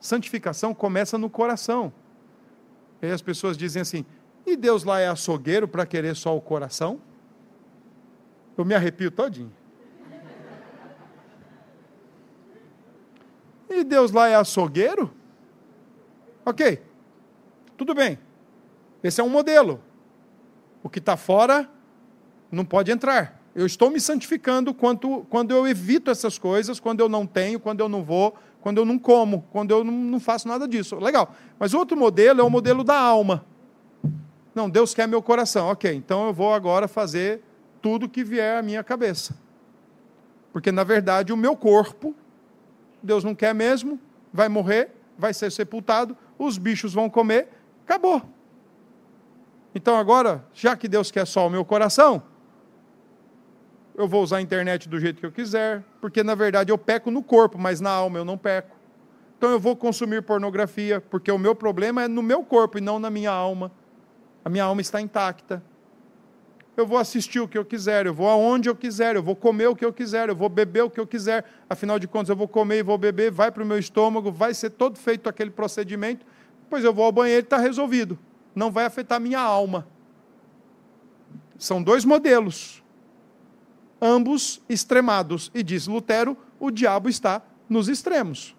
santificação 0.00 0.74
começa 0.74 1.18
no 1.18 1.28
coração. 1.28 1.92
E 3.00 3.06
aí 3.06 3.12
as 3.12 3.20
pessoas 3.20 3.56
dizem 3.56 3.82
assim: 3.82 4.06
e 4.46 4.56
Deus 4.56 4.82
lá 4.82 4.98
é 4.98 5.08
açougueiro 5.08 5.68
para 5.68 5.84
querer 5.84 6.16
só 6.16 6.36
o 6.36 6.40
coração? 6.40 7.00
Eu 8.56 8.64
me 8.64 8.74
arrepio 8.74 9.10
todinho. 9.10 9.52
E 13.72 13.84
Deus 13.84 14.12
lá 14.12 14.28
é 14.28 14.34
açougueiro? 14.34 15.10
Ok, 16.44 16.82
tudo 17.76 17.94
bem. 17.94 18.18
Esse 19.02 19.20
é 19.20 19.24
um 19.24 19.28
modelo. 19.28 19.80
O 20.82 20.88
que 20.88 20.98
está 20.98 21.16
fora 21.16 21.68
não 22.50 22.64
pode 22.64 22.92
entrar. 22.92 23.40
Eu 23.54 23.66
estou 23.66 23.90
me 23.90 24.00
santificando 24.00 24.72
quando, 24.72 25.26
quando 25.28 25.50
eu 25.50 25.66
evito 25.66 26.10
essas 26.10 26.38
coisas, 26.38 26.80
quando 26.80 27.00
eu 27.00 27.08
não 27.08 27.26
tenho, 27.26 27.60
quando 27.60 27.80
eu 27.80 27.88
não 27.88 28.02
vou, 28.02 28.34
quando 28.60 28.78
eu 28.78 28.84
não 28.84 28.98
como, 28.98 29.46
quando 29.50 29.70
eu 29.70 29.84
não, 29.84 29.92
não 29.92 30.20
faço 30.20 30.48
nada 30.48 30.66
disso. 30.66 30.96
Legal. 30.96 31.34
Mas 31.58 31.74
outro 31.74 31.96
modelo 31.96 32.40
é 32.40 32.44
o 32.44 32.50
modelo 32.50 32.84
da 32.84 32.98
alma. 32.98 33.44
Não, 34.54 34.68
Deus 34.68 34.94
quer 34.94 35.08
meu 35.08 35.22
coração. 35.22 35.68
Ok, 35.68 35.92
então 35.92 36.26
eu 36.26 36.32
vou 36.32 36.52
agora 36.52 36.86
fazer 36.86 37.42
tudo 37.80 38.08
que 38.08 38.22
vier 38.22 38.58
à 38.58 38.62
minha 38.62 38.84
cabeça. 38.84 39.36
Porque, 40.52 40.70
na 40.70 40.84
verdade, 40.84 41.32
o 41.32 41.36
meu 41.36 41.56
corpo, 41.56 42.14
Deus 43.02 43.24
não 43.24 43.34
quer 43.34 43.54
mesmo, 43.54 43.98
vai 44.32 44.48
morrer, 44.48 44.90
vai 45.18 45.34
ser 45.34 45.50
sepultado, 45.50 46.16
os 46.38 46.58
bichos 46.58 46.94
vão 46.94 47.10
comer, 47.10 47.48
acabou. 47.84 48.22
Então, 49.74 49.96
agora, 49.96 50.44
já 50.52 50.76
que 50.76 50.86
Deus 50.86 51.10
quer 51.10 51.26
só 51.26 51.46
o 51.46 51.50
meu 51.50 51.64
coração, 51.64 52.22
eu 53.94 54.06
vou 54.06 54.22
usar 54.22 54.38
a 54.38 54.42
internet 54.42 54.88
do 54.88 54.98
jeito 54.98 55.20
que 55.20 55.26
eu 55.26 55.32
quiser, 55.32 55.82
porque, 56.00 56.22
na 56.22 56.34
verdade, 56.34 56.70
eu 56.70 56.78
peco 56.78 57.10
no 57.10 57.22
corpo, 57.22 57.58
mas 57.58 57.80
na 57.80 57.90
alma 57.90 58.18
eu 58.18 58.24
não 58.24 58.38
peco. 58.38 58.76
Então, 59.36 59.50
eu 59.50 59.58
vou 59.58 59.74
consumir 59.74 60.22
pornografia, 60.22 61.00
porque 61.00 61.32
o 61.32 61.38
meu 61.38 61.54
problema 61.54 62.04
é 62.04 62.08
no 62.08 62.22
meu 62.22 62.44
corpo 62.44 62.78
e 62.78 62.80
não 62.80 62.98
na 62.98 63.10
minha 63.10 63.30
alma. 63.30 63.72
A 64.44 64.48
minha 64.48 64.64
alma 64.64 64.80
está 64.80 65.00
intacta 65.00 65.62
eu 66.76 66.86
vou 66.86 66.98
assistir 66.98 67.40
o 67.40 67.46
que 67.46 67.58
eu 67.58 67.64
quiser, 67.64 68.06
eu 68.06 68.14
vou 68.14 68.28
aonde 68.28 68.68
eu 68.68 68.74
quiser, 68.74 69.14
eu 69.14 69.22
vou 69.22 69.36
comer 69.36 69.66
o 69.66 69.76
que 69.76 69.84
eu 69.84 69.92
quiser, 69.92 70.28
eu 70.28 70.36
vou 70.36 70.48
beber 70.48 70.82
o 70.82 70.90
que 70.90 70.98
eu 70.98 71.06
quiser. 71.06 71.44
Afinal 71.68 71.98
de 71.98 72.08
contas, 72.08 72.30
eu 72.30 72.36
vou 72.36 72.48
comer 72.48 72.78
e 72.78 72.82
vou 72.82 72.96
beber, 72.96 73.30
vai 73.30 73.50
para 73.50 73.62
o 73.62 73.66
meu 73.66 73.78
estômago, 73.78 74.32
vai 74.32 74.54
ser 74.54 74.70
todo 74.70 74.98
feito 74.98 75.28
aquele 75.28 75.50
procedimento. 75.50 76.24
Depois 76.62 76.82
eu 76.82 76.92
vou 76.92 77.04
ao 77.04 77.12
banheiro 77.12 77.42
e 77.42 77.44
está 77.44 77.58
resolvido. 77.58 78.18
Não 78.54 78.70
vai 78.70 78.86
afetar 78.86 79.20
minha 79.20 79.40
alma. 79.40 79.86
São 81.58 81.82
dois 81.82 82.04
modelos, 82.04 82.82
ambos 84.00 84.62
extremados. 84.68 85.50
E 85.54 85.62
diz 85.62 85.86
Lutero: 85.86 86.36
o 86.58 86.70
diabo 86.70 87.08
está 87.08 87.42
nos 87.68 87.88
extremos. 87.88 88.56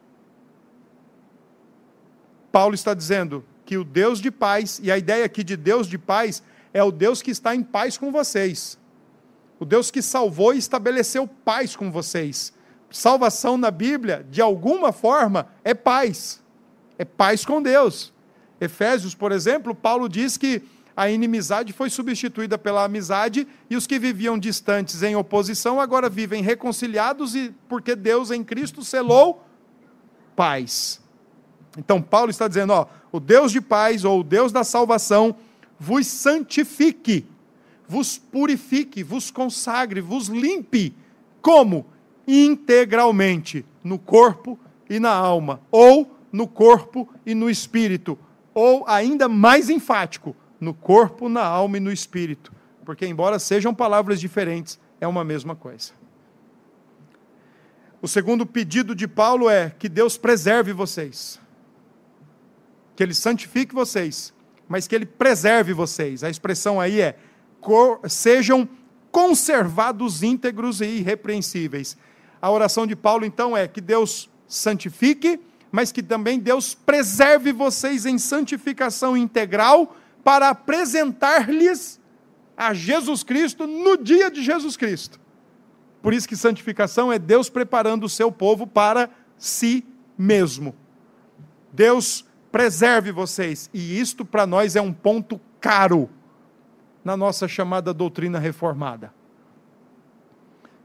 Paulo 2.51 2.75
está 2.75 2.93
dizendo 2.93 3.43
que 3.65 3.77
o 3.77 3.83
Deus 3.83 4.21
de 4.21 4.29
paz, 4.29 4.79
e 4.83 4.91
a 4.91 4.97
ideia 4.97 5.25
aqui 5.25 5.43
de 5.43 5.57
Deus 5.57 5.87
de 5.87 5.97
paz 5.97 6.43
é 6.73 6.83
o 6.83 6.91
Deus 6.91 7.21
que 7.21 7.31
está 7.31 7.55
em 7.55 7.61
paz 7.61 7.97
com 7.97 8.11
vocês. 8.11 8.77
O 9.59 9.65
Deus 9.65 9.91
que 9.91 10.01
salvou 10.01 10.53
e 10.53 10.57
estabeleceu 10.57 11.27
paz 11.27 11.75
com 11.75 11.91
vocês. 11.91 12.51
Salvação 12.89 13.57
na 13.57 13.71
Bíblia, 13.71 14.25
de 14.29 14.41
alguma 14.41 14.91
forma, 14.91 15.47
é 15.63 15.73
paz. 15.73 16.41
É 16.97 17.05
paz 17.05 17.45
com 17.45 17.61
Deus. 17.61 18.11
Efésios, 18.59 19.15
por 19.15 19.31
exemplo, 19.31 19.73
Paulo 19.73 20.07
diz 20.07 20.37
que 20.37 20.61
a 20.95 21.09
inimizade 21.09 21.73
foi 21.73 21.89
substituída 21.89 22.57
pela 22.57 22.83
amizade 22.83 23.47
e 23.69 23.75
os 23.75 23.87
que 23.87 23.97
viviam 23.97 24.37
distantes 24.37 25.01
em 25.01 25.15
oposição 25.15 25.81
agora 25.81 26.07
vivem 26.07 26.43
reconciliados 26.43 27.35
e 27.35 27.53
porque 27.67 27.95
Deus 27.95 28.29
em 28.29 28.43
Cristo 28.43 28.83
selou 28.83 29.43
paz. 30.35 31.01
Então 31.77 32.01
Paulo 32.01 32.29
está 32.29 32.47
dizendo, 32.47 32.73
ó, 32.73 32.85
o 33.11 33.19
Deus 33.19 33.51
de 33.51 33.59
paz 33.59 34.05
ou 34.05 34.19
o 34.19 34.23
Deus 34.23 34.51
da 34.51 34.63
salvação 34.63 35.35
vos 35.83 36.07
santifique, 36.07 37.25
vos 37.85 38.17
purifique, 38.17 39.03
vos 39.03 39.29
consagre, 39.29 39.99
vos 39.99 40.27
limpe. 40.27 40.95
Como? 41.41 41.85
Integralmente, 42.25 43.65
no 43.83 43.99
corpo 43.99 44.57
e 44.89 44.97
na 44.97 45.11
alma, 45.11 45.59
ou 45.69 46.17
no 46.31 46.47
corpo 46.47 47.13
e 47.25 47.35
no 47.35 47.49
espírito, 47.49 48.17
ou 48.53 48.87
ainda 48.87 49.27
mais 49.27 49.69
enfático, 49.69 50.33
no 50.57 50.73
corpo, 50.73 51.27
na 51.27 51.43
alma 51.43 51.75
e 51.75 51.81
no 51.81 51.91
espírito. 51.91 52.53
Porque, 52.85 53.05
embora 53.05 53.37
sejam 53.37 53.73
palavras 53.73 54.21
diferentes, 54.21 54.79
é 55.01 55.07
uma 55.07 55.25
mesma 55.25 55.53
coisa. 55.53 55.91
O 58.01 58.07
segundo 58.07 58.45
pedido 58.45 58.95
de 58.95 59.07
Paulo 59.07 59.49
é 59.49 59.69
que 59.69 59.89
Deus 59.89 60.17
preserve 60.17 60.71
vocês, 60.71 61.41
que 62.95 63.03
Ele 63.03 63.13
santifique 63.13 63.75
vocês 63.75 64.33
mas 64.73 64.87
que 64.87 64.95
ele 64.95 65.05
preserve 65.05 65.71
vocês. 65.71 66.23
A 66.23 66.31
expressão 66.31 66.81
aí 66.81 66.99
é: 66.99 67.15
sejam 68.09 68.67
conservados 69.11 70.23
íntegros 70.23 70.81
e 70.81 70.85
irrepreensíveis. 70.85 71.95
A 72.41 72.49
oração 72.49 72.87
de 72.87 72.95
Paulo, 72.95 73.23
então, 73.23 73.55
é 73.55 73.67
que 73.67 73.79
Deus 73.79 74.31
santifique, 74.47 75.39
mas 75.71 75.91
que 75.91 76.01
também 76.01 76.39
Deus 76.39 76.73
preserve 76.73 77.51
vocês 77.51 78.07
em 78.07 78.17
santificação 78.17 79.15
integral 79.15 79.95
para 80.23 80.49
apresentar-lhes 80.49 82.01
a 82.57 82.73
Jesus 82.73 83.21
Cristo 83.21 83.67
no 83.67 83.95
dia 83.95 84.31
de 84.31 84.41
Jesus 84.41 84.75
Cristo. 84.75 85.19
Por 86.01 86.15
isso 86.15 86.27
que 86.27 86.35
santificação 86.35 87.13
é 87.13 87.19
Deus 87.19 87.47
preparando 87.47 88.05
o 88.05 88.09
seu 88.09 88.31
povo 88.31 88.65
para 88.65 89.07
si 89.37 89.85
mesmo. 90.17 90.73
Deus 91.71 92.25
preserve 92.53 93.11
vocês. 93.11 93.67
E 93.73 93.99
isto 93.99 94.23
para 94.23 94.45
nós 94.45 94.75
é 94.75 94.81
um 94.81 94.93
ponto 94.93 95.41
caro 95.59 96.07
na 97.03 97.17
nossa 97.17 97.47
chamada 97.47 97.91
doutrina 97.91 98.37
reformada. 98.37 99.11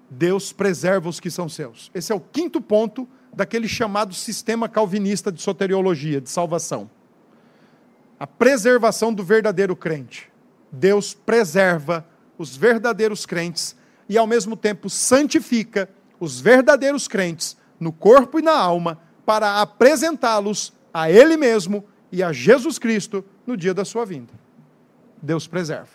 Deus 0.09 0.51
preserva 0.51 1.11
os 1.11 1.21
que 1.21 1.31
são 1.31 1.47
seus. 1.47 1.91
Esse 1.95 2.11
é 2.11 2.15
o 2.15 2.21
quinto 2.21 2.59
ponto 2.63 3.07
daquele 3.35 3.69
chamado 3.69 4.15
sistema 4.15 4.67
calvinista 4.67 5.31
de 5.31 5.43
soteriologia, 5.43 6.23
de 6.23 6.31
salvação. 6.31 6.91
A 8.19 8.27
preservação 8.27 9.13
do 9.13 9.23
verdadeiro 9.23 9.77
crente. 9.77 10.33
Deus 10.73 11.13
preserva 11.13 12.07
os 12.39 12.57
verdadeiros 12.57 13.27
crentes 13.27 13.77
e, 14.09 14.17
ao 14.17 14.27
mesmo 14.27 14.57
tempo, 14.57 14.89
santifica 14.89 15.91
os 16.19 16.41
verdadeiros 16.41 17.07
crentes 17.07 17.59
no 17.79 17.93
corpo 17.93 18.39
e 18.39 18.43
na 18.43 18.57
alma 18.57 18.99
para 19.27 19.61
apresentá-los 19.61 20.78
a 20.93 21.11
Ele 21.11 21.37
mesmo 21.37 21.85
e 22.11 22.23
a 22.23 22.33
Jesus 22.33 22.79
Cristo 22.79 23.25
no 23.47 23.57
dia 23.57 23.75
da 23.75 23.85
sua 23.85 24.05
vinda. 24.05 24.33
Deus 25.23 25.47
preserva. 25.47 25.91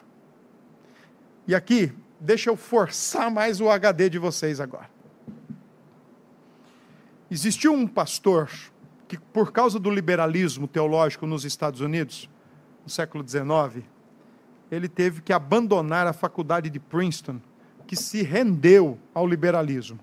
E 1.47 1.55
aqui, 1.55 1.91
deixa 2.19 2.49
eu 2.49 2.55
forçar 2.55 3.29
mais 3.31 3.59
o 3.59 3.69
HD 3.69 4.09
de 4.09 4.19
vocês 4.19 4.59
agora. 4.59 4.89
Existiu 7.29 7.73
um 7.73 7.87
pastor 7.87 8.49
que 9.07 9.17
por 9.17 9.51
causa 9.51 9.79
do 9.79 9.89
liberalismo 9.89 10.67
teológico 10.67 11.25
nos 11.25 11.45
Estados 11.45 11.81
Unidos, 11.81 12.29
no 12.83 12.89
século 12.89 13.27
XIX, 13.27 13.85
ele 14.71 14.87
teve 14.87 15.21
que 15.21 15.33
abandonar 15.33 16.07
a 16.07 16.13
faculdade 16.13 16.69
de 16.69 16.79
Princeton, 16.79 17.39
que 17.85 17.95
se 17.95 18.23
rendeu 18.23 18.97
ao 19.13 19.27
liberalismo 19.27 19.99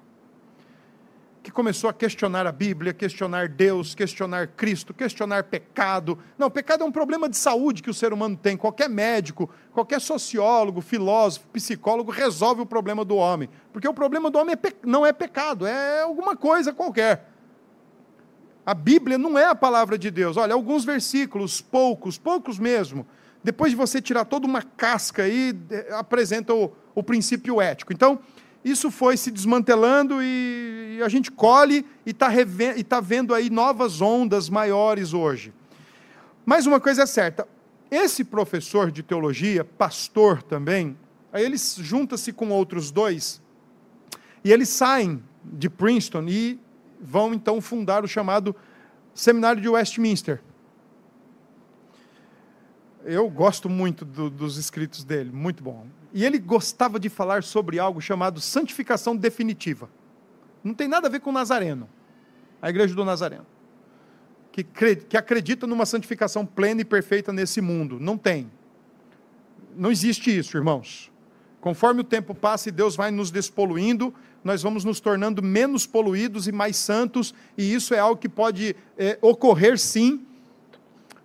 que 1.43 1.51
começou 1.51 1.89
a 1.89 1.93
questionar 1.93 2.47
a 2.47 2.53
Bíblia, 2.53 2.93
questionar 2.93 3.49
Deus, 3.49 3.95
questionar 3.95 4.49
Cristo, 4.49 4.93
questionar 4.93 5.45
pecado. 5.45 6.19
Não, 6.37 6.51
pecado 6.51 6.85
é 6.85 6.87
um 6.87 6.93
problema 6.93 7.29
de 7.29 7.37
saúde 7.37 7.83
que 7.83 7.89
o 7.89 7.95
ser 7.95 8.13
humano 8.13 8.37
tem. 8.37 8.57
Qualquer 8.57 8.91
médico, 8.91 9.49
qualquer 9.73 10.01
sociólogo, 10.01 10.81
filósofo, 10.81 11.49
psicólogo 11.49 12.11
resolve 12.11 12.61
o 12.61 12.67
problema 12.67 13.05
do 13.05 13.17
homem. 13.17 13.49
Porque 13.73 13.89
o 13.89 13.95
problema 13.95 14.31
do 14.31 14.39
homem 14.39 14.55
é 14.55 14.73
não 14.85 15.07
é 15.07 15.13
pecado, 15.13 15.67
é 15.67 16.03
alguma 16.03 16.37
coisa 16.37 16.73
qualquer. 16.73 17.31
A 18.65 18.75
Bíblia 18.75 19.17
não 19.17 19.39
é 19.39 19.47
a 19.47 19.55
palavra 19.55 19.97
de 19.97 20.11
Deus. 20.11 20.37
Olha, 20.37 20.53
alguns 20.53 20.85
versículos, 20.85 21.61
poucos, 21.63 22.19
poucos 22.19 22.59
mesmo. 22.59 23.07
Depois 23.43 23.71
de 23.71 23.77
você 23.77 24.03
tirar 24.03 24.27
toda 24.27 24.47
uma 24.47 24.63
casca 24.63 25.23
aí, 25.23 25.59
apresenta 25.99 26.53
o, 26.53 26.71
o 26.95 27.03
princípio 27.03 27.61
ético. 27.61 27.95
Então, 27.95 28.19
isso 28.65 28.91
foi 28.91 29.17
se 29.17 29.31
desmantelando 29.31 30.23
e 30.23 31.01
a 31.03 31.09
gente 31.09 31.31
colhe 31.31 31.87
e 32.05 32.11
está 32.11 32.29
tá 32.89 33.01
vendo 33.01 33.35
aí 33.35 33.49
novas 33.49 34.01
ondas 34.01 34.49
maiores 34.49 35.15
hoje. 35.15 35.53
Mas 36.45 36.67
uma 36.67 36.81
coisa 36.81 37.03
é 37.03 37.07
certa, 37.07 37.49
esse 37.91 38.23
professor 38.23 38.91
de 38.91 39.03
teologia, 39.03 39.65
pastor 39.65 40.43
também, 40.43 40.97
aí 41.33 41.45
eles 41.45 41.77
juntam-se 41.81 42.33
com 42.33 42.51
outros 42.51 42.91
dois 42.91 43.41
e 44.45 44.53
eles 44.53 44.69
saem 44.69 45.23
de 45.45 45.69
Princeton 45.71 46.25
e 46.29 46.61
vão 47.01 47.33
então 47.33 47.61
fundar 47.61 48.05
o 48.05 48.09
chamado 48.09 48.55
Seminário 49.15 49.61
de 49.61 49.69
Westminster. 49.69 50.41
Eu 53.05 53.29
gosto 53.31 53.69
muito 53.69 54.05
do, 54.05 54.29
dos 54.29 54.57
escritos 54.57 55.03
dele, 55.03 55.31
muito 55.33 55.63
bom. 55.63 55.87
E 56.13 56.25
ele 56.25 56.39
gostava 56.39 56.99
de 56.99 57.09
falar 57.09 57.43
sobre 57.43 57.79
algo 57.79 58.01
chamado 58.01 58.41
santificação 58.41 59.17
definitiva. 59.17 59.89
Não 60.63 60.75
tem 60.75 60.89
nada 60.89 61.07
a 61.07 61.11
ver 61.11 61.21
com 61.21 61.31
o 61.31 61.33
Nazareno, 61.33 61.89
a 62.61 62.69
igreja 62.69 62.95
do 62.95 63.05
Nazareno. 63.05 63.47
Que, 64.53 64.65
que 64.65 65.17
acredita 65.17 65.67
numa 65.67 65.87
santificação 65.87 66.45
plena 66.45 66.81
e 66.81 66.85
perfeita 66.85 67.33
nesse 67.33 67.61
mundo. 67.61 67.99
Não 68.01 68.19
tem. 68.19 68.51
Não 69.77 69.91
existe 69.91 70.37
isso, 70.37 70.57
irmãos. 70.57 71.11
Conforme 71.61 72.01
o 72.01 72.05
tempo 72.05 72.35
passa 72.35 72.69
e 72.69 72.73
Deus 72.73 72.97
vai 72.97 73.11
nos 73.11 73.31
despoluindo, 73.31 74.13
nós 74.43 74.63
vamos 74.63 74.85
nos 74.85 74.99
tornando 74.99 75.43
menos 75.43 75.87
poluídos 75.87 76.49
e 76.49 76.53
mais 76.53 76.77
santos, 76.77 77.35
e 77.57 77.73
isso 77.73 77.95
é 77.95 77.99
algo 77.99 78.21
que 78.21 78.29
pode 78.29 78.75
é, 78.97 79.19
ocorrer 79.21 79.79
sim, 79.79 80.27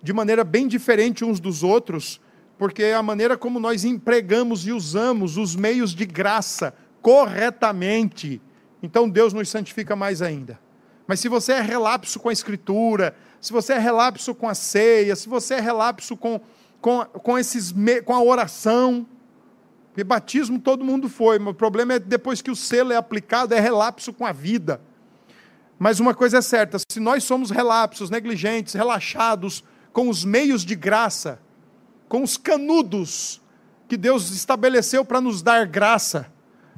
de 0.03 0.13
maneira 0.13 0.43
bem 0.43 0.67
diferente 0.67 1.23
uns 1.23 1.39
dos 1.39 1.63
outros, 1.63 2.21
porque 2.57 2.83
é 2.83 2.95
a 2.95 3.03
maneira 3.03 3.37
como 3.37 3.59
nós 3.59 3.83
empregamos 3.83 4.65
e 4.65 4.71
usamos 4.71 5.37
os 5.37 5.55
meios 5.55 5.93
de 5.93 6.05
graça 6.05 6.73
corretamente, 7.01 8.41
então 8.81 9.09
Deus 9.09 9.33
nos 9.33 9.49
santifica 9.49 9.95
mais 9.95 10.21
ainda. 10.21 10.59
Mas 11.07 11.19
se 11.19 11.29
você 11.29 11.53
é 11.53 11.61
relapso 11.61 12.19
com 12.19 12.29
a 12.29 12.33
Escritura, 12.33 13.15
se 13.39 13.53
você 13.53 13.73
é 13.73 13.77
relapso 13.77 14.33
com 14.33 14.49
a 14.49 14.55
ceia, 14.55 15.15
se 15.15 15.29
você 15.29 15.55
é 15.55 15.59
relapso 15.59 16.17
com, 16.17 16.41
com, 16.81 17.05
com, 17.05 17.37
esses, 17.37 17.73
com 18.03 18.13
a 18.13 18.23
oração, 18.23 19.05
porque 19.89 20.03
batismo 20.03 20.59
todo 20.59 20.83
mundo 20.83 21.07
foi, 21.07 21.37
mas 21.37 21.49
o 21.49 21.53
problema 21.53 21.93
é 21.93 21.99
depois 21.99 22.41
que 22.41 22.51
o 22.51 22.55
selo 22.55 22.91
é 22.91 22.95
aplicado, 22.95 23.53
é 23.53 23.59
relapso 23.59 24.11
com 24.11 24.25
a 24.25 24.31
vida. 24.31 24.81
Mas 25.77 25.99
uma 25.99 26.13
coisa 26.13 26.39
é 26.39 26.41
certa: 26.41 26.77
se 26.79 26.99
nós 26.99 27.23
somos 27.23 27.51
relapsos, 27.51 28.09
negligentes, 28.09 28.73
relaxados 28.73 29.63
com 29.93 30.09
os 30.09 30.25
meios 30.25 30.65
de 30.65 30.75
graça, 30.75 31.39
com 32.07 32.23
os 32.23 32.37
canudos 32.37 33.41
que 33.87 33.97
Deus 33.97 34.31
estabeleceu 34.31 35.05
para 35.05 35.21
nos 35.21 35.41
dar 35.41 35.65
graça. 35.65 36.31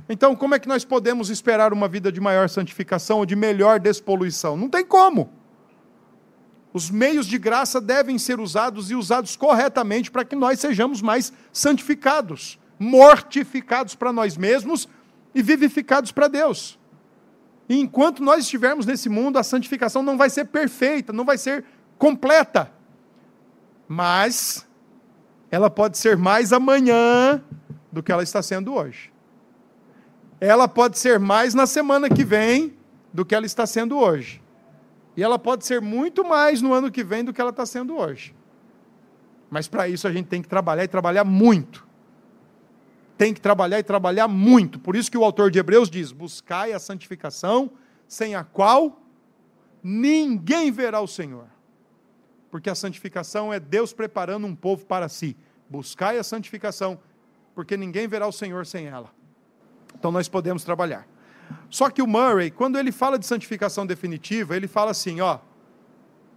Então, 0.09 0.35
como 0.35 0.55
é 0.55 0.59
que 0.59 0.67
nós 0.67 0.85
podemos 0.85 1.29
esperar 1.29 1.73
uma 1.73 1.87
vida 1.87 2.11
de 2.11 2.19
maior 2.21 2.47
santificação 2.49 3.19
ou 3.19 3.25
de 3.25 3.35
melhor 3.35 3.79
despoluição? 3.79 4.55
Não 4.55 4.69
tem 4.69 4.85
como. 4.85 5.29
Os 6.73 6.89
meios 6.89 7.25
de 7.25 7.37
graça 7.37 7.81
devem 7.81 8.17
ser 8.17 8.39
usados 8.39 8.91
e 8.91 8.95
usados 8.95 9.35
corretamente 9.35 10.11
para 10.11 10.23
que 10.23 10.35
nós 10.35 10.59
sejamos 10.59 11.01
mais 11.01 11.33
santificados, 11.51 12.59
mortificados 12.77 13.95
para 13.95 14.13
nós 14.13 14.37
mesmos 14.37 14.87
e 15.33 15.41
vivificados 15.41 16.11
para 16.11 16.27
Deus. 16.27 16.77
E 17.69 17.79
enquanto 17.79 18.23
nós 18.23 18.43
estivermos 18.43 18.85
nesse 18.85 19.09
mundo, 19.09 19.37
a 19.37 19.43
santificação 19.43 20.01
não 20.03 20.17
vai 20.17 20.29
ser 20.29 20.45
perfeita, 20.45 21.11
não 21.11 21.25
vai 21.25 21.37
ser 21.37 21.65
completa. 21.97 22.71
Mas 23.87 24.66
ela 25.49 25.69
pode 25.69 25.97
ser 25.97 26.17
mais 26.17 26.51
amanhã 26.51 27.41
do 27.91 28.03
que 28.03 28.11
ela 28.11 28.23
está 28.23 28.41
sendo 28.41 28.73
hoje. 28.73 29.11
Ela 30.39 30.67
pode 30.67 30.99
ser 30.99 31.19
mais 31.19 31.53
na 31.53 31.65
semana 31.65 32.09
que 32.09 32.23
vem 32.23 32.77
do 33.13 33.25
que 33.25 33.33
ela 33.33 33.45
está 33.45 33.65
sendo 33.65 33.97
hoje. 33.97 34.41
E 35.15 35.23
ela 35.23 35.39
pode 35.39 35.65
ser 35.65 35.81
muito 35.81 36.23
mais 36.23 36.61
no 36.61 36.73
ano 36.73 36.91
que 36.91 37.03
vem 37.03 37.23
do 37.23 37.33
que 37.33 37.41
ela 37.41 37.49
está 37.49 37.65
sendo 37.65 37.97
hoje. 37.97 38.35
Mas 39.49 39.67
para 39.67 39.87
isso 39.87 40.07
a 40.07 40.11
gente 40.11 40.27
tem 40.27 40.41
que 40.41 40.47
trabalhar 40.47 40.83
e 40.83 40.87
trabalhar 40.87 41.23
muito. 41.23 41.87
Tem 43.17 43.33
que 43.33 43.41
trabalhar 43.41 43.79
e 43.79 43.83
trabalhar 43.83 44.27
muito. 44.27 44.77
Por 44.77 44.95
isso 44.95 45.09
que 45.09 45.17
o 45.17 45.23
autor 45.23 45.49
de 45.49 45.57
Hebreus 45.57 45.89
diz: 45.89 46.11
buscai 46.11 46.73
a 46.73 46.77
santificação, 46.77 47.71
sem 48.07 48.35
a 48.35 48.43
qual 48.43 49.01
ninguém 49.81 50.71
verá 50.71 51.01
o 51.01 51.07
Senhor 51.07 51.56
porque 52.57 52.71
a 52.71 52.75
santificação 52.75 53.53
é 53.53 53.59
Deus 53.59 53.93
preparando 53.93 54.47
um 54.47 54.55
povo 54.55 54.83
para 54.83 55.07
si. 55.07 55.37
Buscai 55.69 56.17
a 56.17 56.23
santificação, 56.23 56.99
porque 57.53 57.77
ninguém 57.77 58.07
verá 58.07 58.25
o 58.25 58.31
Senhor 58.31 58.65
sem 58.65 58.87
ela. 58.87 59.13
Então 59.93 60.11
nós 60.11 60.27
podemos 60.27 60.63
trabalhar. 60.63 61.07
Só 61.69 61.87
que 61.91 62.01
o 62.01 62.07
Murray, 62.07 62.49
quando 62.49 62.79
ele 62.79 62.91
fala 62.91 63.19
de 63.19 63.27
santificação 63.27 63.85
definitiva, 63.85 64.55
ele 64.55 64.67
fala 64.67 64.89
assim, 64.89 65.21
ó, 65.21 65.37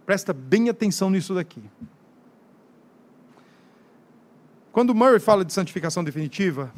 presta 0.05 0.31
bem 0.31 0.69
atenção 0.69 1.09
nisso 1.09 1.33
daqui. 1.33 1.63
Quando 4.71 4.93
Murray 4.93 5.19
fala 5.19 5.43
de 5.43 5.51
santificação 5.51 6.03
definitiva, 6.03 6.71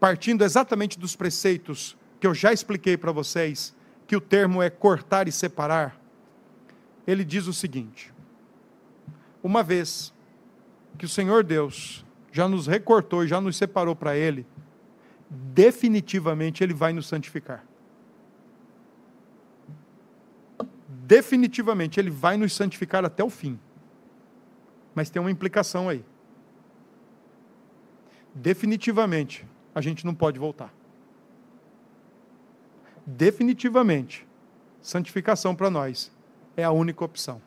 partindo 0.00 0.42
exatamente 0.42 0.98
dos 0.98 1.14
preceitos 1.14 1.96
que 2.18 2.26
eu 2.26 2.34
já 2.34 2.52
expliquei 2.52 2.96
para 2.96 3.12
vocês, 3.12 3.72
que 4.04 4.16
o 4.16 4.20
termo 4.20 4.60
é 4.60 4.68
cortar 4.68 5.28
e 5.28 5.32
separar, 5.32 5.96
ele 7.06 7.24
diz 7.24 7.46
o 7.46 7.52
seguinte: 7.52 8.15
uma 9.46 9.62
vez 9.62 10.12
que 10.98 11.06
o 11.06 11.08
Senhor 11.08 11.44
Deus 11.44 12.04
já 12.32 12.48
nos 12.48 12.66
recortou 12.66 13.24
e 13.24 13.28
já 13.28 13.40
nos 13.40 13.56
separou 13.56 13.94
para 13.94 14.16
Ele, 14.16 14.44
definitivamente 15.30 16.64
Ele 16.64 16.74
vai 16.74 16.92
nos 16.92 17.06
santificar. 17.06 17.64
Definitivamente 20.88 22.00
Ele 22.00 22.10
vai 22.10 22.36
nos 22.36 22.52
santificar 22.52 23.04
até 23.04 23.22
o 23.22 23.30
fim. 23.30 23.58
Mas 24.94 25.10
tem 25.10 25.20
uma 25.20 25.30
implicação 25.30 25.88
aí. 25.88 26.04
Definitivamente 28.34 29.46
a 29.72 29.80
gente 29.80 30.04
não 30.04 30.14
pode 30.14 30.38
voltar. 30.38 30.74
Definitivamente, 33.06 34.26
santificação 34.82 35.54
para 35.54 35.70
nós 35.70 36.10
é 36.56 36.64
a 36.64 36.72
única 36.72 37.04
opção. 37.04 37.45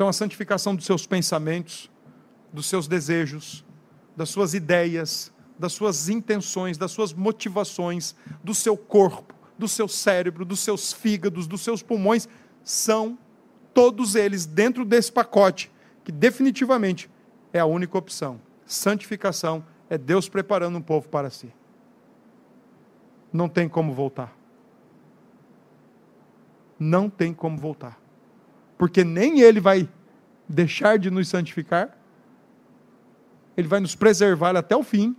Então, 0.00 0.08
a 0.08 0.14
santificação 0.14 0.74
dos 0.74 0.86
seus 0.86 1.06
pensamentos, 1.06 1.90
dos 2.50 2.64
seus 2.64 2.88
desejos, 2.88 3.62
das 4.16 4.30
suas 4.30 4.54
ideias, 4.54 5.30
das 5.58 5.74
suas 5.74 6.08
intenções, 6.08 6.78
das 6.78 6.90
suas 6.90 7.12
motivações, 7.12 8.14
do 8.42 8.54
seu 8.54 8.78
corpo, 8.78 9.34
do 9.58 9.68
seu 9.68 9.86
cérebro, 9.86 10.46
dos 10.46 10.60
seus 10.60 10.90
fígados, 10.90 11.46
dos 11.46 11.60
seus 11.60 11.82
pulmões, 11.82 12.26
são 12.64 13.18
todos 13.74 14.14
eles 14.14 14.46
dentro 14.46 14.86
desse 14.86 15.12
pacote, 15.12 15.70
que 16.02 16.10
definitivamente 16.10 17.10
é 17.52 17.60
a 17.60 17.66
única 17.66 17.98
opção. 17.98 18.40
Santificação 18.64 19.62
é 19.90 19.98
Deus 19.98 20.30
preparando 20.30 20.78
um 20.78 20.82
povo 20.82 21.10
para 21.10 21.28
si. 21.28 21.52
Não 23.30 23.50
tem 23.50 23.68
como 23.68 23.92
voltar 23.92 24.34
não 26.80 27.10
tem 27.10 27.34
como 27.34 27.58
voltar. 27.58 28.00
Porque 28.80 29.04
nem 29.04 29.42
ele 29.42 29.60
vai 29.60 29.86
deixar 30.48 30.98
de 30.98 31.10
nos 31.10 31.28
santificar, 31.28 31.94
ele 33.54 33.68
vai 33.68 33.78
nos 33.78 33.94
preservar 33.94 34.56
até 34.56 34.74
o 34.74 34.82
fim, 34.82 35.14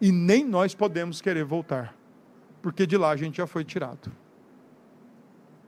e 0.00 0.10
nem 0.10 0.42
nós 0.42 0.74
podemos 0.74 1.20
querer 1.20 1.44
voltar, 1.44 1.94
porque 2.62 2.86
de 2.86 2.96
lá 2.96 3.10
a 3.10 3.16
gente 3.16 3.36
já 3.36 3.46
foi 3.46 3.62
tirado. 3.62 4.10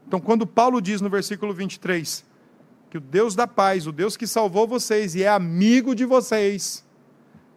Então, 0.08 0.18
quando 0.18 0.46
Paulo 0.46 0.80
diz 0.80 1.02
no 1.02 1.10
versículo 1.10 1.52
23 1.52 2.24
que 2.88 2.96
o 2.96 3.02
Deus 3.02 3.34
da 3.34 3.46
paz, 3.46 3.86
o 3.86 3.92
Deus 3.92 4.16
que 4.16 4.26
salvou 4.26 4.66
vocês 4.66 5.14
e 5.14 5.22
é 5.22 5.28
amigo 5.28 5.94
de 5.94 6.06
vocês, 6.06 6.82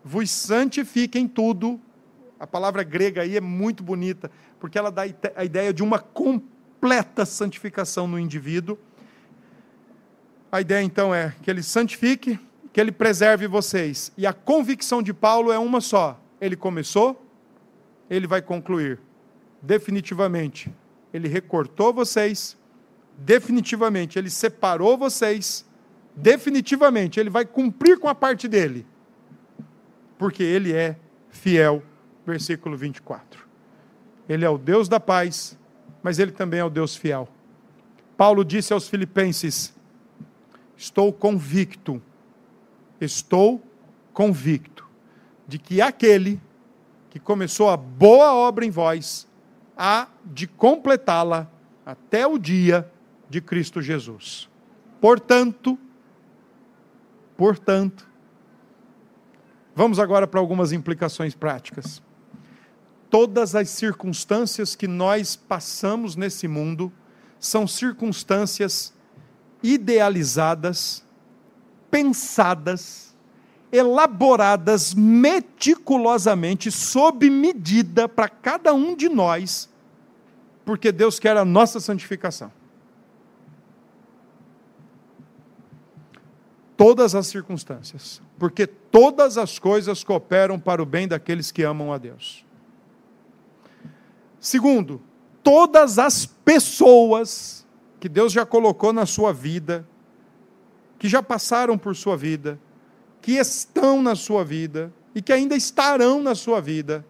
vos 0.04 0.30
santifique 0.30 1.18
em 1.18 1.26
tudo. 1.26 1.80
A 2.38 2.46
palavra 2.46 2.84
grega 2.84 3.22
aí 3.22 3.38
é 3.38 3.42
muito 3.42 3.82
bonita, 3.82 4.30
porque 4.60 4.78
ela 4.78 4.92
dá 4.92 5.04
a 5.38 5.46
ideia 5.46 5.74
de 5.74 5.82
uma 5.82 6.00
completa 6.00 7.26
santificação 7.26 8.10
no 8.10 8.20
indivíduo. 8.20 8.78
A 10.56 10.62
ideia 10.62 10.82
então 10.82 11.14
é 11.14 11.36
que 11.42 11.52
ele 11.52 11.62
santifique, 11.62 12.40
que 12.72 12.80
ele 12.80 12.94
preserve 12.94 13.46
vocês. 13.46 14.14
E 14.18 14.26
a 14.26 14.32
convicção 14.32 15.04
de 15.04 15.14
Paulo 15.14 15.52
é 15.52 15.60
uma 15.60 15.82
só: 15.82 16.18
ele 16.40 16.56
começou, 16.56 17.22
ele 18.10 18.26
vai 18.26 18.42
concluir. 18.42 18.98
Definitivamente. 19.62 20.74
Ele 21.14 21.28
recortou 21.28 21.94
vocês, 21.94 22.58
definitivamente. 23.18 24.18
Ele 24.18 24.30
separou 24.30 24.98
vocês, 24.98 25.66
definitivamente. 26.16 27.20
Ele 27.20 27.30
vai 27.30 27.44
cumprir 27.44 28.00
com 28.00 28.08
a 28.08 28.16
parte 28.16 28.48
dele. 28.48 28.88
Porque 30.18 30.42
ele 30.42 30.72
é 30.72 30.96
fiel. 31.28 31.84
Versículo 32.26 32.78
24. 32.78 33.46
Ele 34.30 34.46
é 34.46 34.50
o 34.50 34.58
Deus 34.58 34.88
da 34.88 35.02
paz, 35.02 35.60
mas 36.02 36.18
ele 36.18 36.32
também 36.32 36.62
é 36.62 36.64
o 36.64 36.70
Deus 36.70 36.96
fiel. 36.96 37.28
Paulo 38.16 38.46
disse 38.46 38.72
aos 38.72 38.88
Filipenses: 38.88 39.75
Estou 40.78 41.12
convicto, 41.14 42.02
estou 43.00 43.62
convicto 44.14 44.88
de 45.48 45.60
que 45.60 45.82
aquele 45.82 46.42
que 47.10 47.20
começou 47.20 47.70
a 47.70 47.78
boa 47.78 48.34
obra 48.34 48.66
em 48.66 48.70
vós 48.70 49.28
há 49.78 50.08
de 50.26 50.48
completá-la 50.48 51.50
até 51.86 52.26
o 52.26 52.38
dia 52.38 52.92
de 53.30 53.42
Cristo 53.42 53.82
Jesus. 53.82 54.50
Portanto, 55.00 55.78
portanto, 57.38 58.10
vamos 59.76 60.00
agora 60.00 60.26
para 60.26 60.40
algumas 60.40 60.72
implicações 60.72 61.36
práticas. 61.36 62.02
Todas 63.10 63.56
as 63.56 63.70
circunstâncias 63.70 64.76
que 64.76 64.88
nós 64.88 65.36
passamos 65.36 66.16
nesse 66.16 66.48
mundo 66.48 66.92
são 67.40 67.68
circunstâncias 67.68 68.95
idealizadas, 69.74 71.04
pensadas, 71.90 73.16
elaboradas 73.72 74.94
meticulosamente, 74.94 76.72
sob 76.72 77.30
medida 77.30 78.08
para 78.08 78.30
cada 78.30 78.74
um 78.74 78.96
de 78.96 79.10
nós, 79.10 79.70
porque 80.64 80.92
Deus 80.92 81.20
quer 81.20 81.36
a 81.36 81.44
nossa 81.44 81.80
santificação. 81.80 82.52
Todas 86.78 87.16
as 87.16 87.28
circunstâncias, 87.28 88.22
porque 88.38 88.68
todas 88.68 89.38
as 89.38 89.58
coisas 89.58 90.04
cooperam 90.04 90.60
para 90.60 90.84
o 90.84 90.86
bem 90.86 91.08
daqueles 91.08 91.52
que 91.52 91.64
amam 91.64 91.92
a 91.92 91.98
Deus. 91.98 92.46
Segundo, 94.40 95.02
todas 95.42 95.98
as 95.98 96.26
pessoas 96.26 97.65
que 98.00 98.10
Deus 98.10 98.32
já 98.32 98.46
colocou 98.46 98.92
na 98.94 99.06
sua 99.06 99.34
vida, 99.34 99.88
que 101.00 101.08
já 101.08 101.22
passaram 101.22 101.78
por 101.78 101.96
sua 101.96 102.16
vida, 102.16 102.60
que 103.22 103.34
estão 103.34 104.02
na 104.02 104.16
sua 104.16 104.44
vida 104.44 104.94
e 105.14 105.22
que 105.22 105.34
ainda 105.34 105.56
estarão 105.56 106.22
na 106.22 106.36
sua 106.36 106.62
vida. 106.62 107.06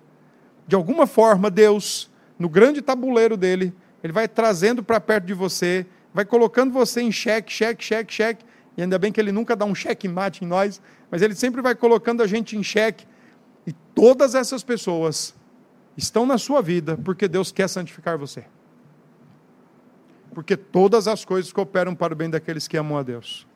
De 0.68 0.76
alguma 0.76 1.06
forma, 1.06 1.50
Deus, 1.50 2.10
no 2.38 2.50
grande 2.50 2.82
tabuleiro 2.82 3.36
dele, 3.36 3.74
ele 4.04 4.14
vai 4.14 4.28
trazendo 4.28 4.84
para 4.84 5.00
perto 5.00 5.26
de 5.26 5.34
você, 5.34 5.86
vai 6.14 6.26
colocando 6.26 6.72
você 6.72 7.02
em 7.02 7.12
xeque, 7.12 7.52
xeque, 7.52 7.84
xeque, 7.84 8.14
xeque. 8.14 8.46
E 8.78 8.82
ainda 8.82 9.00
bem 9.00 9.12
que 9.12 9.20
ele 9.20 9.32
nunca 9.32 9.56
dá 9.56 9.66
um 9.66 9.76
cheque 9.76 10.08
mate 10.08 10.44
em 10.44 10.48
nós, 10.48 10.82
mas 11.10 11.22
ele 11.22 11.36
sempre 11.36 11.62
vai 11.62 11.76
colocando 11.76 12.22
a 12.22 12.28
gente 12.28 12.58
em 12.58 12.64
xeque. 12.64 13.06
E 13.66 13.74
todas 13.74 14.36
essas 14.36 14.64
pessoas 14.64 15.34
estão 15.98 16.26
na 16.26 16.38
sua 16.38 16.62
vida 16.62 16.98
porque 17.04 17.28
Deus 17.28 17.52
quer 17.52 17.68
santificar 17.68 18.18
você. 18.18 18.46
Porque 20.36 20.58
todas 20.58 21.08
as 21.08 21.24
coisas 21.24 21.52
cooperam 21.54 21.96
para 21.96 22.14
o 22.14 22.16
bem 22.16 22.30
daqueles 22.30 22.68
que 22.68 22.76
amam 22.76 22.98
a 22.98 23.04
Deus. 23.04 23.48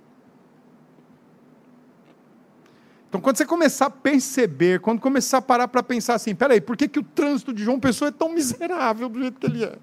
Então, 3.09 3.19
quando 3.19 3.37
você 3.37 3.45
começar 3.45 3.87
a 3.87 3.89
perceber, 3.89 4.79
quando 4.79 5.01
começar 5.01 5.39
a 5.39 5.41
parar 5.41 5.67
para 5.67 5.83
pensar 5.83 6.13
assim, 6.13 6.33
peraí, 6.33 6.61
por 6.61 6.77
que, 6.77 6.87
que 6.87 6.99
o 6.99 7.03
trânsito 7.03 7.51
de 7.51 7.63
João 7.63 7.79
Pessoa 7.79 8.07
é 8.07 8.11
tão 8.11 8.31
miserável 8.31 9.09
do 9.09 9.19
jeito 9.19 9.39
que 9.39 9.47
ele 9.47 9.65
é? 9.65 9.77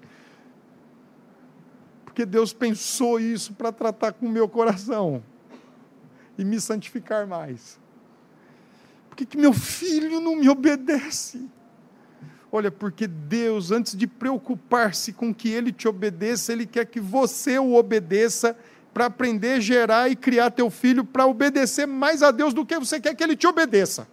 Porque 2.03 2.25
Deus 2.25 2.51
pensou 2.51 3.19
isso 3.19 3.53
para 3.53 3.71
tratar 3.71 4.13
com 4.13 4.25
o 4.25 4.29
meu 4.29 4.49
coração 4.49 5.21
e 6.35 6.43
me 6.43 6.59
santificar 6.59 7.27
mais. 7.27 7.79
Por 9.07 9.17
que, 9.17 9.25
que 9.25 9.37
meu 9.37 9.53
filho 9.53 10.19
não 10.19 10.35
me 10.35 10.49
obedece? 10.49 11.47
Olha, 12.51 12.71
porque 12.71 13.07
Deus, 13.07 13.71
antes 13.71 13.95
de 13.95 14.07
preocupar-se 14.07 15.11
com 15.11 15.33
que 15.33 15.49
ele 15.49 15.71
te 15.71 15.87
obedeça, 15.87 16.53
ele 16.53 16.65
quer 16.65 16.85
que 16.85 16.99
você 16.99 17.59
o 17.59 17.75
obedeça 17.75 18.57
para 18.93 19.05
aprender 19.05 19.61
gerar 19.61 20.09
e 20.09 20.15
criar 20.15 20.49
teu 20.51 20.69
filho 20.69 21.03
para 21.03 21.25
obedecer 21.25 21.85
mais 21.85 22.23
a 22.23 22.31
Deus 22.31 22.53
do 22.53 22.65
que 22.65 22.79
você 22.79 22.99
quer 22.99 23.13
que 23.13 23.23
ele 23.23 23.35
te 23.35 23.45
obedeça. 23.45 24.07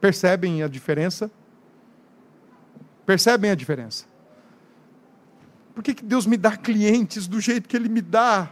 Percebem 0.00 0.62
a 0.62 0.68
diferença? 0.68 1.30
Percebem 3.06 3.50
a 3.50 3.54
diferença? 3.54 4.06
Por 5.74 5.82
que, 5.82 5.94
que 5.94 6.04
Deus 6.04 6.26
me 6.26 6.36
dá 6.36 6.56
clientes 6.56 7.26
do 7.26 7.40
jeito 7.40 7.68
que 7.68 7.76
Ele 7.76 7.88
me 7.88 8.00
dá? 8.00 8.50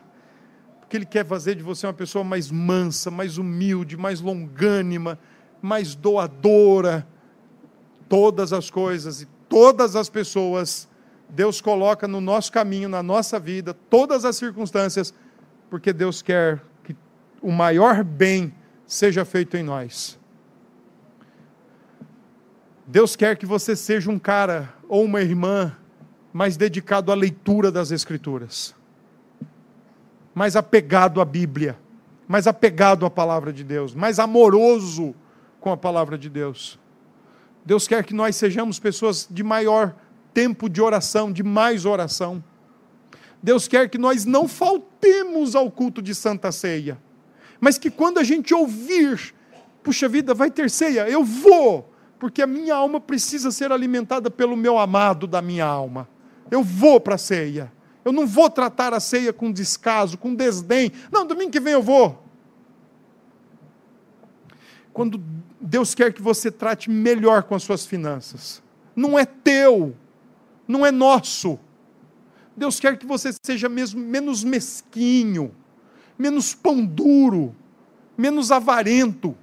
Porque 0.81 0.97
Ele 0.97 1.07
quer 1.07 1.25
fazer 1.25 1.55
de 1.55 1.63
você 1.63 1.87
uma 1.87 1.93
pessoa 1.93 2.25
mais 2.25 2.51
mansa, 2.51 3.11
mais 3.11 3.39
humilde, 3.39 3.97
mais 3.97 4.21
longânima, 4.21 5.19
mais 5.61 5.95
doadora. 5.95 7.07
Todas 8.13 8.53
as 8.53 8.69
coisas 8.69 9.23
e 9.23 9.27
todas 9.49 9.97
as 9.97 10.11
pessoas 10.11 10.87
Deus 11.31 11.63
coloca 11.63 12.07
no 12.07 12.21
nosso 12.21 12.53
caminho, 12.53 12.87
na 12.87 13.03
nossa 13.03 13.41
vida, 13.41 13.73
todas 13.73 14.27
as 14.27 14.37
circunstâncias, 14.37 15.15
porque 15.71 15.95
Deus 15.95 16.21
quer 16.21 16.61
que 16.85 16.95
o 17.41 17.51
maior 17.51 18.05
bem 18.05 18.55
seja 18.87 19.25
feito 19.25 19.57
em 19.57 19.63
nós. 19.63 20.21
Deus 22.87 23.17
quer 23.17 23.35
que 23.39 23.47
você 23.47 23.75
seja 23.75 24.11
um 24.11 24.19
cara 24.19 24.75
ou 24.91 25.05
uma 25.05 25.23
irmã 25.23 25.75
mais 26.35 26.55
dedicado 26.55 27.11
à 27.11 27.15
leitura 27.15 27.73
das 27.73 27.91
Escrituras, 27.91 28.75
mais 30.35 30.55
apegado 30.55 31.19
à 31.19 31.25
Bíblia, 31.25 31.79
mais 32.29 32.47
apegado 32.47 33.07
à 33.07 33.11
palavra 33.11 33.55
de 33.55 33.65
Deus, 33.65 33.95
mais 33.95 34.19
amoroso 34.19 35.15
com 35.59 35.73
a 35.73 35.79
palavra 35.79 36.19
de 36.19 36.29
Deus. 36.29 36.82
Deus 37.65 37.87
quer 37.87 38.05
que 38.05 38.15
nós 38.15 38.37
sejamos 38.37 38.79
pessoas 38.79 39.27
de 39.31 39.43
maior 39.43 39.95
tempo 40.35 40.69
de 40.69 40.81
oração, 40.81 41.33
de 41.33 41.43
mais 41.43 41.85
oração. 41.85 42.43
Deus 43.43 43.69
quer 43.69 43.89
que 43.89 43.99
nós 43.99 44.25
não 44.25 44.47
faltemos 44.49 45.55
ao 45.55 45.71
culto 45.71 46.01
de 46.01 46.15
Santa 46.15 46.51
Ceia, 46.53 46.99
mas 47.61 47.79
que 47.79 47.91
quando 47.91 48.19
a 48.19 48.25
gente 48.25 48.55
ouvir, 48.55 49.35
puxa 49.83 50.09
vida, 50.09 50.35
vai 50.35 50.51
ter 50.51 50.71
ceia, 50.71 51.09
eu 51.09 51.25
vou, 51.25 51.93
porque 52.19 52.43
a 52.43 52.47
minha 52.47 52.75
alma 52.75 53.01
precisa 53.01 53.51
ser 53.51 53.73
alimentada 53.73 54.31
pelo 54.31 54.57
meu 54.57 54.79
amado 54.79 55.27
da 55.27 55.43
minha 55.43 55.65
alma. 55.65 56.09
Eu 56.51 56.63
vou 56.63 57.01
para 57.01 57.17
a 57.17 57.19
ceia. 57.19 57.73
Eu 58.05 58.13
não 58.13 58.27
vou 58.27 58.51
tratar 58.51 58.93
a 58.93 59.01
ceia 59.01 59.33
com 59.33 59.53
descaso, 59.53 60.19
com 60.19 60.35
desdém. 60.35 60.91
Não, 61.11 61.27
domingo 61.27 61.51
que 61.51 61.61
vem 61.61 61.73
eu 61.73 61.83
vou. 61.83 62.23
Quando 64.93 65.23
Deus 65.63 65.95
quer 65.95 66.13
que 66.13 66.21
você 66.21 66.51
trate 66.51 66.91
melhor 66.91 67.45
com 67.45 67.55
as 67.55 67.63
suas 67.63 67.87
finanças, 67.87 68.61
não 68.97 69.17
é 69.17 69.25
teu, 69.25 69.97
não 70.67 70.85
é 70.85 70.91
nosso. 70.91 71.57
Deus 72.57 72.81
quer 72.81 72.99
que 72.99 73.07
você 73.07 73.31
seja 73.41 73.69
mesmo 73.69 74.01
menos 74.01 74.43
mesquinho, 74.43 75.55
menos 76.19 76.53
pão 76.53 76.85
duro, 76.85 77.55
menos 78.19 78.51
avarento. 78.51 79.37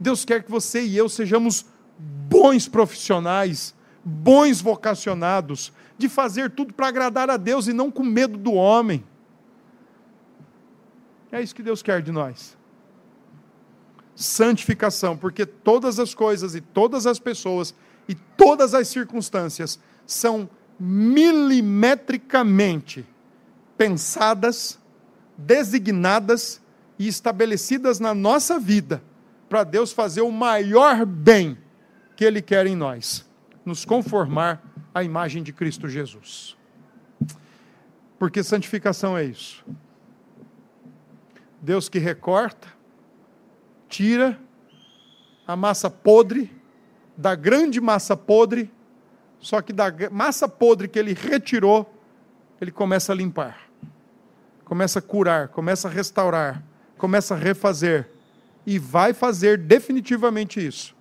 Deus 0.00 0.24
quer 0.24 0.42
que 0.42 0.50
você 0.50 0.84
e 0.84 0.96
eu 0.96 1.08
sejamos 1.08 1.64
bons 1.96 2.68
profissionais, 2.68 3.72
bons 4.04 4.60
vocacionados, 4.60 5.72
de 5.96 6.08
fazer 6.08 6.50
tudo 6.50 6.74
para 6.74 6.88
agradar 6.88 7.30
a 7.30 7.36
Deus 7.36 7.68
e 7.68 7.72
não 7.72 7.88
com 7.88 8.02
medo 8.02 8.36
do 8.36 8.52
homem. 8.52 9.04
É 11.30 11.40
isso 11.40 11.54
que 11.54 11.62
Deus 11.62 11.82
quer 11.82 12.02
de 12.02 12.10
nós. 12.10 12.57
Santificação, 14.20 15.16
porque 15.16 15.46
todas 15.46 16.00
as 16.00 16.12
coisas 16.12 16.56
e 16.56 16.60
todas 16.60 17.06
as 17.06 17.20
pessoas 17.20 17.72
e 18.08 18.16
todas 18.16 18.74
as 18.74 18.88
circunstâncias 18.88 19.78
são 20.04 20.50
milimetricamente 20.80 23.06
pensadas, 23.76 24.76
designadas 25.36 26.60
e 26.98 27.06
estabelecidas 27.06 28.00
na 28.00 28.12
nossa 28.12 28.58
vida 28.58 29.00
para 29.48 29.62
Deus 29.62 29.92
fazer 29.92 30.22
o 30.22 30.32
maior 30.32 31.06
bem 31.06 31.56
que 32.16 32.24
Ele 32.24 32.42
quer 32.42 32.66
em 32.66 32.74
nós, 32.74 33.24
nos 33.64 33.84
conformar 33.84 34.60
à 34.92 35.04
imagem 35.04 35.44
de 35.44 35.52
Cristo 35.52 35.88
Jesus. 35.88 36.56
Porque 38.18 38.42
santificação 38.42 39.16
é 39.16 39.24
isso. 39.24 39.64
Deus 41.62 41.88
que 41.88 42.00
recorta, 42.00 42.76
tira 43.88 44.38
a 45.46 45.56
massa 45.56 45.88
podre 45.90 46.50
da 47.16 47.34
grande 47.34 47.80
massa 47.80 48.16
podre, 48.16 48.70
Só 49.40 49.62
que 49.62 49.72
da 49.72 49.92
massa 50.10 50.48
podre 50.48 50.88
que 50.88 50.98
ele 50.98 51.14
retirou, 51.14 51.88
ele 52.60 52.72
começa 52.72 53.12
a 53.12 53.14
limpar, 53.14 53.68
começa 54.64 54.98
a 54.98 55.02
curar, 55.02 55.48
começa 55.48 55.86
a 55.86 55.90
restaurar, 55.90 56.62
começa 56.96 57.34
a 57.34 57.36
refazer. 57.36 58.10
E 58.66 58.78
vai 58.78 59.14
fazer 59.14 59.56
definitivamente 59.56 60.64
isso. 60.64 60.94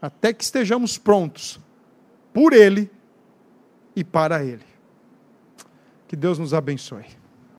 Até 0.00 0.32
que 0.32 0.44
estejamos 0.44 0.96
prontos 0.98 1.58
por 2.32 2.52
Ele 2.52 2.88
e 3.96 4.04
para 4.04 4.44
Ele. 4.44 4.64
Que 6.06 6.14
Deus 6.14 6.38
nos 6.38 6.54
abençoe. 6.54 7.06